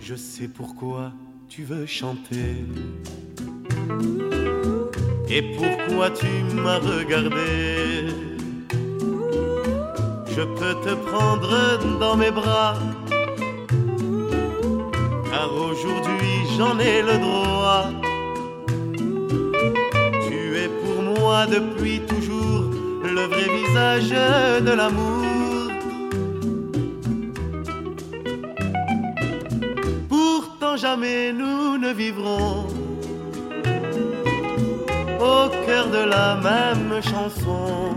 Je 0.00 0.14
sais 0.14 0.48
pourquoi 0.48 1.12
tu 1.48 1.62
veux 1.64 1.86
chanter. 1.86 2.64
Et 5.30 5.42
pourquoi 5.56 6.10
tu 6.10 6.26
m'as 6.54 6.78
regardé 6.78 8.06
Je 10.26 10.42
peux 10.42 10.74
te 10.86 10.94
prendre 10.94 11.98
dans 11.98 12.16
mes 12.16 12.30
bras 12.30 12.74
aujourd'hui 15.46 16.36
j'en 16.56 16.78
ai 16.78 17.02
le 17.02 17.18
droit. 17.18 17.86
Tu 20.26 20.56
es 20.62 20.68
pour 20.68 21.02
moi 21.02 21.46
depuis 21.46 22.00
toujours 22.00 22.64
le 23.02 23.22
vrai 23.32 23.48
visage 23.58 24.10
de 24.68 24.72
l'amour. 24.72 25.70
Pourtant 30.08 30.76
jamais 30.76 31.32
nous 31.32 31.78
ne 31.78 31.92
vivrons 31.92 32.66
au 35.20 35.48
cœur 35.66 35.88
de 35.88 36.02
la 36.14 36.36
même 36.48 37.02
chanson, 37.02 37.94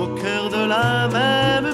au 0.00 0.06
cœur 0.22 0.48
de 0.50 0.68
la 0.68 1.08
même 1.08 1.71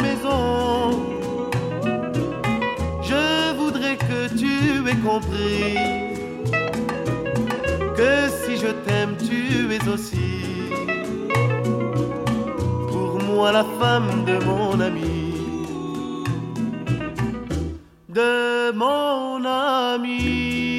compris 5.00 5.74
que 7.96 8.28
si 8.42 8.56
je 8.56 8.70
t'aime, 8.84 9.16
tu 9.16 9.72
es 9.74 9.88
aussi 9.88 10.70
pour 12.90 13.20
moi 13.22 13.52
la 13.52 13.64
femme 13.80 14.24
de 14.24 14.44
mon 14.44 14.80
ami. 14.80 15.34
De 18.08 18.72
mon 18.72 19.44
ami. 19.44 20.77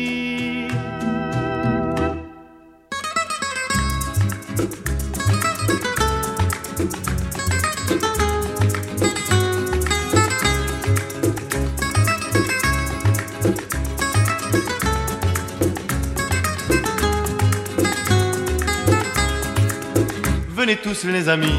Venez 20.60 20.76
tous 20.76 21.06
les 21.06 21.30
amis, 21.30 21.58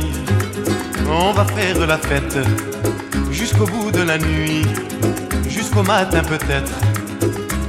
on 1.08 1.32
va 1.32 1.46
faire 1.46 1.86
la 1.86 1.96
fête 1.96 2.36
jusqu'au 3.30 3.64
bout 3.64 3.90
de 3.90 4.02
la 4.02 4.18
nuit, 4.18 4.60
jusqu'au 5.48 5.82
matin 5.82 6.20
peut-être. 6.22 6.74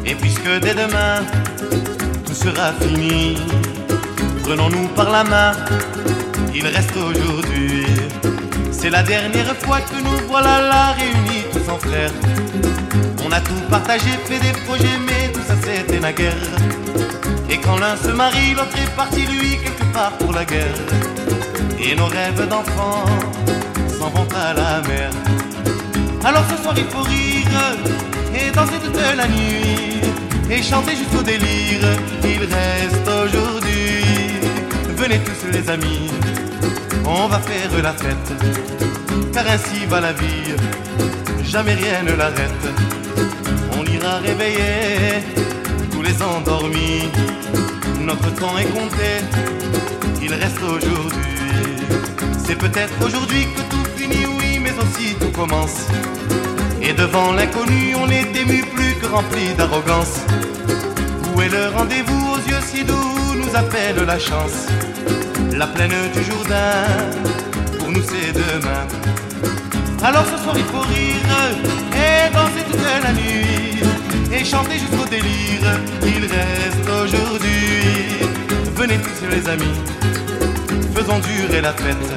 Et 0.06 0.14
puisque 0.14 0.50
dès 0.60 0.74
demain 0.74 1.24
tout 2.26 2.34
sera 2.34 2.74
fini, 2.74 3.38
prenons-nous 4.44 4.90
par 4.90 5.10
la 5.10 5.24
main, 5.24 5.52
il 6.54 6.68
reste 6.68 6.98
aujourd'hui. 6.98 7.86
C'est 8.70 8.90
la 8.90 9.02
dernière 9.02 9.56
fois 9.56 9.80
que 9.80 10.04
nous 10.04 10.28
voilà 10.28 10.60
là 10.60 10.92
réunis 11.00 11.46
tous 11.54 11.72
en 11.72 11.78
frères. 11.78 12.12
On 13.26 13.32
a 13.32 13.40
tout 13.40 13.62
partagé, 13.70 14.10
fait 14.26 14.40
des 14.40 14.60
projets, 14.66 15.00
mais 15.08 15.32
tout 15.32 15.44
ça 15.48 15.56
c'était 15.64 16.02
la 16.02 16.12
guerre. 16.12 16.44
Et 17.50 17.58
quand 17.58 17.78
l'un 17.78 17.96
se 17.96 18.10
marie, 18.10 18.52
l'autre 18.52 18.78
est 18.78 18.96
parti 18.98 19.22
lui 19.22 19.58
quelque 19.64 19.94
part 19.94 20.12
pour 20.18 20.34
la 20.34 20.44
guerre. 20.44 21.21
Et 21.84 21.96
nos 21.96 22.06
rêves 22.06 22.48
d'enfants 22.48 23.06
s'en 23.98 24.10
vont 24.10 24.28
à 24.36 24.54
la 24.54 24.82
mer. 24.88 25.10
Alors 26.24 26.44
ce 26.50 26.62
soir 26.62 26.76
il 26.78 26.86
faut 26.86 27.02
rire 27.02 27.76
et 28.36 28.52
danser 28.52 28.80
toute 28.84 29.00
la 29.18 29.28
nuit 29.28 30.00
et 30.50 30.62
chanter 30.62 30.96
jusqu'au 30.96 31.24
délire. 31.24 31.84
Il 32.24 32.42
reste 32.42 33.10
aujourd'hui. 33.24 34.04
Venez 34.96 35.20
tous 35.20 35.48
les 35.52 35.68
amis, 35.70 36.12
on 37.06 37.28
va 37.28 37.40
faire 37.40 37.72
la 37.82 37.94
fête. 37.94 38.32
Car 39.34 39.46
ainsi 39.50 39.86
va 39.90 40.02
la 40.02 40.14
vie, 40.14 40.54
jamais 41.44 41.74
rien 41.74 42.04
ne 42.04 42.14
l'arrête. 42.14 42.66
On 43.78 43.84
ira 43.86 44.18
réveiller 44.18 45.24
tous 45.92 46.04
les 46.04 46.22
endormis. 46.22 47.10
Notre 48.00 48.30
temps 48.36 48.58
est 48.60 48.66
compté, 48.66 49.10
il 50.22 50.34
reste 50.34 50.62
aujourd'hui. 50.62 51.31
C'est 52.46 52.56
peut-être 52.58 52.94
aujourd'hui 53.06 53.48
que 53.56 53.62
tout 53.72 53.86
finit, 53.98 54.26
oui, 54.40 54.60
mais 54.60 54.72
aussi 54.72 55.16
tout 55.16 55.32
commence. 55.32 55.88
Et 56.82 56.94
devant 56.94 57.34
l'inconnu, 57.34 57.96
on 57.96 58.10
est 58.10 58.36
ému 58.36 58.64
plus 58.76 58.96
que 58.96 59.06
rempli 59.08 59.54
d'arrogance. 59.58 60.22
Où 61.36 61.42
est 61.42 61.50
le 61.50 61.70
rendez-vous 61.70 62.34
aux 62.34 62.50
yeux 62.50 62.62
si 62.66 62.84
doux 62.84 63.36
nous 63.36 63.56
appelle 63.56 64.04
la 64.06 64.20
chance 64.20 64.68
La 65.54 65.68
plaine 65.68 65.94
du 66.14 66.24
Jourdain, 66.24 66.84
pour 67.80 67.90
nous 67.92 68.04
c'est 68.04 68.34
demain. 68.34 68.86
Alors 70.04 70.26
ce 70.26 70.44
soir 70.44 70.56
il 70.58 70.64
faut 70.66 70.80
rire 70.80 71.32
et 71.94 72.34
danser 72.34 72.64
toute 72.70 73.04
la 73.04 73.14
nuit 73.14 73.80
et 74.34 74.44
chanter 74.44 74.80
jusqu'au 74.80 75.06
délire. 75.10 75.80
Il 76.04 76.26
reste 76.26 76.90
aujourd'hui. 77.04 77.52
Venez 78.76 78.98
tous 78.98 79.28
les 79.30 79.48
amis, 79.48 79.78
faisons 81.02 81.20
durer 81.20 81.62
la 81.62 81.74
fête. 81.74 82.10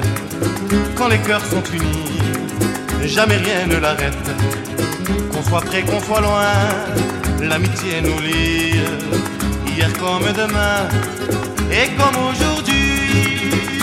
Quand 0.95 1.07
les 1.07 1.17
cœurs 1.19 1.45
sont 1.45 1.63
unis, 1.73 2.19
jamais 3.03 3.37
rien 3.37 3.65
ne 3.67 3.77
l'arrête. 3.77 4.27
Qu'on 5.31 5.43
soit 5.43 5.61
près, 5.61 5.81
qu'on 5.81 5.99
soit 5.99 6.21
loin, 6.21 6.53
l'amitié 7.41 8.01
nous 8.01 8.19
lie. 8.19 8.79
Hier 9.75 9.91
comme 9.93 10.27
demain 10.41 10.87
et 11.71 11.87
comme 11.97 12.17
aujourd'hui. 12.29 13.74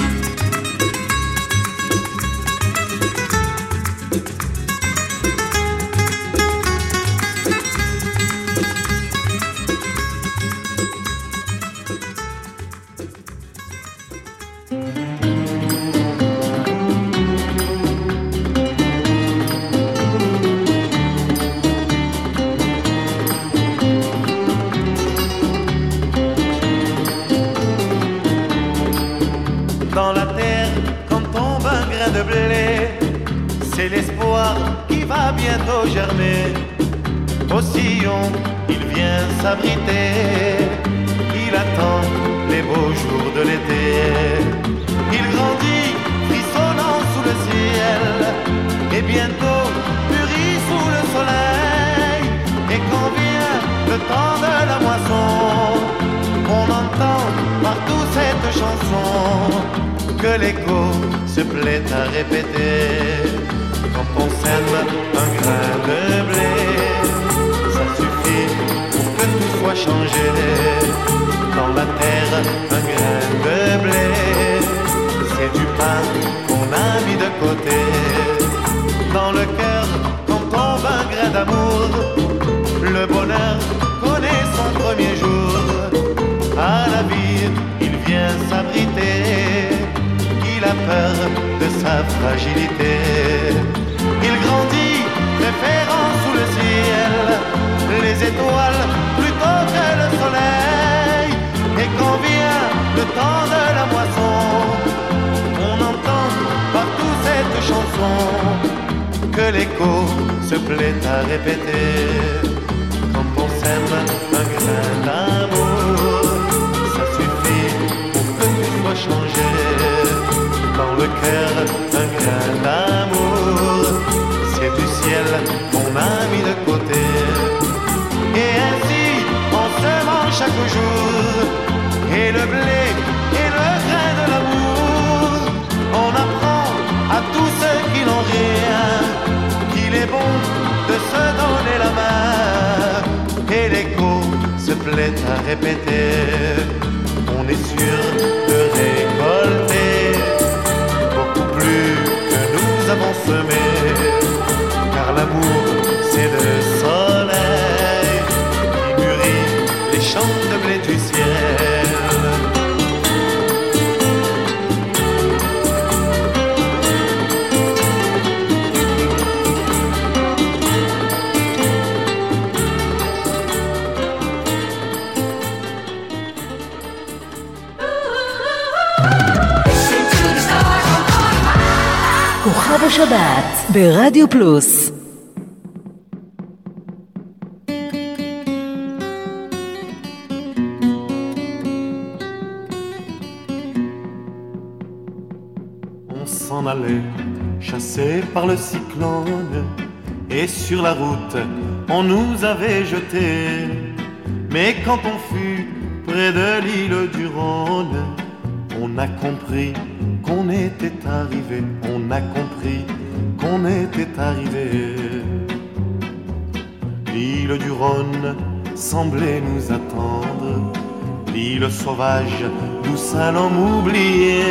Ça 223.13 223.33
l'homme 223.33 223.59
oublié. 223.79 224.43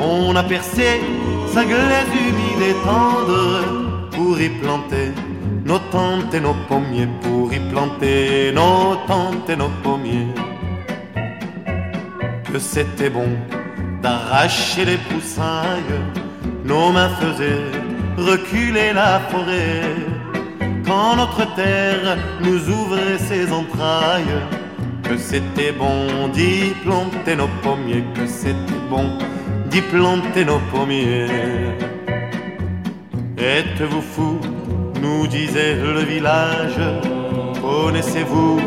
On 0.00 0.34
a 0.36 0.42
percé 0.42 1.00
sa 1.52 1.64
glace 1.64 2.12
humide 2.12 2.62
et 2.70 2.76
tendre 2.84 4.08
pour 4.10 4.40
y 4.40 4.48
planter 4.48 5.12
nos 5.64 5.78
tentes 5.90 6.34
et 6.34 6.40
nos 6.40 6.56
pommiers, 6.68 7.08
pour 7.22 7.52
y 7.52 7.60
planter 7.70 8.52
nos 8.52 8.96
tentes 9.06 9.48
et 9.48 9.56
nos 9.56 9.72
pommiers. 9.82 10.34
Que 12.52 12.58
c'était 12.58 13.10
bon 13.10 13.30
d'arracher 14.02 14.84
les 14.84 14.98
poussailles, 15.08 16.00
nos 16.64 16.92
mains 16.92 17.12
faisaient 17.20 17.70
reculer 18.16 18.92
la 18.92 19.20
forêt. 19.30 19.82
Quand 20.86 21.16
notre 21.16 21.44
terre 21.54 22.18
nous 22.42 22.60
ouvrait 22.68 23.18
ses 23.18 23.50
entrailles, 23.50 24.36
que 25.04 25.16
c'était 25.16 25.72
bon. 25.72 26.28
D'y 26.32 26.74
planter 26.82 27.36
nos 27.36 27.48
pommiers, 27.62 28.04
que 28.14 28.26
c'était 28.26 28.82
bon. 28.90 29.06
D'y 29.70 29.80
planter 29.80 30.44
nos 30.44 30.60
pommiers. 30.72 31.26
Êtes-vous 33.38 34.00
fou? 34.00 34.38
Nous 35.02 35.26
disait 35.26 35.76
le 35.76 36.00
village. 36.00 36.80
Connaissez-vous 37.60 38.58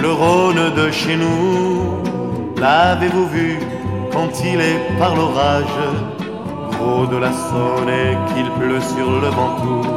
le 0.00 0.10
Rhône 0.10 0.74
de 0.74 0.90
chez 0.90 1.16
nous? 1.16 2.02
L'avez-vous 2.60 3.28
vu 3.28 3.58
quand 4.12 4.32
il 4.44 4.60
est 4.60 4.80
par 4.98 5.14
l'orage? 5.14 5.78
Gros 6.70 7.06
de 7.06 7.16
la 7.16 7.32
Saône 7.32 7.88
et 7.88 8.16
qu'il 8.32 8.50
pleut 8.58 8.80
sur 8.80 9.08
le 9.20 9.28
Ventoux. 9.28 9.88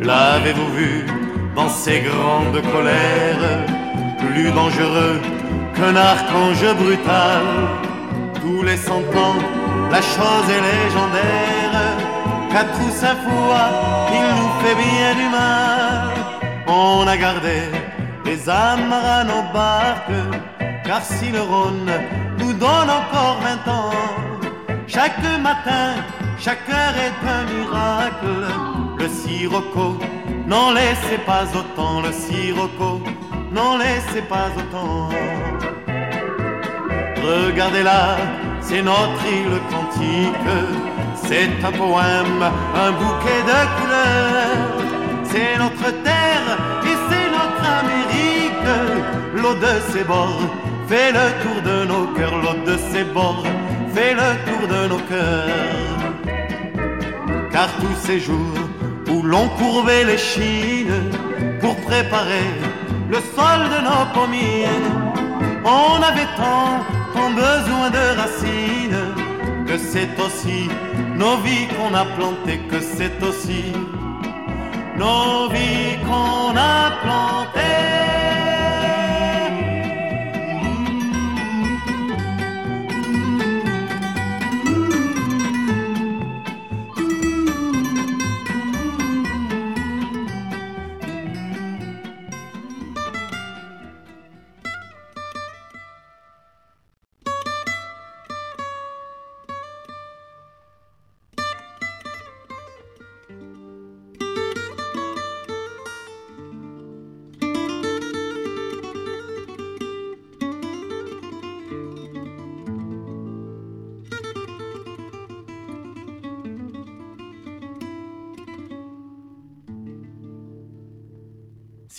L'avez-vous 0.00 0.72
vu 0.76 1.04
dans 1.56 1.68
ses 1.68 2.00
grandes 2.00 2.62
colères? 2.72 3.79
Plus 4.20 4.50
dangereux 4.52 5.20
qu'un 5.74 5.96
archange 5.96 6.74
brutal 6.82 7.42
Tous 8.40 8.62
les 8.62 8.76
cent 8.76 9.04
ans, 9.26 9.40
la 9.90 10.02
chose 10.02 10.46
est 10.56 10.64
légendaire 10.70 11.96
Qu'à 12.50 12.64
tous 12.64 12.94
sa 13.04 13.14
foi, 13.24 13.60
il 14.12 14.28
nous 14.38 14.52
fait 14.62 14.74
bien 14.74 15.14
du 15.20 15.28
mal 15.30 16.10
On 16.66 17.06
a 17.06 17.16
gardé 17.16 17.58
les 18.24 18.48
amarres 18.48 19.20
à 19.20 19.24
nos 19.24 19.42
barques 19.52 20.22
Car 20.84 21.02
si 21.02 21.30
le 21.30 21.40
Rhône 21.40 21.90
nous 22.38 22.52
donne 22.52 22.90
encore 22.90 23.38
vingt 23.42 23.72
ans 23.72 23.90
chaque 24.92 25.22
matin, 25.40 26.02
chaque 26.36 26.68
heure 26.68 26.96
est 27.06 27.20
un 27.24 27.44
miracle. 27.54 28.42
Le 28.98 29.08
sirocco, 29.08 29.96
n'en 30.48 30.72
laissez 30.72 31.18
pas 31.24 31.44
autant. 31.54 32.00
Le 32.00 32.10
sirocco, 32.10 33.00
n'en 33.52 33.78
laissez 33.78 34.22
pas 34.22 34.48
autant. 34.56 35.08
Regardez-la, 37.22 38.16
c'est 38.60 38.82
notre 38.82 39.24
île 39.26 39.58
quantique. 39.70 40.50
C'est 41.14 41.50
un 41.64 41.72
poème, 41.72 42.42
un 42.74 42.92
bouquet 42.92 43.42
de 43.50 43.60
couleurs. 43.76 44.80
C'est 45.24 45.58
notre 45.58 45.90
terre 46.02 46.48
et 46.84 46.96
c'est 47.08 47.28
notre 47.38 47.64
Amérique. 47.80 48.70
L'eau 49.36 49.54
de 49.54 49.92
ses 49.92 50.04
bords 50.04 50.42
fait 50.88 51.12
le 51.12 51.26
tour 51.42 51.62
de 51.62 51.84
nos 51.86 52.06
cœurs. 52.14 52.36
L'eau 52.42 52.72
de 52.72 52.76
ses 52.92 53.04
bords 53.04 53.44
fait 53.94 54.14
le 54.14 54.30
tour 54.46 54.68
de 54.68 54.88
nos 54.88 55.02
cœurs. 55.12 56.00
Car 57.52 57.68
tous 57.80 58.06
ces 58.06 58.18
jours 58.18 58.58
où 59.10 59.22
l'on 59.22 59.48
courbait 59.50 60.04
les 60.04 60.18
chines 60.18 61.10
pour 61.60 61.76
préparer 61.76 62.48
le 63.10 63.16
sol 63.36 63.60
de 63.74 63.80
nos 63.88 64.04
pommiers, 64.14 64.66
on 65.64 66.02
avait 66.02 66.30
tant, 66.36 66.70
tant 67.14 67.30
besoin 67.30 67.90
de 67.90 68.04
racines 68.20 69.04
que 69.66 69.76
c'est 69.76 70.12
aussi 70.24 70.68
nos 71.16 71.36
vies 71.38 71.66
qu'on 71.74 71.92
a 71.94 72.04
plantées, 72.16 72.60
que 72.70 72.80
c'est 72.80 73.22
aussi 73.22 73.72
nos 74.96 75.48
vies 75.48 75.98
qu'on 76.06 76.56
a 76.56 76.90
plantées. 77.02 77.99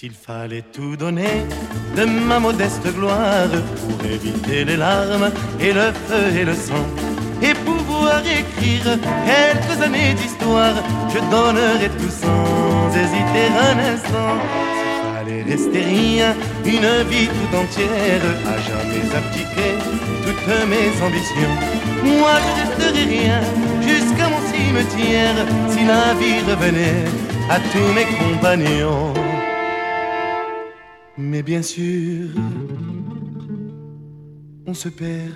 S'il 0.02 0.14
fallait 0.14 0.64
tout 0.74 0.98
donner 0.98 1.46
de 1.96 2.06
ma 2.06 2.40
modeste 2.40 2.88
gloire 2.96 3.52
pour 3.86 4.04
éviter 4.04 4.66
les 4.66 4.76
larmes 4.76 5.30
et 5.60 5.74
le 5.74 5.92
feu 6.08 6.40
et 6.40 6.44
le 6.44 6.56
sang, 6.56 6.88
et 7.44 7.54
pouvoir 7.54 8.20
écrire 8.22 8.98
quelques 9.30 9.80
années 9.80 10.16
d'histoire, 10.16 10.74
je 11.14 11.20
donnerais 11.30 11.92
tout 12.00 12.10
sans 12.10 12.90
hésiter 13.02 13.46
un 13.70 13.78
instant. 13.94 14.38
S'il 14.74 15.14
fallait 15.14 15.44
rester 15.44 15.84
rien, 15.84 16.34
une 16.66 17.08
vie 17.08 17.28
tout 17.28 17.56
entière, 17.56 18.26
à 18.54 18.58
jamais 18.70 19.06
abdiquer 19.20 19.74
toutes 20.26 20.56
mes 20.72 20.90
ambitions, 21.06 21.56
moi 22.18 22.40
je 22.44 22.52
resterais 22.62 23.06
rien 23.06 23.40
jusqu'à 23.84 24.30
mon 24.30 24.42
cimetière 24.50 25.46
si 25.70 25.86
la 25.86 26.16
vie 26.16 26.42
revenait 26.50 27.06
à 27.52 27.60
tous 27.60 27.94
mes 27.94 28.08
compagnons. 28.18 29.21
Mais 31.22 31.44
bien 31.44 31.62
sûr, 31.62 32.30
on 34.66 34.74
se 34.74 34.90
perd 34.90 35.32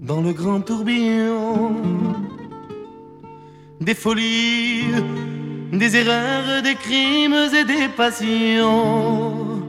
dans 0.00 0.22
le 0.22 0.32
grand 0.32 0.60
tourbillon 0.62 1.76
des 3.80 3.94
folies, 3.94 4.84
des 5.72 5.96
erreurs, 5.96 6.62
des 6.62 6.74
crimes 6.74 7.36
et 7.54 7.64
des 7.64 7.88
passions. 7.94 9.62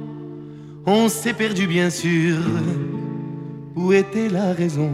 On 0.86 1.10
s'est 1.10 1.34
perdu 1.34 1.68
bien 1.68 1.90
sûr 1.90 2.38
où 3.76 3.92
était 3.92 4.30
la 4.30 4.54
raison 4.54 4.92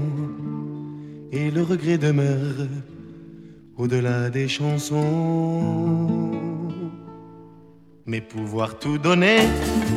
et 1.32 1.52
le 1.52 1.62
regret 1.62 2.00
demeure 2.00 2.68
au-delà 3.78 4.30
des 4.32 4.48
chansons. 4.48 6.33
Mais 8.14 8.22
pouvoir 8.22 8.78
tout 8.78 9.00
donner 9.00 9.40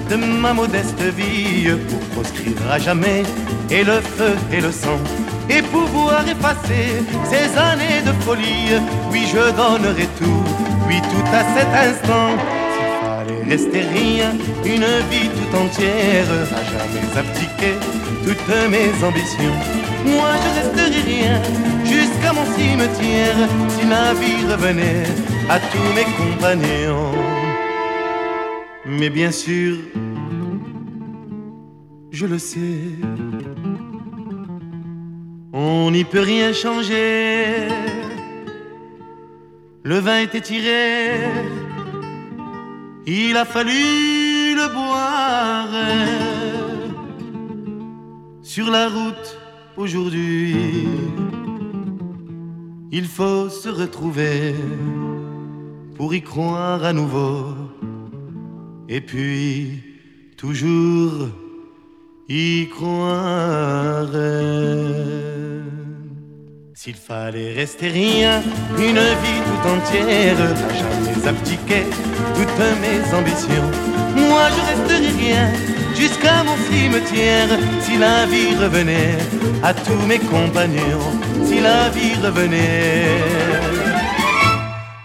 de 0.08 0.16
ma 0.16 0.54
modeste 0.54 1.02
vie 1.18 1.68
pour 1.86 1.98
proscrire 2.14 2.56
à 2.72 2.78
jamais 2.78 3.24
et 3.70 3.84
le 3.84 4.00
feu 4.00 4.32
et 4.50 4.62
le 4.62 4.72
sang 4.72 4.98
et 5.50 5.60
pouvoir 5.60 6.26
effacer 6.26 7.04
ces 7.30 7.46
années 7.58 8.00
de 8.06 8.12
folie. 8.24 8.80
Oui, 9.12 9.24
je 9.30 9.44
donnerai 9.60 10.08
tout, 10.18 10.44
oui, 10.88 10.98
tout 11.12 11.28
à 11.30 11.42
cet 11.54 11.68
instant. 11.88 12.30
S'il 12.72 12.92
fallait 13.04 13.44
rester 13.50 13.82
rien, 13.82 14.30
une 14.64 14.90
vie 15.10 15.28
tout 15.36 15.52
entière, 15.58 16.30
à 16.58 16.62
jamais 16.72 17.06
abdiquer 17.20 17.74
toutes 18.24 18.70
mes 18.70 18.92
ambitions. 19.06 19.58
Moi, 20.06 20.30
je 20.42 20.48
resterai 20.60 21.00
rien 21.02 21.42
jusqu'à 21.84 22.32
mon 22.32 22.46
cimetière 22.56 23.36
si 23.68 23.86
la 23.86 24.14
vie 24.14 24.50
revenait 24.50 25.04
à 25.50 25.58
tous 25.58 25.92
mes 25.94 26.08
compagnons. 26.16 27.35
Mais 28.98 29.10
bien 29.10 29.30
sûr, 29.30 29.76
je 32.10 32.24
le 32.24 32.38
sais, 32.38 32.80
on 35.52 35.90
n'y 35.90 36.04
peut 36.04 36.20
rien 36.20 36.54
changer. 36.54 37.68
Le 39.82 39.98
vin 39.98 40.20
était 40.20 40.40
tiré, 40.40 41.20
il 43.06 43.36
a 43.36 43.44
fallu 43.44 44.54
le 44.54 44.72
boire. 44.72 45.74
Sur 48.42 48.70
la 48.70 48.88
route 48.88 49.38
aujourd'hui, 49.76 50.88
il 52.90 53.04
faut 53.04 53.50
se 53.50 53.68
retrouver 53.68 54.54
pour 55.96 56.14
y 56.14 56.22
croire 56.22 56.82
à 56.82 56.94
nouveau. 56.94 57.75
Et 58.88 59.00
puis, 59.00 59.82
toujours 60.36 61.28
y 62.28 62.68
croire. 62.68 64.06
S'il 66.74 66.94
fallait 66.94 67.52
rester 67.52 67.88
rien, 67.88 68.42
une 68.78 69.02
vie 69.22 69.42
tout 69.46 69.68
entière, 69.68 70.36
jamais 70.36 71.26
abdiquer 71.26 71.84
toutes 72.36 72.58
mes 72.82 73.14
ambitions. 73.14 73.70
Moi 74.16 74.42
je 74.54 74.60
resterai 74.70 75.08
rien 75.18 75.52
jusqu'à 75.96 76.44
mon 76.44 76.56
cimetière, 76.56 77.48
si 77.80 77.96
la 77.96 78.26
vie 78.26 78.54
revenait 78.54 79.18
à 79.62 79.74
tous 79.74 80.06
mes 80.06 80.18
compagnons, 80.18 81.10
si 81.44 81.60
la 81.60 81.88
vie 81.88 82.14
revenait 82.22 83.20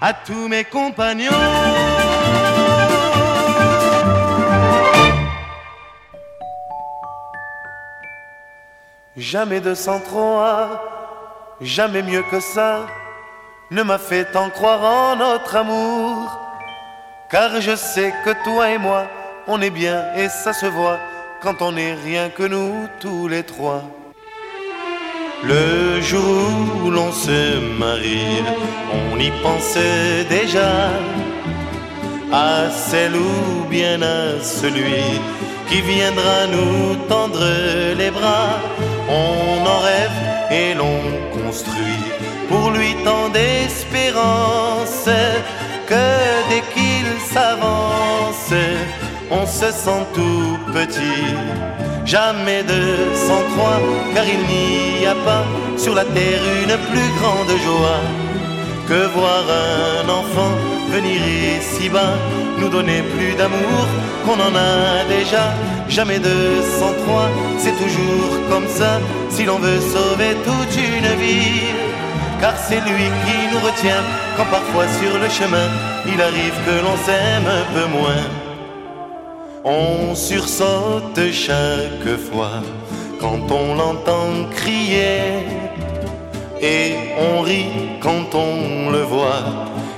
à 0.02 0.14
tous 0.14 0.48
mes 0.48 0.66
compagnons. 0.66 2.51
Jamais 9.18 9.60
de 9.60 9.74
trois, 10.06 11.58
jamais 11.60 12.02
mieux 12.02 12.24
que 12.32 12.40
ça, 12.40 12.88
ne 13.70 13.84
m'a 13.84 13.98
fait 13.98 14.38
en 14.38 14.50
croire 14.50 14.84
en 14.86 15.16
notre 15.18 15.58
amour. 15.58 16.40
Car 17.30 17.60
je 17.60 17.76
sais 17.76 18.14
que 18.24 18.32
toi 18.46 18.70
et 18.70 18.78
moi, 18.78 19.08
on 19.48 19.62
est 19.62 19.70
bien 19.70 20.02
et 20.16 20.30
ça 20.30 20.54
se 20.54 20.66
voit 20.66 21.00
quand 21.42 21.62
on 21.62 21.74
n'est 21.74 21.94
rien 21.94 22.30
que 22.30 22.44
nous 22.44 22.88
tous 23.02 23.28
les 23.28 23.44
trois. 23.44 23.84
Le 25.44 26.00
jour 26.00 26.48
où 26.86 26.90
l'on 26.90 27.12
se 27.12 27.60
marie, 27.78 28.44
on 29.12 29.20
y 29.20 29.32
pensait 29.44 30.24
déjà 30.30 30.90
à 32.32 32.70
celle 32.70 33.18
ou 33.18 33.66
bien 33.70 34.02
à 34.02 34.40
celui 34.42 35.20
qui 35.68 35.82
viendra 35.82 36.48
nous 36.48 36.96
tendre 37.10 37.44
les 37.98 38.12
bras. 38.12 38.60
On 39.12 39.66
en 39.66 39.80
rêve 39.80 40.18
et 40.52 40.74
l'on 40.74 41.00
construit 41.38 42.04
pour 42.48 42.72
lui 42.72 42.96
tant 43.04 43.28
d'espérance 43.30 45.10
que 45.86 46.06
dès 46.50 46.64
qu'il 46.74 47.08
s'avance, 47.34 48.54
on 49.30 49.46
se 49.46 49.70
sent 49.72 50.04
tout 50.14 50.58
petit. 50.74 51.26
Jamais 52.06 52.64
de 52.64 52.82
sang 53.14 53.44
froid, 53.54 53.80
car 54.14 54.26
il 54.26 54.42
n'y 54.50 55.06
a 55.06 55.16
pas 55.30 55.46
sur 55.78 55.94
la 55.94 56.06
terre 56.06 56.44
une 56.64 56.78
plus 56.90 57.10
grande 57.20 57.54
joie 57.66 58.31
que 58.92 59.08
voir 59.20 59.44
un 59.48 60.10
enfant 60.10 60.54
venir 60.90 61.22
ici 61.58 61.88
bas, 61.88 62.16
nous 62.60 62.68
donner 62.68 63.02
plus 63.14 63.34
d'amour 63.36 63.84
qu'on 64.26 64.40
en 64.48 64.54
a 64.54 65.06
déjà. 65.08 65.46
Jamais 65.88 66.20
de 66.20 66.36
sang-froid, 66.78 67.30
c'est 67.58 67.78
toujours 67.84 68.34
comme 68.50 68.68
ça, 68.68 69.00
si 69.30 69.46
l'on 69.46 69.60
veut 69.60 69.80
sauver 69.96 70.32
toute 70.48 70.76
une 70.76 71.12
vie. 71.24 71.72
Car 72.42 72.56
c'est 72.58 72.84
lui 72.90 73.08
qui 73.24 73.38
nous 73.52 73.62
retient, 73.70 74.04
quand 74.36 74.50
parfois 74.58 74.88
sur 75.00 75.14
le 75.24 75.30
chemin, 75.30 75.68
il 76.12 76.20
arrive 76.22 76.58
que 76.66 76.76
l'on 76.86 76.98
s'aime 77.06 77.48
un 77.62 77.66
peu 77.76 77.86
moins. 77.98 78.26
On 79.64 80.16
sursaute 80.16 81.24
chaque 81.32 82.14
fois 82.28 82.58
quand 83.22 83.50
on 83.52 83.76
l'entend 83.76 84.50
crier 84.54 85.46
et 86.62 86.94
on 87.18 87.42
rit 87.42 87.72
quand 88.00 88.36
on 88.36 88.92
le 88.92 89.04
voit. 89.04 89.44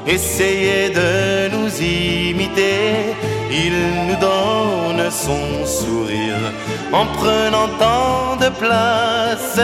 Essayer 0.05 0.89
de 0.89 1.49
nous 1.55 1.81
imiter, 1.81 3.15
il 3.49 3.75
nous 4.07 4.19
donne 4.19 5.09
son 5.09 5.65
sourire. 5.65 6.43
En 6.91 7.05
prenant 7.05 7.69
tant 7.79 8.35
de 8.35 8.49
place 8.49 9.59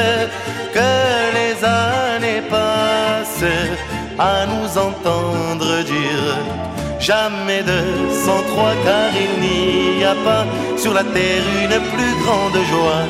que 0.73 0.89
les 1.37 1.55
années 1.65 2.43
passent 2.49 3.53
à 4.17 4.45
nous 4.45 4.77
entendre 4.77 5.83
dire 5.83 6.37
jamais 6.99 7.63
de 7.63 7.79
103 8.25 8.73
car 8.83 9.09
il 9.25 9.97
n'y 9.97 10.03
a 10.03 10.15
pas 10.15 10.45
sur 10.77 10.93
la 10.93 11.03
terre 11.03 11.43
une 11.63 11.79
plus 11.91 12.13
grande 12.23 12.59
joie 12.71 13.05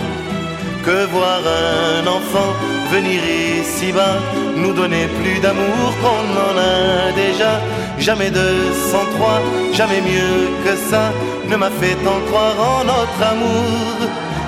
que 0.90 1.06
voir 1.18 1.41
un 1.45 2.07
enfant 2.18 2.52
venir 2.91 3.22
ici 3.61 3.91
bas 3.91 4.18
nous 4.56 4.74
donner 4.74 5.06
plus 5.20 5.40
d'amour 5.40 5.86
qu'on 6.02 6.28
en 6.48 6.56
a 6.57 7.11
déjà. 7.24 7.52
Jamais 7.99 8.32
de 8.32 8.48
103, 8.91 9.41
jamais 9.80 10.02
mieux 10.02 10.40
que 10.66 10.74
ça 10.90 11.06
ne 11.49 11.56
m'a 11.61 11.72
fait 11.82 11.99
en 12.14 12.20
croire 12.28 12.57
en 12.72 12.80
notre 12.91 13.22
amour. 13.34 13.98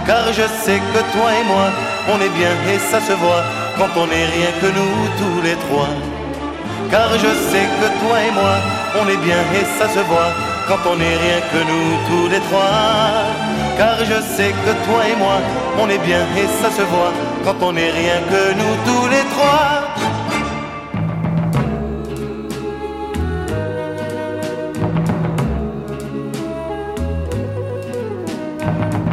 Car 0.08 0.26
je 0.40 0.48
sais 0.64 0.82
que 0.92 1.02
toi 1.16 1.30
et 1.40 1.46
moi, 1.54 1.68
on 2.14 2.18
est 2.26 2.36
bien 2.42 2.54
et 2.72 2.80
ça 2.92 3.00
se 3.08 3.16
voit 3.24 3.44
quand 3.78 3.92
on 4.02 4.08
n'est 4.08 4.30
rien 4.36 4.52
que 4.62 4.70
nous 4.78 4.96
tous 5.20 5.40
les 5.48 5.58
trois. 5.66 5.94
Car 6.90 7.10
je 7.24 7.32
sais 7.50 7.68
que 7.80 7.88
toi 8.02 8.16
et 8.28 8.34
moi, 8.40 8.56
on 9.00 9.06
est 9.14 9.22
bien 9.28 9.42
et 9.58 9.66
ça 9.78 9.88
se 9.96 10.02
voit 10.10 10.32
quand 10.68 10.84
on 10.86 11.00
est 11.00 11.18
rien 11.26 11.40
que 11.52 11.60
nous 11.70 11.90
tous 12.08 12.28
les 12.30 12.40
trois. 12.40 13.26
Car 13.78 13.98
je 14.00 14.20
sais 14.36 14.54
que 14.64 14.72
toi 14.86 15.02
et 15.12 15.16
moi, 15.18 15.38
on 15.80 15.90
est 15.90 16.04
bien 16.10 16.24
et 16.38 16.48
ça 16.62 16.70
se 16.70 16.82
voit 16.82 17.14
quand 17.44 17.60
on 17.62 17.76
est 17.76 17.92
rien 17.92 18.20
que 18.32 18.54
nous 18.60 18.76
tous 18.88 19.08
les 19.14 19.26
trois. 19.34 19.72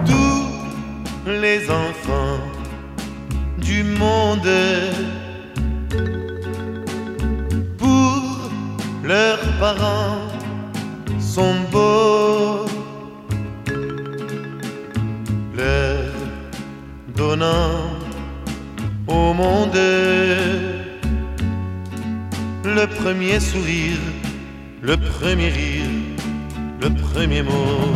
Tous 0.07 1.31
les 1.45 1.71
enfants 1.71 2.41
du 3.59 3.83
monde 3.85 4.51
pour 7.79 8.51
leurs 9.05 9.45
parents 9.61 10.18
premier 23.03 23.41
sourire, 23.41 24.01
le 24.83 24.97
premier 24.97 25.49
rire, 25.49 25.91
le 26.81 26.91
premier 26.91 27.43
mot. 27.43 27.93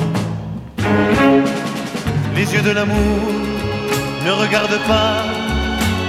Les 2.37 2.47
yeux 2.55 2.63
de 2.63 2.71
l'amour 2.71 3.23
ne 4.27 4.33
regardent 4.43 4.83
pas 4.87 5.25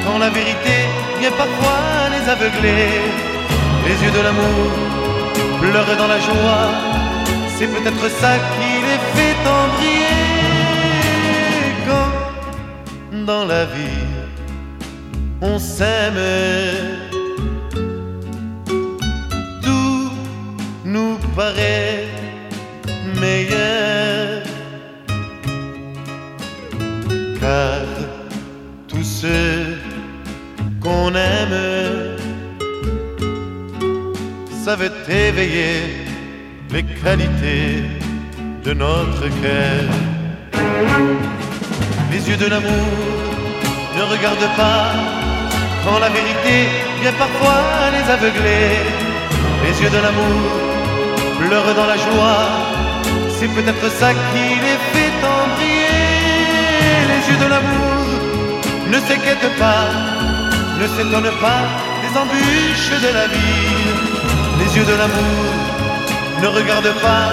quand 0.04 0.18
la 0.20 0.30
vérité 0.30 0.76
vient 1.20 1.36
parfois 1.44 1.84
les 2.14 2.24
aveugler. 2.30 2.90
Les 3.88 3.98
yeux 4.04 4.14
de 4.18 4.22
l'amour 4.28 4.70
pleurent 5.60 5.98
dans 5.98 6.08
la 6.16 6.20
joie, 6.20 6.68
c'est 7.56 7.68
peut-être 7.68 8.08
ça 8.22 8.34
qui 8.54 8.72
les 8.88 9.02
fait 9.14 9.36
briller. 9.48 10.24
Quand 11.88 13.26
dans 13.26 13.46
la 13.46 13.66
vie 13.66 14.14
on 15.42 15.60
s'aime, 15.60 16.93
meilleur. 23.20 24.44
Car 27.40 27.82
tous 28.88 29.04
ceux 29.04 29.78
qu'on 30.82 31.14
aime 31.16 32.18
savent 34.64 34.92
éveiller 35.10 36.06
les 36.72 36.84
qualités 36.84 37.84
de 38.64 38.74
notre 38.74 39.28
cœur. 39.42 39.84
Les 42.12 42.30
yeux 42.30 42.38
de 42.38 42.46
l'amour 42.46 42.90
ne 43.98 44.04
regardent 44.14 44.56
pas 44.56 44.94
quand 45.84 46.00
la 46.00 46.10
vérité 46.10 46.56
vient 47.02 47.18
parfois 47.24 47.62
les 47.96 48.06
aveugler. 48.16 48.68
Les 49.64 49.82
yeux 49.82 49.90
de 49.90 50.02
l'amour 50.06 50.73
pleurent 51.48 51.76
dans 51.76 51.86
la 51.86 51.98
joie, 51.98 52.44
c'est 53.38 53.48
peut-être 53.48 53.88
ça 54.00 54.10
qui 54.30 54.46
les 54.66 54.80
fait 54.92 55.14
briller. 55.24 55.94
Les 57.12 57.22
yeux 57.30 57.40
de 57.44 57.48
l'amour 57.54 58.06
ne 58.94 59.00
s'inquiètent 59.08 59.56
pas, 59.66 59.86
ne 60.80 60.88
s'étonnent 60.94 61.38
pas 61.48 61.64
des 62.04 62.14
embûches 62.22 63.02
de 63.06 63.12
la 63.20 63.28
vie. 63.28 63.84
Les 64.60 64.70
yeux 64.78 64.88
de 64.92 64.96
l'amour 65.02 65.46
ne 66.42 66.48
regardent 66.48 66.98
pas 67.10 67.26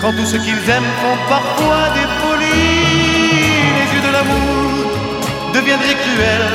quand 0.00 0.12
tout 0.12 0.26
ce 0.26 0.36
qu'ils 0.36 0.64
aiment 0.74 0.94
font 1.02 1.18
parfois 1.28 1.84
des 1.96 2.08
folies. 2.20 3.68
Les 3.78 3.88
yeux 3.94 4.04
de 4.08 4.12
l'amour 4.16 4.70
deviendraient 5.54 5.98
cruels 6.04 6.52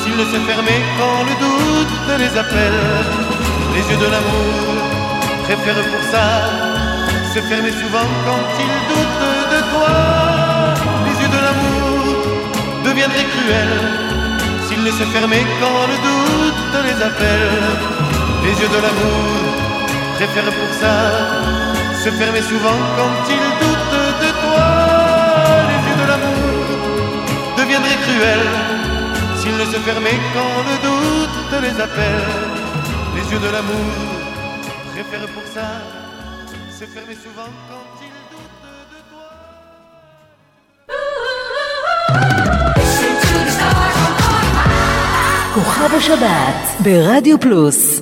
s'ils 0.00 0.16
ne 0.16 0.26
se 0.32 0.38
fermaient 0.48 0.84
quand 0.98 1.18
le 1.28 1.34
doute 1.44 2.20
les 2.22 2.38
appelle. 2.38 2.82
Les 3.74 3.84
yeux 3.90 4.00
de 4.04 4.10
l'amour 4.14 4.71
préfèrent 5.44 5.84
pour 5.92 6.02
ça 6.12 6.26
se 7.34 7.40
fermer 7.40 7.72
souvent 7.72 8.08
quand 8.26 8.44
ils 8.64 8.78
doutent 8.88 9.30
de 9.54 9.60
toi. 9.72 9.94
Les 11.06 11.16
yeux 11.22 11.32
de 11.36 11.40
l'amour 11.46 12.02
deviendraient 12.84 13.28
cruels 13.34 13.80
s'ils 14.66 14.82
ne 14.82 14.90
se 14.90 15.04
fermaient 15.14 15.46
quand 15.60 15.80
le 15.90 15.96
doute 16.08 16.74
les 16.88 16.98
appelle. 17.08 17.50
Les 18.44 18.54
yeux 18.60 18.72
de 18.76 18.80
l'amour 18.84 19.30
préfèrent 20.16 20.54
pour 20.60 20.72
ça 20.82 20.96
se 22.02 22.10
fermer 22.10 22.42
souvent 22.42 22.78
quand 22.96 23.14
ils 23.36 23.50
doutent 23.60 24.00
de 24.24 24.30
toi. 24.42 24.66
Les 25.70 25.80
yeux 25.86 25.98
de 26.02 26.06
l'amour 26.10 26.54
deviendraient 27.58 28.00
cruels 28.06 28.50
s'ils 29.38 29.56
ne 29.56 29.66
se 29.72 29.78
fermaient 29.88 30.20
quand 30.34 30.54
le 30.68 30.76
doute 30.86 31.52
les 31.64 31.80
appelle. 31.80 32.28
Les 33.16 33.24
yeux 33.32 33.38
de 33.46 33.50
l'amour 33.54 34.11
préfèrent 35.11 35.31
pour 35.35 35.47
ça 35.55 35.67
se 36.77 36.85
fermer 36.85 37.17
souvent 37.25 37.51
quand 37.69 37.87
ils 38.05 38.19
doutent 38.31 38.65
de 38.93 38.99
toi. 39.11 39.27
Listen 42.77 43.13
to 43.21 43.37
the 43.45 43.51
stars 43.57 43.97
on 44.05 44.13
high. 44.27 45.53
כוכב 45.53 45.91
השבת 45.97 46.59
ברדיו 46.79 47.39
פלוס 47.39 48.01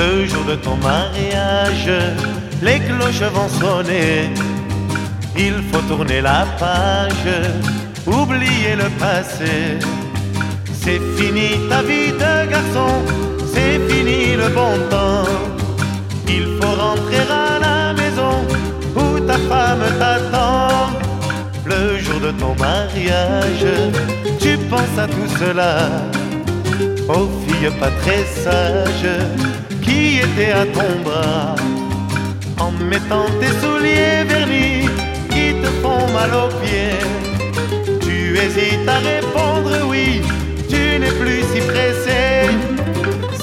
Le 0.00 0.24
jour 0.24 0.44
de 0.44 0.56
ton 0.56 0.76
mariage, 0.76 1.90
les 2.62 2.78
cloches 2.86 3.28
vont 3.36 3.50
sonner. 3.60 4.30
Il 5.37 5.55
faut 5.71 5.81
tourner 5.81 6.21
la 6.21 6.45
page, 6.59 7.27
oublier 8.05 8.75
le 8.75 8.89
passé. 8.99 9.79
C'est 10.81 11.01
fini 11.17 11.67
ta 11.69 11.81
vie 11.81 12.11
de 12.11 12.49
garçon, 12.49 12.91
c'est 13.53 13.79
fini 13.89 14.35
le 14.35 14.47
bon 14.49 14.73
temps. 14.89 15.27
Il 16.27 16.45
faut 16.57 16.75
rentrer 16.81 17.25
à 17.29 17.59
la 17.59 17.93
maison 17.93 18.33
où 18.95 19.19
ta 19.19 19.37
femme 19.49 19.85
t'attend. 19.99 20.91
Le 21.65 21.97
jour 21.97 22.19
de 22.19 22.31
ton 22.31 22.55
mariage, 22.55 23.65
tu 24.39 24.57
penses 24.69 24.97
à 24.97 25.07
tout 25.07 25.29
cela 25.39 25.89
aux 27.09 27.29
filles 27.45 27.71
pas 27.79 27.91
très 28.01 28.23
sages 28.23 29.19
qui 29.81 30.19
étaient 30.19 30.51
à 30.51 30.65
ton 30.65 31.01
bras 31.03 31.55
en 32.59 32.71
mettant 32.71 33.25
tes 33.39 33.53
souliers 33.61 34.23
vernis 34.27 34.84
Tu 38.01 38.37
hésites 38.37 38.87
à 38.87 38.99
répondre 38.99 39.71
oui, 39.89 40.21
tu 40.69 40.99
n'es 40.99 41.11
plus 41.11 41.41
si 41.53 41.61
pressé. 41.61 42.49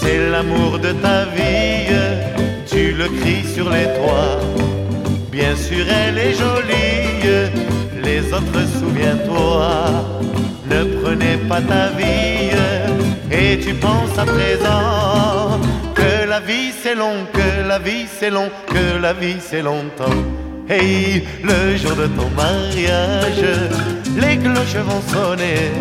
C'est 0.00 0.30
l'amour 0.30 0.78
de 0.78 0.92
ta 0.92 1.24
vie, 1.26 1.94
tu 2.66 2.92
le 2.92 3.08
cries 3.08 3.46
sur 3.54 3.68
les 3.70 3.84
toits. 3.96 4.40
Bien 5.30 5.54
sûr, 5.56 5.84
elle 5.88 6.18
est 6.18 6.34
jolie, 6.34 7.50
les 8.02 8.32
autres, 8.32 8.64
souviens-toi. 8.78 9.68
Ne 10.70 10.84
prenez 11.02 11.36
pas 11.48 11.60
ta 11.60 11.88
vie 11.90 12.50
et 13.30 13.58
tu 13.58 13.74
penses 13.74 14.18
à 14.18 14.24
présent 14.24 15.60
que 15.94 16.28
la 16.28 16.40
vie 16.40 16.72
c'est 16.82 16.94
long, 16.94 17.26
que 17.32 17.68
la 17.68 17.78
vie 17.78 18.06
c'est 18.18 18.30
long, 18.30 18.50
que 18.66 19.00
la 19.00 19.12
vie 19.12 19.36
c'est 19.40 19.62
longtemps. 19.62 20.51
Hey, 20.68 21.26
le 21.42 21.76
jour 21.76 21.96
de 21.96 22.06
ton 22.06 22.30
mariage, 22.36 23.44
les 24.16 24.38
cloches 24.38 24.76
vont 24.76 25.02
sonner. 25.12 25.72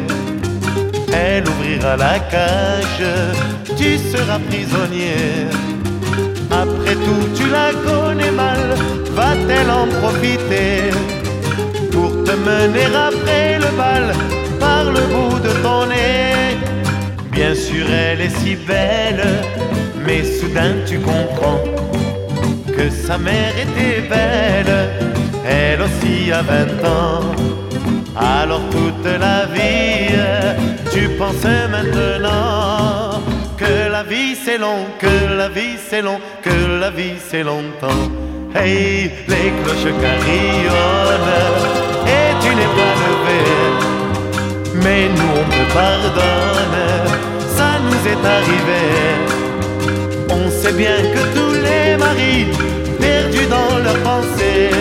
Elle 1.13 1.47
ouvrira 1.47 1.95
la 1.95 2.19
cage, 2.19 3.05
tu 3.77 3.97
seras 3.97 4.39
prisonnier. 4.49 5.47
Après 6.49 6.95
tout, 6.95 7.29
tu 7.35 7.47
la 7.49 7.71
connais 7.85 8.31
mal, 8.31 8.75
va-t-elle 9.11 9.69
en 9.69 9.87
profiter 10.01 10.89
pour 11.91 12.11
te 12.23 12.31
mener 12.31 12.85
après 12.95 13.59
le 13.59 13.77
bal 13.77 14.13
par 14.59 14.85
le 14.85 15.01
bout 15.13 15.39
de 15.39 15.51
ton 15.61 15.85
nez? 15.85 16.57
Bien 17.31 17.53
sûr, 17.53 17.85
elle 17.89 18.21
est 18.21 18.35
si 18.39 18.55
belle, 18.55 19.23
mais 20.05 20.23
soudain 20.23 20.73
tu 20.87 20.97
comprends 20.99 21.61
que 22.81 22.89
sa 22.89 23.17
mère 23.17 23.53
était 23.65 24.01
belle, 24.09 24.75
elle 25.45 25.81
aussi 25.81 26.31
a 26.31 26.41
20 26.41 26.83
ans. 26.97 27.21
Alors 28.15 28.63
toute 28.71 29.05
la 29.05 29.45
vie, 29.55 30.15
tu 30.91 31.09
penses 31.19 31.51
maintenant 31.75 33.21
que 33.57 33.73
la 33.91 34.03
vie 34.03 34.35
c'est 34.43 34.57
long, 34.57 34.81
que 34.99 35.15
la 35.37 35.49
vie 35.49 35.77
c'est 35.89 36.01
long, 36.01 36.19
que 36.41 36.57
la 36.79 36.89
vie 36.89 37.17
c'est 37.29 37.43
longtemps. 37.43 38.03
Hey, 38.55 39.11
les 39.27 39.49
cloches 39.59 39.93
carillonnent 40.03 41.37
et 42.17 42.29
tu 42.41 42.49
n'es 42.57 42.71
pas 42.79 42.93
levé. 43.03 43.39
Mais 44.83 45.03
nous 45.17 45.31
on 45.41 45.45
te 45.55 45.63
pardonne, 45.79 46.81
ça 47.57 47.69
nous 47.85 48.03
est 48.13 48.23
arrivé. 48.37 48.83
On 50.37 50.49
sait 50.49 50.73
bien 50.73 50.97
que 51.13 51.21
tous 51.35 51.50
les 52.13 52.45
maris, 52.45 52.45
perdus 52.99 53.47
dans 53.47 53.77
leurs 53.83 54.01
pensées, 54.03 54.71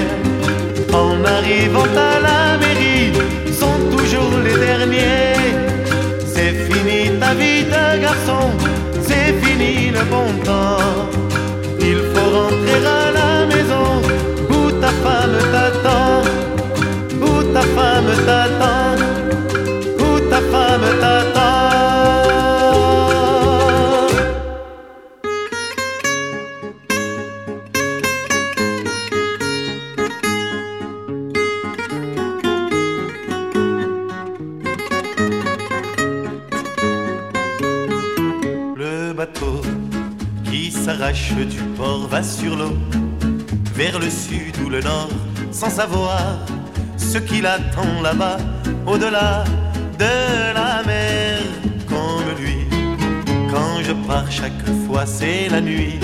en 0.92 1.24
arrivant 1.24 1.90
à 1.96 2.20
la 2.20 2.58
mairie, 2.58 3.12
sont 3.52 3.96
toujours 3.96 4.38
les 4.44 4.58
derniers. 4.58 5.34
C'est 6.26 6.54
fini 6.68 7.18
ta 7.18 7.34
vie 7.34 7.64
de 7.64 8.00
garçon. 8.00 8.50
le 9.92 10.04
bon 10.10 10.28
temps. 10.44 11.08
Il 11.80 11.98
faut 12.12 12.30
rentrer 12.38 12.86
à 12.86 13.10
la 13.18 13.46
maison 13.46 13.88
où 14.50 14.70
ta 14.80 14.88
femme 15.02 15.38
t'attend, 15.52 16.22
où 17.20 17.42
ta 17.54 17.62
femme 17.62 18.12
t'attend, 18.26 18.59
s'arrache 41.10 41.46
du 41.46 41.58
port 41.76 42.06
va 42.08 42.22
sur 42.22 42.56
l'eau, 42.56 42.76
vers 43.74 43.98
le 43.98 44.08
sud 44.10 44.56
ou 44.64 44.68
le 44.68 44.80
nord, 44.80 45.10
sans 45.50 45.70
savoir 45.70 46.38
ce 46.96 47.18
qu'il 47.18 47.46
attend 47.46 48.00
là-bas, 48.02 48.38
au-delà 48.86 49.44
de 49.98 50.54
la 50.54 50.82
mer, 50.86 51.38
comme 51.88 52.30
lui. 52.40 52.66
Quand 53.50 53.82
je 53.82 53.92
pars 54.06 54.30
chaque 54.30 54.64
fois, 54.86 55.04
c'est 55.06 55.48
la 55.50 55.60
nuit 55.60 55.98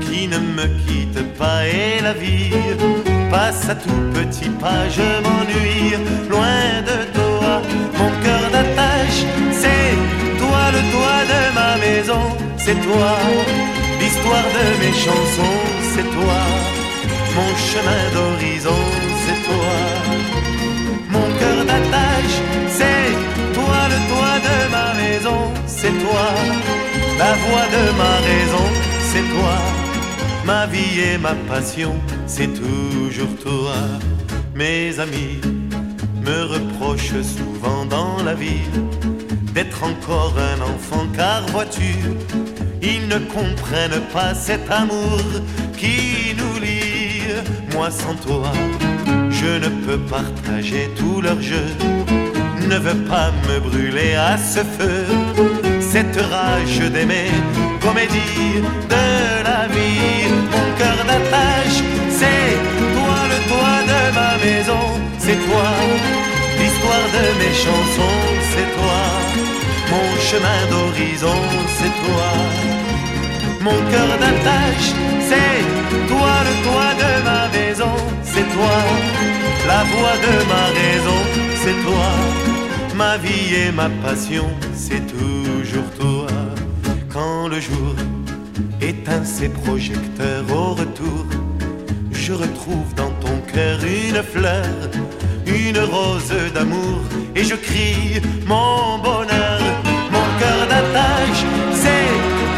qui 0.00 0.28
ne 0.28 0.38
me 0.38 0.66
quitte 0.86 1.22
pas 1.36 1.66
et 1.66 2.00
la 2.02 2.12
vie 2.12 2.52
passe 3.30 3.68
à 3.68 3.74
tout 3.74 4.02
petit 4.14 4.50
pas. 4.62 4.88
Je 4.88 5.08
m'ennuie 5.24 5.94
loin 6.28 6.82
de 6.90 6.98
toi, 7.16 7.62
mon 7.98 8.10
cœur 8.22 8.44
d'attache, 8.52 9.24
c'est 9.52 9.94
toi 10.38 10.62
le 10.76 10.82
toit 10.92 11.22
de 11.32 11.40
ma 11.54 11.76
maison, 11.84 12.22
c'est 12.56 12.80
toi 12.86 13.16
l'histoire 14.00 14.48
de 14.58 14.66
mes 14.80 14.92
chansons, 14.92 15.60
c'est 15.92 16.08
toi. 16.16 16.40
Mon 17.36 17.50
chemin 17.70 18.02
d'horizon, 18.14 18.80
c'est 19.22 19.40
toi. 19.48 19.76
Mon 21.14 21.26
cœur 21.38 21.58
d'attache, 21.68 22.38
c'est 22.78 23.12
toi. 23.56 23.78
Le 23.92 23.98
toit 24.10 24.38
de 24.48 24.56
ma 24.76 24.88
maison, 25.02 25.40
c'est 25.66 25.96
toi. 26.04 26.26
La 27.18 27.32
voix 27.44 27.66
de 27.76 27.84
ma 28.00 28.14
raison, 28.30 28.66
c'est 29.10 29.26
toi. 29.34 29.56
Ma 30.44 30.66
vie 30.66 31.00
et 31.12 31.18
ma 31.18 31.34
passion, 31.48 31.94
c'est 32.26 32.52
toujours 32.62 33.34
toi. 33.42 33.78
Mes 34.54 34.98
amis 34.98 35.40
me 36.26 36.38
reprochent 36.54 37.22
souvent 37.36 37.84
dans 37.86 38.22
la 38.22 38.34
vie 38.34 38.68
d'être 39.54 39.82
encore 39.82 40.34
un 40.38 40.60
enfant, 40.62 41.06
car 41.14 41.46
vois-tu, 41.48 41.94
ils 42.82 43.06
ne 43.08 43.18
comprennent 43.18 44.02
pas 44.12 44.34
cet 44.34 44.70
amour 44.70 45.20
qui 45.76 46.34
nous 46.36 46.60
lie. 46.60 47.22
Moi 47.74 47.90
sans 47.90 48.14
toi, 48.14 48.52
je 49.30 49.58
ne 49.64 49.68
peux 49.84 49.98
partager 49.98 50.90
tout 50.96 51.20
leur 51.20 51.40
jeu, 51.40 51.66
ne 52.68 52.76
veux 52.76 53.00
pas 53.04 53.30
me 53.48 53.60
brûler 53.60 54.14
à 54.14 54.36
ce 54.36 54.60
feu. 54.60 55.04
Cette 55.80 56.16
rage 56.16 56.80
d'aimer, 56.92 57.30
comédie 57.80 58.62
de 58.94 59.04
la 59.48 59.66
vie, 59.74 60.28
mon 60.52 60.68
cœur 60.78 60.98
d'attache, 61.08 61.80
c'est 62.18 62.52
toi 62.96 63.18
le 63.32 63.38
toit 63.50 63.82
de 63.92 64.00
ma 64.18 64.32
maison, 64.44 64.84
c'est 65.18 65.40
toi 65.46 65.70
l'histoire 66.58 67.06
de 67.16 67.24
mes 67.40 67.54
chansons, 67.64 68.20
c'est 68.52 68.68
toi 68.76 69.09
mon 69.92 70.08
chemin 70.28 70.60
d'horizon, 70.70 71.40
c'est 71.76 71.94
toi. 72.04 72.30
Mon 73.60 73.78
cœur 73.90 74.10
d'attache, 74.22 74.90
c'est 75.28 75.62
toi 76.12 76.34
le 76.48 76.54
toit 76.66 76.94
de 77.04 77.12
ma 77.28 77.42
maison, 77.56 77.94
c'est 78.22 78.48
toi. 78.56 78.76
La 79.66 79.82
voix 79.92 80.16
de 80.26 80.34
ma 80.52 80.64
raison, 80.80 81.20
c'est 81.62 81.78
toi. 81.86 82.10
Ma 82.96 83.16
vie 83.18 83.54
et 83.62 83.72
ma 83.72 83.88
passion, 84.04 84.48
c'est 84.74 85.04
toujours 85.06 85.90
toi. 85.98 86.26
Quand 87.12 87.48
le 87.48 87.60
jour 87.60 87.94
éteint 88.80 89.24
ses 89.24 89.48
projecteurs 89.48 90.44
au 90.50 90.74
retour, 90.74 91.26
je 92.12 92.32
retrouve 92.32 92.94
dans 92.94 93.10
ton 93.24 93.36
cœur 93.52 93.78
une 93.82 94.22
fleur, 94.22 94.66
une 95.46 95.78
rose 95.78 96.32
d'amour, 96.54 97.00
et 97.34 97.44
je 97.44 97.54
crie 97.54 98.20
mon 98.46 98.98
bonheur, 98.98 99.59
cœur 100.40 100.60
d'attache, 100.70 101.42
c'est 101.82 102.10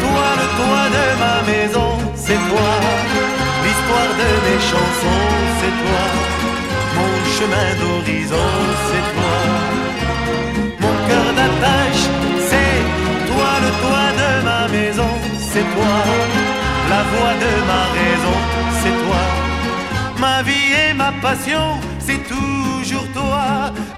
toi 0.03 0.27
le 0.39 0.47
toit 0.59 0.87
de 0.97 1.05
ma 1.23 1.37
maison, 1.51 1.89
c'est 2.15 2.41
toi 2.49 2.71
l'histoire 3.63 4.13
de 4.21 4.29
mes 4.45 4.59
chansons, 4.71 5.25
c'est 5.59 5.75
toi 5.83 6.03
mon 6.97 7.13
chemin 7.35 7.69
d'horizon, 7.79 8.49
c'est 8.87 9.05
toi 9.13 9.35
mon 10.83 10.95
cœur 11.07 11.27
d'attache, 11.37 12.03
c'est 12.49 12.79
toi 13.29 13.51
le 13.65 13.71
toit 13.83 14.11
de 14.21 14.31
ma 14.49 14.61
maison, 14.75 15.11
c'est 15.51 15.67
toi 15.75 15.97
la 16.91 17.01
voix 17.11 17.35
de 17.45 17.53
ma 17.71 17.81
raison, 17.99 18.37
c'est 18.79 18.97
toi 19.03 19.23
ma 20.25 20.41
vie 20.47 20.69
et 20.83 20.93
ma 20.93 21.11
passion, 21.25 21.65
c'est 22.05 22.21
toujours 22.33 23.07
toi 23.19 23.45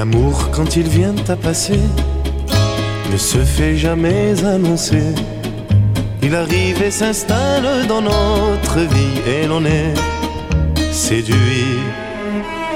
L'amour, 0.00 0.48
quand 0.50 0.76
il 0.76 0.88
vient 0.88 1.14
à 1.28 1.36
passer, 1.36 1.78
ne 3.12 3.18
se 3.18 3.36
fait 3.36 3.76
jamais 3.76 4.42
annoncer. 4.42 5.02
Il 6.22 6.34
arrive 6.34 6.82
et 6.82 6.90
s'installe 6.90 7.86
dans 7.86 8.00
notre 8.00 8.78
vie 8.78 9.20
et 9.28 9.46
l'on 9.46 9.62
est 9.66 9.92
séduit. 10.90 11.82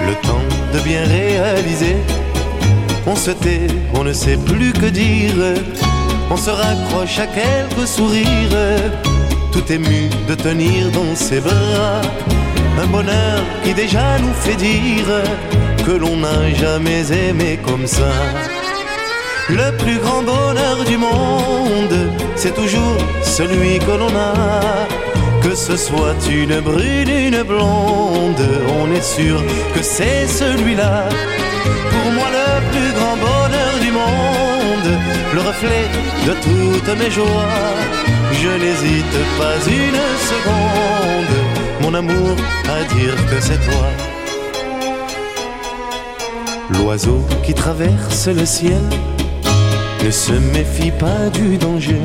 Le 0.06 0.14
temps 0.16 0.48
de 0.74 0.80
bien 0.80 1.02
réaliser, 1.04 1.96
on 3.06 3.16
se 3.16 3.30
tait, 3.30 3.68
on 3.94 4.04
ne 4.04 4.12
sait 4.12 4.36
plus 4.36 4.74
que 4.74 4.90
dire. 4.90 5.54
On 6.30 6.36
se 6.36 6.50
raccroche 6.50 7.18
à 7.20 7.26
quelques 7.26 7.88
sourires, 7.88 8.92
tout 9.50 9.72
ému 9.72 10.10
de 10.28 10.34
tenir 10.34 10.90
dans 10.90 11.14
ses 11.14 11.40
bras 11.40 12.02
un 12.78 12.86
bonheur 12.86 13.40
qui 13.62 13.72
déjà 13.72 14.18
nous 14.18 14.34
fait 14.34 14.56
dire 14.56 15.06
que 15.84 15.92
l'on 15.92 16.16
n'a 16.16 16.52
jamais 16.54 17.02
aimé 17.12 17.58
comme 17.66 17.86
ça. 17.86 18.12
Le 19.48 19.76
plus 19.76 19.98
grand 19.98 20.22
bonheur 20.22 20.84
du 20.86 20.96
monde, 20.96 21.96
c'est 22.36 22.54
toujours 22.54 22.98
celui 23.22 23.78
que 23.78 23.94
l'on 24.00 24.14
a. 24.16 24.86
Que 25.42 25.54
ce 25.54 25.76
soit 25.76 26.16
une 26.30 26.60
brune, 26.60 27.10
une 27.28 27.42
blonde, 27.42 28.46
on 28.80 28.90
est 28.94 29.02
sûr 29.02 29.42
que 29.74 29.82
c'est 29.82 30.26
celui-là. 30.26 31.08
Pour 31.92 32.12
moi, 32.12 32.28
le 32.38 32.50
plus 32.72 32.92
grand 32.98 33.16
bonheur 33.28 33.74
du 33.82 33.90
monde, 33.90 34.90
le 35.34 35.40
reflet 35.40 35.86
de 36.26 36.32
toutes 36.46 36.98
mes 36.98 37.10
joies. 37.10 37.76
Je 38.32 38.48
n'hésite 38.62 39.18
pas 39.38 39.56
une 39.66 40.04
seconde, 40.30 41.36
mon 41.82 41.94
amour, 41.94 42.36
à 42.76 42.94
dire 42.94 43.16
que 43.30 43.38
c'est 43.40 43.60
toi. 43.68 44.13
L'oiseau 46.70 47.20
qui 47.44 47.54
traverse 47.54 48.28
le 48.28 48.46
ciel 48.46 48.82
ne 50.04 50.10
se 50.10 50.32
méfie 50.32 50.92
pas 50.92 51.28
du 51.32 51.56
danger. 51.56 52.00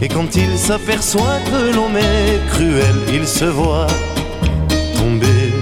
Et 0.00 0.08
quand 0.08 0.34
il 0.36 0.58
s'aperçoit 0.58 1.38
que 1.50 1.74
l'on 1.74 1.94
est 1.96 2.46
cruel, 2.50 2.96
il 3.12 3.26
se 3.26 3.44
voit 3.44 3.86
tomber. 4.96 5.52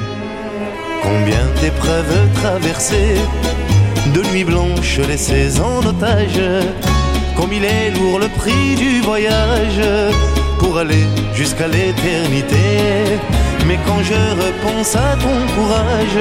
épreuve 1.63 2.33
traversée, 2.35 3.17
de 4.15 4.23
nuits 4.31 4.45
blanches 4.45 4.99
laissées 4.99 5.61
en 5.61 5.85
otage, 5.87 6.41
comme 7.37 7.53
il 7.53 7.65
est 7.65 7.91
lourd 7.91 8.19
le 8.19 8.29
prix 8.29 8.77
du 8.77 9.01
voyage 9.01 9.83
pour 10.59 10.79
aller 10.79 11.07
jusqu'à 11.35 11.69
l'éternité. 11.69 13.19
Mais 13.67 13.79
quand 13.87 14.03
je 14.03 14.15
repense 14.45 14.97
à 14.97 15.17
ton 15.17 15.39
courage, 15.55 16.19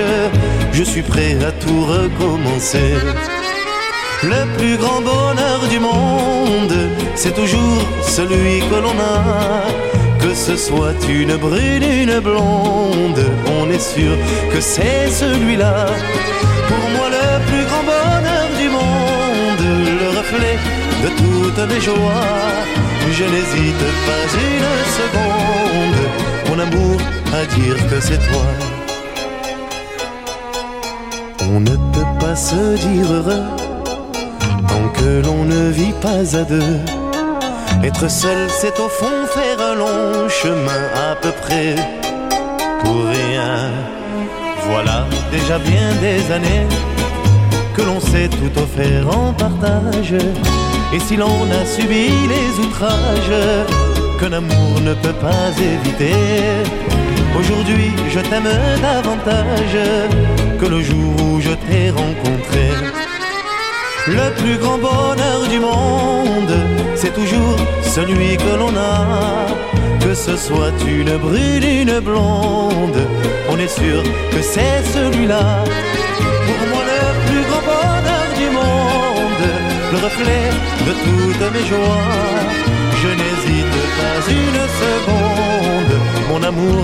je 0.73 0.83
suis 0.83 1.01
prêt 1.01 1.37
à 1.43 1.51
tout 1.69 1.85
recommencer. 1.85 2.91
Le 4.23 4.41
plus 4.57 4.75
grand 4.77 5.01
bonheur 5.01 5.59
du 5.69 5.79
monde, 5.79 6.77
c'est 7.15 7.35
toujours 7.41 7.81
celui 8.01 8.59
que 8.69 8.77
l'on 8.83 8.97
a. 9.15 9.19
Que 10.23 10.33
ce 10.33 10.55
soit 10.57 10.99
une 11.07 11.35
brune, 11.37 11.87
une 12.03 12.19
blonde, 12.19 13.23
on 13.57 13.65
est 13.75 13.85
sûr 13.95 14.13
que 14.51 14.59
c'est 14.59 15.09
celui-là. 15.21 15.85
Pour 16.69 16.83
moi, 16.95 17.07
le 17.17 17.27
plus 17.49 17.65
grand 17.69 17.85
bonheur 17.93 18.47
du 18.61 18.67
monde, 18.77 19.65
le 20.01 20.07
reflet 20.19 20.57
de 21.03 21.09
toutes 21.21 21.63
mes 21.71 21.81
joies. 21.89 22.35
Je 23.17 23.25
n'hésite 23.33 23.85
pas 24.07 24.23
une 24.49 24.71
seconde, 24.99 26.01
mon 26.47 26.59
amour, 26.65 26.99
à 27.39 27.45
dire 27.55 27.77
que 27.89 27.99
c'est 27.99 28.21
toi. 28.29 28.78
On 31.51 31.59
ne 31.61 31.75
peut 31.93 32.13
pas 32.19 32.35
se 32.35 32.77
dire 32.77 33.11
heureux 33.11 33.43
tant 34.67 34.89
que 34.93 35.25
l'on 35.25 35.45
ne 35.45 35.69
vit 35.69 35.95
pas 36.01 36.35
à 36.37 36.43
deux. 36.43 36.77
Être 37.83 38.09
seul, 38.09 38.49
c'est 38.49 38.79
au 38.79 38.87
fond 38.87 39.25
faire 39.33 39.59
un 39.59 39.75
long 39.75 40.29
chemin 40.29 40.83
à 41.09 41.15
peu 41.15 41.31
près 41.31 41.75
pour 42.81 43.05
rien. 43.05 43.71
Voilà 44.69 45.07
déjà 45.31 45.57
bien 45.57 45.87
des 46.01 46.31
années 46.31 46.67
que 47.75 47.81
l'on 47.81 47.99
s'est 47.99 48.29
tout 48.29 48.59
offert 48.59 49.07
en 49.09 49.33
partage. 49.33 50.13
Et 50.93 50.99
si 50.99 51.15
l'on 51.15 51.43
a 51.59 51.65
subi 51.65 52.09
les 52.33 52.65
outrages 52.65 53.39
qu'un 54.19 54.33
amour 54.33 54.81
ne 54.83 54.93
peut 54.93 55.13
pas 55.13 55.49
éviter, 55.57 56.13
aujourd'hui 57.37 57.91
je 58.09 58.19
t'aime 58.19 58.49
davantage 58.81 59.77
que 60.59 60.65
le 60.65 60.81
jour 60.81 61.13
où 61.23 61.41
je 61.41 61.51
t'ai 61.51 61.89
rencontré. 61.89 62.65
Le 64.07 64.31
plus 64.41 64.57
grand 64.57 64.77
bonheur 64.77 65.47
du 65.49 65.59
monde, 65.59 66.55
c'est 66.95 67.13
toujours 67.13 67.57
celui 67.83 68.37
que 68.37 68.55
l'on 68.57 68.75
a. 68.75 69.47
Que 69.99 70.13
ce 70.15 70.35
soit 70.35 70.73
une 70.87 71.17
brune, 71.17 71.63
une 71.63 71.99
blonde, 71.99 73.01
on 73.49 73.57
est 73.59 73.67
sûr 73.67 74.01
que 74.31 74.41
c'est 74.41 74.81
celui-là. 74.95 75.63
Pour 76.47 76.61
moi, 76.71 76.83
le 76.93 77.01
plus 77.27 77.43
grand 77.49 77.63
bonheur 77.71 78.29
du 78.41 78.47
monde, 78.59 79.47
le 79.91 79.97
reflet 79.97 80.45
de 80.87 80.93
toutes 81.05 81.53
mes 81.53 81.65
joies. 81.67 82.07
Je 83.01 83.09
n'hésite 83.21 83.77
pas 83.99 84.19
une 84.41 84.61
seconde, 84.83 85.93
mon 86.29 86.41
amour, 86.43 86.83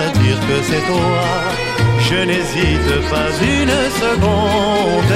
à 0.00 0.18
dire 0.18 0.38
que 0.48 0.56
c'est 0.62 0.84
toi. 0.86 1.20
Je 2.08 2.18
n'hésite 2.28 3.10
pas 3.10 3.30
une 3.42 3.76
seconde 4.02 5.14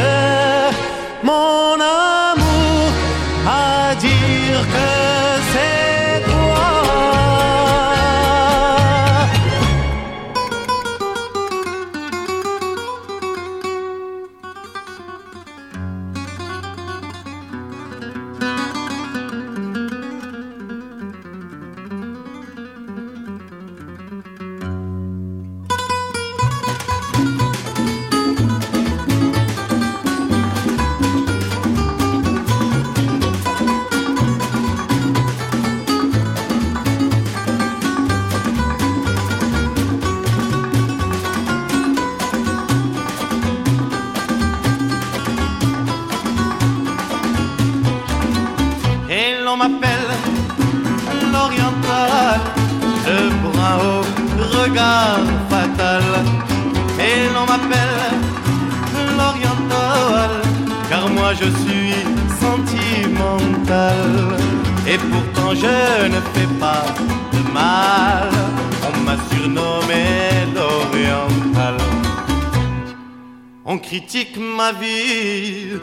ma 74.39 74.72
vie, 74.72 75.78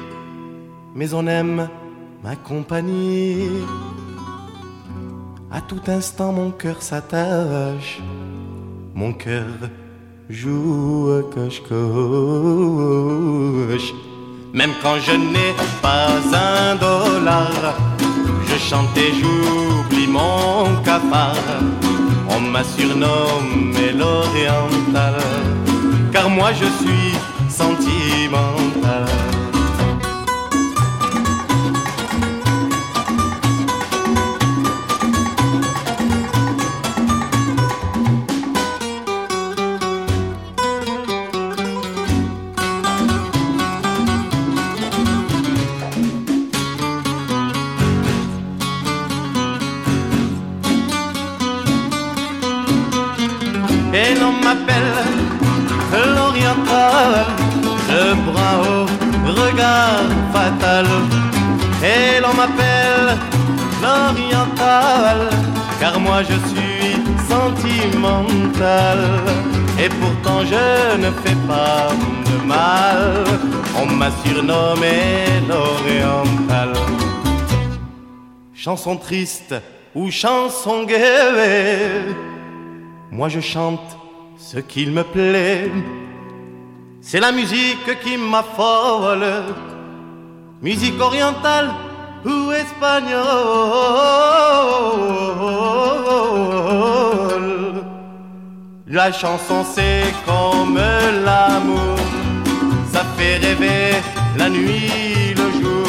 mais 0.95 1.13
on 1.13 1.27
aime 1.27 1.69
ma 2.23 2.35
compagnie. 2.35 3.49
À 5.51 5.61
tout 5.61 5.81
instant, 5.87 6.31
mon 6.31 6.49
cœur 6.49 6.81
s'attache, 6.81 8.01
mon 8.95 9.13
cœur 9.13 9.45
joue 10.27 11.11
à 11.19 11.21
cache-coche. 11.33 11.69
Même 14.53 14.71
quand 14.81 14.97
je 14.99 15.11
n'ai 15.11 15.53
pas 15.83 16.17
un 16.33 16.75
dollar, 16.77 17.77
je 18.47 18.57
chante 18.57 18.97
et 18.97 19.13
j'oublie 19.13 20.07
mon 20.07 20.81
cafard. 20.83 21.35
On 22.27 22.39
m'a 22.39 22.63
surnommé 22.63 23.91
l'oriental, 23.91 25.21
car 26.11 26.27
moi 26.27 26.51
je 26.53 26.65
suis 26.65 27.13
sentimental. 27.49 28.04
Et 28.25 29.34
moi 66.15 66.23
je 66.23 66.39
suis 66.51 66.95
sentimental. 67.27 68.99
Et 69.83 69.89
pourtant 70.01 70.39
je 70.53 70.95
ne 71.03 71.11
fais 71.21 71.37
pas 71.45 71.89
de 72.29 72.37
mal, 72.47 73.25
on 73.81 73.85
m'a 73.99 74.09
surnommé 74.23 74.95
l'oriental. 75.49 76.71
Chanson 78.53 78.95
triste 78.95 79.55
ou 79.93 80.09
chanson 80.09 80.85
gaie 80.85 82.05
moi 83.11 83.27
je 83.27 83.41
chante 83.41 83.89
ce 84.37 84.59
qu'il 84.59 84.91
me 84.91 85.03
plaît. 85.03 85.69
C'est 87.01 87.19
la 87.19 87.33
musique 87.33 87.89
qui 88.03 88.15
m'affole, 88.15 89.27
musique 90.61 90.99
orientale 91.01 91.71
ou 92.25 92.51
espagnole. 92.51 93.25
La 98.87 99.11
chanson 99.11 99.65
c'est 99.73 100.13
comme 100.25 100.79
l'amour, 101.25 101.97
ça 102.91 103.03
fait 103.17 103.37
rêver 103.37 103.95
la 104.37 104.49
nuit, 104.49 105.33
le 105.35 105.51
jour. 105.59 105.87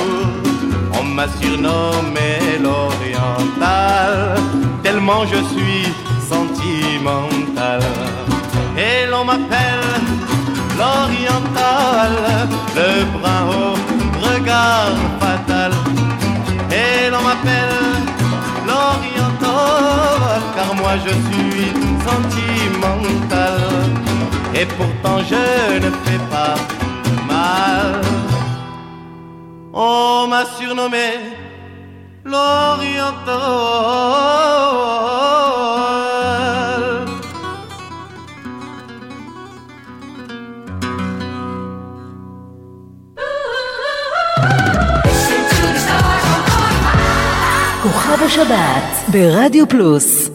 On 0.98 1.04
m'a 1.04 1.28
surnommé 1.40 2.58
l'oriental, 2.60 4.38
tellement 4.82 5.24
je 5.26 5.40
suis 5.54 5.86
sentimental. 6.28 7.80
Et 8.76 9.06
l'on 9.10 9.24
m'appelle 9.24 9.94
l'oriental, 10.78 12.12
le 12.74 13.04
brun 13.14 13.42
au 13.46 13.74
regard 14.26 14.96
fatal. 15.20 15.72
L'on 17.16 17.22
m'appelle 17.22 18.05
l'oriental, 18.66 20.43
car 20.55 20.74
moi 20.74 20.93
je 21.05 21.12
suis 21.28 21.72
sentimental. 22.06 23.60
Et 24.55 24.66
pourtant 24.66 25.18
je 25.30 25.78
ne 25.78 25.90
fais 26.05 26.20
pas 26.30 26.56
mal. 27.26 28.02
On 29.72 30.26
m'a 30.28 30.44
surnommé 30.59 31.09
l'oriental. 32.22 33.36
כוכב 47.85 48.23
השבת 48.26 48.89
ברדיו 49.07 49.68
פלוס 49.68 50.30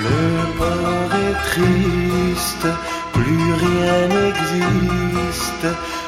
Le 0.00 0.30
port 0.58 1.14
est 1.26 1.38
triste, 1.50 2.68
plus 3.16 3.48
rien 3.64 3.98
n'existe, 4.14 5.66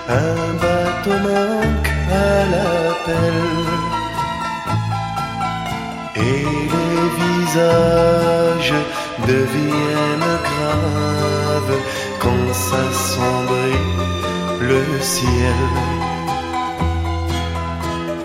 un 0.08 0.52
bateau 0.62 1.16
manque 1.28 1.92
à 2.26 2.34
l'appel. 2.52 3.38
Et 6.28 6.44
les 6.74 7.02
visages 7.22 8.74
deviennent 9.26 10.34
graves 10.48 11.78
quand 12.22 12.46
s'assombrit 12.66 14.23
le 14.61 14.81
ciel. 15.01 15.59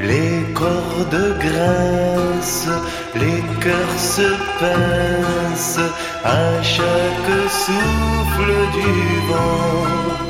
Les 0.01 0.52
cordes 0.55 1.39
grincent, 1.39 2.81
les 3.15 3.43
cœurs 3.61 3.98
se 3.98 4.28
pincent 4.59 5.93
à 6.24 6.62
chaque 6.62 7.32
souffle 7.65 8.52
du 8.78 8.93
vent. 9.28 10.20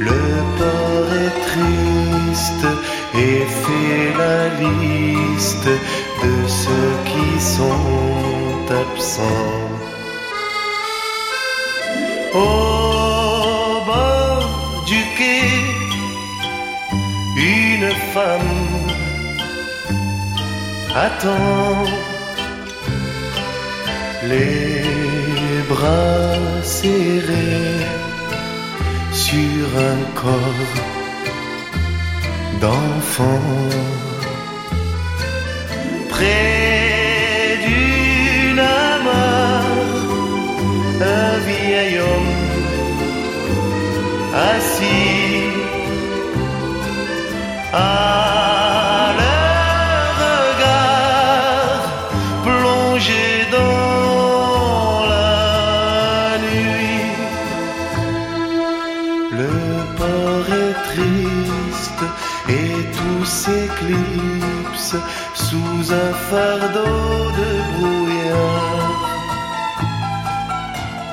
Le 0.00 0.20
port 0.58 1.12
est 1.24 1.36
triste 1.50 2.66
et 3.14 3.40
fait 3.62 4.18
la 4.22 4.48
liste 4.62 5.68
de 6.22 6.48
ceux 6.48 6.92
qui 7.10 7.40
sont 7.40 8.64
absents. 8.82 9.68
Au 12.34 12.87
femme 18.14 18.88
attend 20.94 21.84
les 24.24 24.82
bras 25.68 26.62
serrés 26.62 27.86
sur 29.12 29.66
un 29.90 30.00
corps 30.20 30.76
d'enfant. 32.60 33.46
Près 36.08 37.58
d'une 37.66 38.56
mare, 38.56 39.64
un 41.00 41.38
vieil 41.48 41.98
homme 41.98 42.34
assis 44.52 45.17
à 47.72 49.12
regard 50.22 51.82
plongé 52.44 53.26
dans 53.52 55.06
la 55.06 56.38
nuit. 56.38 57.12
Le 59.40 59.52
port 59.98 60.48
est 60.64 60.76
triste 60.90 62.04
et 62.48 62.72
tout 62.96 63.24
s'éclipse 63.24 64.96
sous 65.34 65.92
un 65.92 66.12
fardeau 66.30 67.30
de 67.38 67.50
brouillard. 67.72 69.06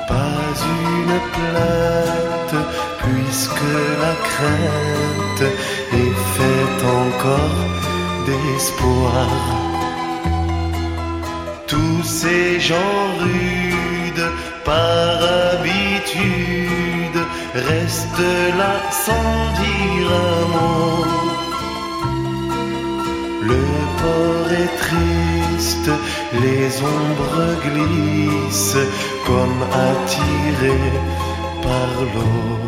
Pas 0.08 0.54
une 0.78 1.16
plainte, 1.36 2.58
puisque 3.02 3.70
la 4.02 4.14
crainte 4.28 5.44
encore 6.84 7.64
d'espoir. 8.26 9.28
Tous 11.66 12.02
ces 12.02 12.60
gens 12.60 13.06
rudes, 13.18 14.28
par 14.64 15.18
habitude, 15.52 17.20
restent 17.54 18.32
là 18.60 18.74
sans 18.90 19.38
dire 19.62 20.08
un 20.28 20.42
mot. 20.54 21.04
Le 23.50 23.62
port 24.00 24.50
est 24.62 24.74
triste, 24.86 25.90
les 26.44 26.66
ombres 26.96 27.44
glissent 27.68 28.84
comme 29.26 29.60
attirées 29.90 30.92
par 31.62 31.90
l'eau. 32.12 32.58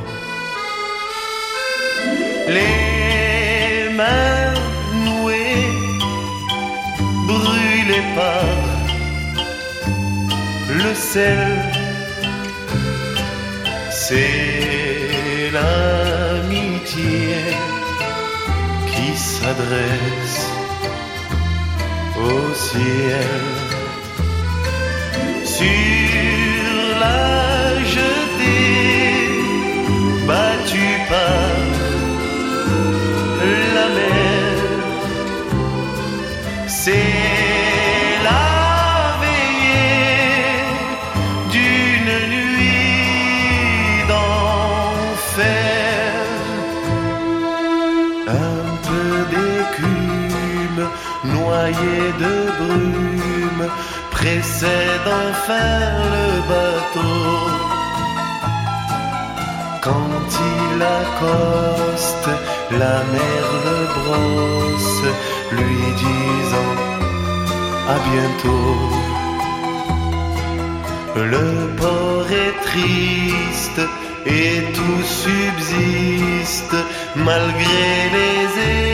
Les 2.48 2.97
mains 3.98 4.54
nouées, 5.06 5.72
brûlées 7.30 8.08
par 8.20 8.48
le 10.80 10.90
sel, 10.94 11.44
c'est 13.90 15.50
l'amitié 15.56 17.38
qui 18.90 19.08
s'adresse 19.16 20.40
au 22.28 22.40
ciel. 22.66 23.48
Précède 54.18 55.08
enfin 55.26 55.80
le 56.14 56.28
bateau. 56.50 57.24
Quand 59.86 60.26
il 60.52 60.82
accoste, 61.00 62.30
la 62.82 62.98
mer 63.14 63.44
le 63.68 63.80
brosse, 63.96 65.04
lui 65.58 65.84
disant 66.04 66.74
à 67.94 67.96
bientôt. 68.10 68.80
Le 71.32 71.48
port 71.80 72.30
est 72.44 72.56
triste 72.70 73.82
et 74.26 74.56
tout 74.76 75.02
subsiste 75.24 76.76
malgré 77.16 77.88
les 78.16 78.44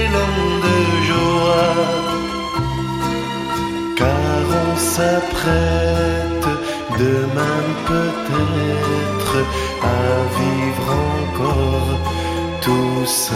élans 0.05 0.51
de 0.67 0.79
joie. 1.09 2.14
S'apprête 4.97 6.47
demain 6.97 7.63
peut-être 7.85 9.37
à 9.83 10.15
vivre 10.39 10.89
encore 11.19 11.99
tout 12.61 13.05
ça. 13.05 13.35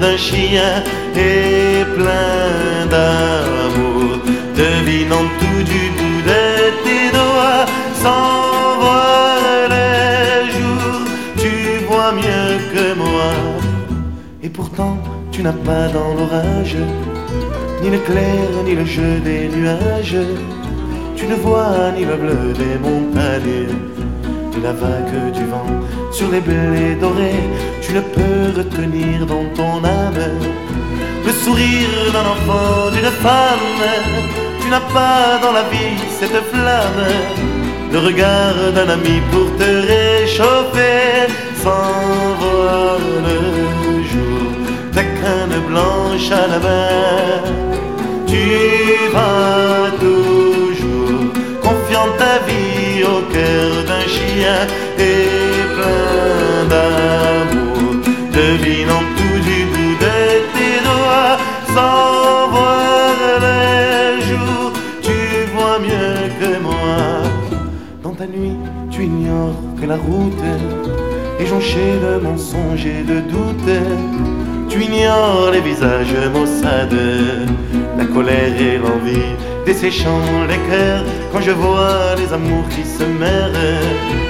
D'un 0.00 0.16
chien 0.16 0.82
et 1.16 1.84
plein 1.96 2.86
d'amour, 2.90 4.18
devinant 4.56 5.26
tout 5.40 5.62
du 5.72 5.82
bout 5.96 6.20
de 6.30 6.44
tes 6.84 7.06
doigts 7.18 7.66
sans 8.02 8.78
voir 8.80 9.68
les 9.74 10.50
jours. 10.56 11.02
Tu 11.38 11.84
vois 11.88 12.12
mieux 12.12 12.50
que 12.72 12.94
moi, 12.98 13.30
et 14.42 14.48
pourtant 14.48 14.98
tu 15.32 15.42
n'as 15.42 15.52
pas 15.52 15.88
dans 15.88 16.14
l'orage 16.14 16.76
ni 17.82 17.90
le 17.90 17.98
clair 17.98 18.48
ni 18.64 18.74
le 18.74 18.84
jeu 18.84 19.20
des 19.20 19.48
nuages. 19.48 20.16
Tu 21.14 21.26
ne 21.26 21.34
vois 21.34 21.92
ni 21.96 22.04
le 22.04 22.16
bleu 22.16 22.52
des 22.62 22.78
montagnes, 22.86 23.68
ni 24.52 24.62
la 24.62 24.72
vague 24.72 25.32
du 25.32 25.44
vent 25.44 25.66
sur 26.16 26.30
les 26.30 26.40
blés 26.40 26.94
dorés. 26.98 27.44
Tu 27.82 27.92
ne 27.92 28.00
peux 28.00 28.44
retenir 28.60 29.26
dans 29.26 29.46
ton 29.58 29.76
âme 29.84 30.24
le 31.26 31.32
sourire 31.42 32.10
d'un 32.14 32.26
enfant, 32.34 32.90
d'une 32.94 33.12
femme. 33.26 33.82
Tu 34.60 34.66
n'as 34.70 34.86
pas 34.98 35.38
dans 35.42 35.52
la 35.52 35.64
vie 35.72 35.98
cette 36.18 36.40
flamme, 36.52 37.02
le 37.92 37.98
regard 37.98 38.58
d'un 38.74 38.88
ami 38.96 39.16
pour 39.30 39.48
te 39.60 39.70
réchauffer 39.92 41.28
sans 41.62 42.00
voir 42.40 42.98
le 43.28 43.38
jour. 44.10 44.48
Ta 44.94 45.04
canne 45.18 45.58
blanche 45.68 46.30
à 46.42 46.46
la 46.52 46.58
main, 46.66 47.42
tu 48.32 48.46
vas 49.14 49.90
toujours 50.06 51.26
confiant 51.66 52.08
ta 52.22 52.34
vie 52.48 53.04
au 53.04 53.18
cœur 53.34 53.70
d'un 53.88 54.06
chien 54.14 54.58
d'amour, 56.70 58.02
devinant 58.32 59.04
tout 59.18 59.38
du 59.48 59.58
bout 59.72 59.96
de 60.06 60.18
tes 60.54 60.78
doigts 60.88 61.36
sans 61.74 62.48
voir 62.54 63.14
les 63.46 64.22
jours. 64.28 64.72
Tu 65.02 65.18
vois 65.54 65.78
mieux 65.78 66.28
que 66.40 66.60
moi. 66.62 66.98
Dans 68.02 68.14
ta 68.14 68.26
nuit, 68.26 68.58
tu 68.90 69.04
ignores 69.04 69.60
que 69.80 69.86
la 69.86 69.96
route 69.96 70.44
est 71.40 71.46
jonchée 71.46 71.98
de 72.04 72.18
mensonges 72.22 72.86
et 72.86 73.02
de 73.02 73.20
doutes. 73.20 73.78
Tu 74.68 74.82
ignores 74.82 75.50
les 75.52 75.60
visages 75.60 76.16
maussades, 76.32 77.48
la 77.98 78.04
colère 78.04 78.60
et 78.60 78.78
l'envie 78.78 79.34
desséchant 79.66 80.22
les 80.48 80.58
cœurs 80.70 81.04
quand 81.32 81.40
je 81.40 81.50
vois 81.50 82.14
les 82.16 82.32
amours 82.32 82.68
qui 82.68 82.84
se 82.84 83.04
meurent. 83.04 84.25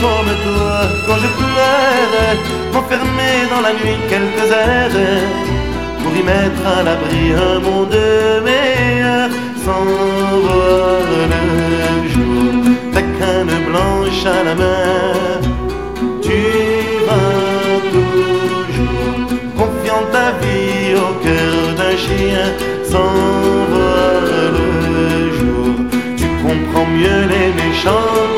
Comme 0.00 0.32
toi, 0.44 0.80
quand 1.06 1.16
je 1.16 1.28
pleure, 1.38 2.36
m'enfermer 2.72 3.36
dans 3.50 3.60
la 3.60 3.72
nuit 3.72 3.98
quelques 4.08 4.50
heures 4.50 5.20
pour 6.02 6.12
y 6.16 6.22
mettre 6.22 6.66
à 6.66 6.82
l'abri 6.82 7.32
un 7.34 7.60
monde 7.60 7.98
meilleur 8.42 9.28
sans 9.64 9.84
voir 10.44 11.00
le 11.32 12.08
jour. 12.08 12.52
Ta 12.94 13.02
canne 13.18 13.56
blanche 13.68 14.24
à 14.24 14.44
la 14.44 14.54
main, 14.54 15.40
tu 16.22 16.40
vas 17.06 17.80
toujours 17.96 19.28
confiant 19.58 20.04
ta 20.10 20.32
vie 20.40 20.94
au 20.94 21.12
cœur 21.24 21.74
d'un 21.78 21.96
chien 21.96 22.46
sans 22.90 23.12
voir 23.72 24.20
le 24.58 25.32
jour. 25.38 25.74
Tu 26.16 26.26
comprends 26.42 26.86
mieux 26.86 27.22
les 27.28 27.48
méchants 27.62 28.35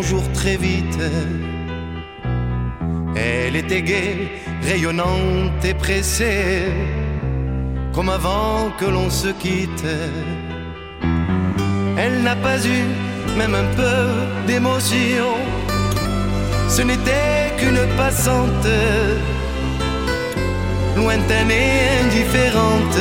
bonjour 0.00 0.32
très 0.32 0.56
vite. 0.56 0.98
Elle 3.14 3.54
était 3.54 3.82
gaie, 3.82 4.16
rayonnante 4.62 5.62
et 5.62 5.74
pressée, 5.74 6.72
comme 7.92 8.08
avant 8.08 8.70
que 8.78 8.86
l'on 8.86 9.10
se 9.10 9.28
quitte. 9.28 9.84
Elle 11.98 12.22
n'a 12.22 12.34
pas 12.34 12.58
eu 12.66 12.80
même 13.36 13.54
un 13.54 13.68
peu 13.80 14.00
d'émotion. 14.46 15.32
Ce 16.66 16.80
n'était 16.80 17.52
qu'une 17.58 17.84
passante, 17.98 18.68
lointaine 20.96 21.50
et 21.50 22.06
indifférente, 22.06 23.00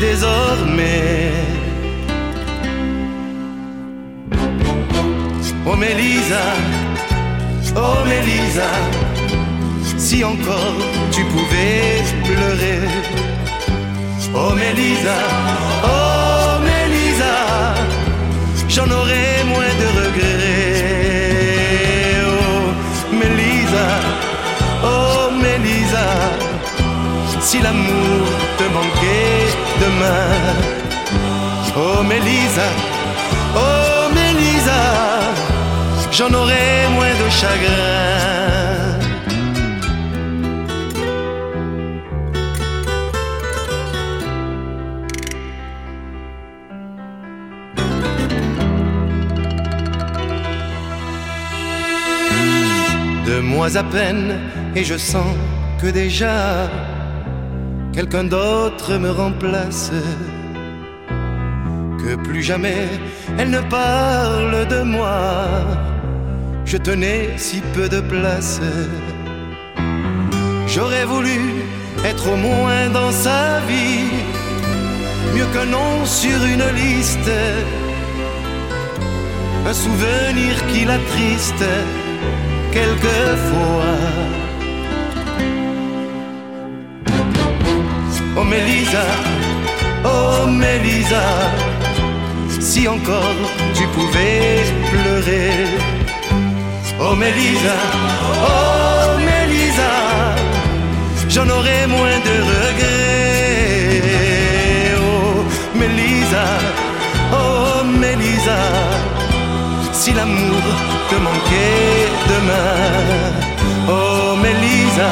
désormais. 0.00 1.57
Oh 5.70 5.76
Mélisa, 5.76 6.44
oh 7.76 8.02
Mélisa, 8.06 8.70
si 9.98 10.24
encore 10.24 10.80
tu 11.12 11.22
pouvais 11.24 12.02
pleurer. 12.24 12.88
Oh 14.34 14.54
Mélisa, 14.54 15.18
oh 15.84 16.58
Mélisa, 16.68 17.34
j'en 18.66 18.90
aurais 18.90 19.44
moins 19.44 19.74
de 19.82 19.88
regrets. 20.00 20.78
Oh 22.24 22.72
Mélisa, 23.12 23.86
oh 24.82 25.30
Mélisa, 25.42 26.06
si 27.40 27.58
l'amour 27.60 28.26
te 28.56 28.64
manquait 28.72 29.48
demain. 29.82 30.32
Oh 31.76 32.02
Mélisa, 32.02 32.68
oh 33.54 34.08
Mélisa, 34.14 35.07
j'en 36.18 36.34
aurais 36.34 36.88
moins 36.96 37.14
de 37.22 37.28
chagrin. 37.30 38.18
Deux 53.24 53.40
mois 53.40 53.76
à 53.76 53.84
peine 53.84 54.40
et 54.74 54.82
je 54.82 54.96
sens 54.96 55.36
que 55.80 55.86
déjà 55.86 56.68
quelqu'un 57.92 58.24
d'autre 58.24 58.98
me 58.98 59.10
remplace. 59.10 59.92
Que 62.00 62.16
plus 62.16 62.42
jamais 62.42 62.88
elle 63.38 63.50
ne 63.50 63.60
parle 63.60 64.66
de 64.66 64.82
moi. 64.82 65.87
Je 66.70 66.76
tenais 66.76 67.30
si 67.38 67.62
peu 67.72 67.88
de 67.88 68.00
place. 68.00 68.60
J'aurais 70.66 71.06
voulu 71.06 71.40
être 72.04 72.30
au 72.30 72.36
moins 72.36 72.90
dans 72.90 73.10
sa 73.10 73.60
vie, 73.60 74.04
mieux 75.34 75.46
qu'un 75.54 75.64
nom 75.64 76.04
sur 76.04 76.38
une 76.44 76.68
liste, 76.82 77.32
un 79.66 79.72
souvenir 79.72 80.52
qui 80.70 80.84
l'attriste 80.84 81.64
quelquefois. 82.70 83.96
Oh 88.36 88.44
Mélisa, 88.44 89.06
oh 90.04 90.46
Mélisa, 90.50 91.28
si 92.60 92.86
encore 92.86 93.40
tu 93.74 93.84
pouvais 93.94 94.64
pleurer. 94.90 95.97
Oh 97.00 97.14
Mélisa, 97.14 97.76
oh 98.42 99.18
Mélisa, 99.18 99.92
j'en 101.28 101.48
aurais 101.48 101.86
moins 101.86 102.18
de 102.28 102.36
regrets. 102.52 104.02
Oh 104.98 105.44
Mélisa, 105.78 106.46
oh 107.32 107.84
Mélisa, 107.84 108.60
si 109.92 110.12
l'amour 110.12 110.62
te 111.08 111.14
manquait 111.26 112.08
demain. 112.32 112.74
Oh 113.88 114.34
Mélisa, 114.42 115.10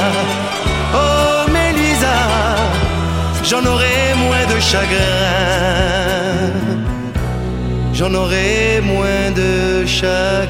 oh 0.92 1.48
Mélisa, 1.52 2.16
j'en 3.44 3.64
aurais 3.64 4.14
moins 4.24 4.44
de 4.52 4.58
chagrin. 4.60 5.06
J'en 7.98 8.12
aurais 8.12 8.82
moins 8.82 9.31
de 9.31 9.86
chagrin. 9.86 10.47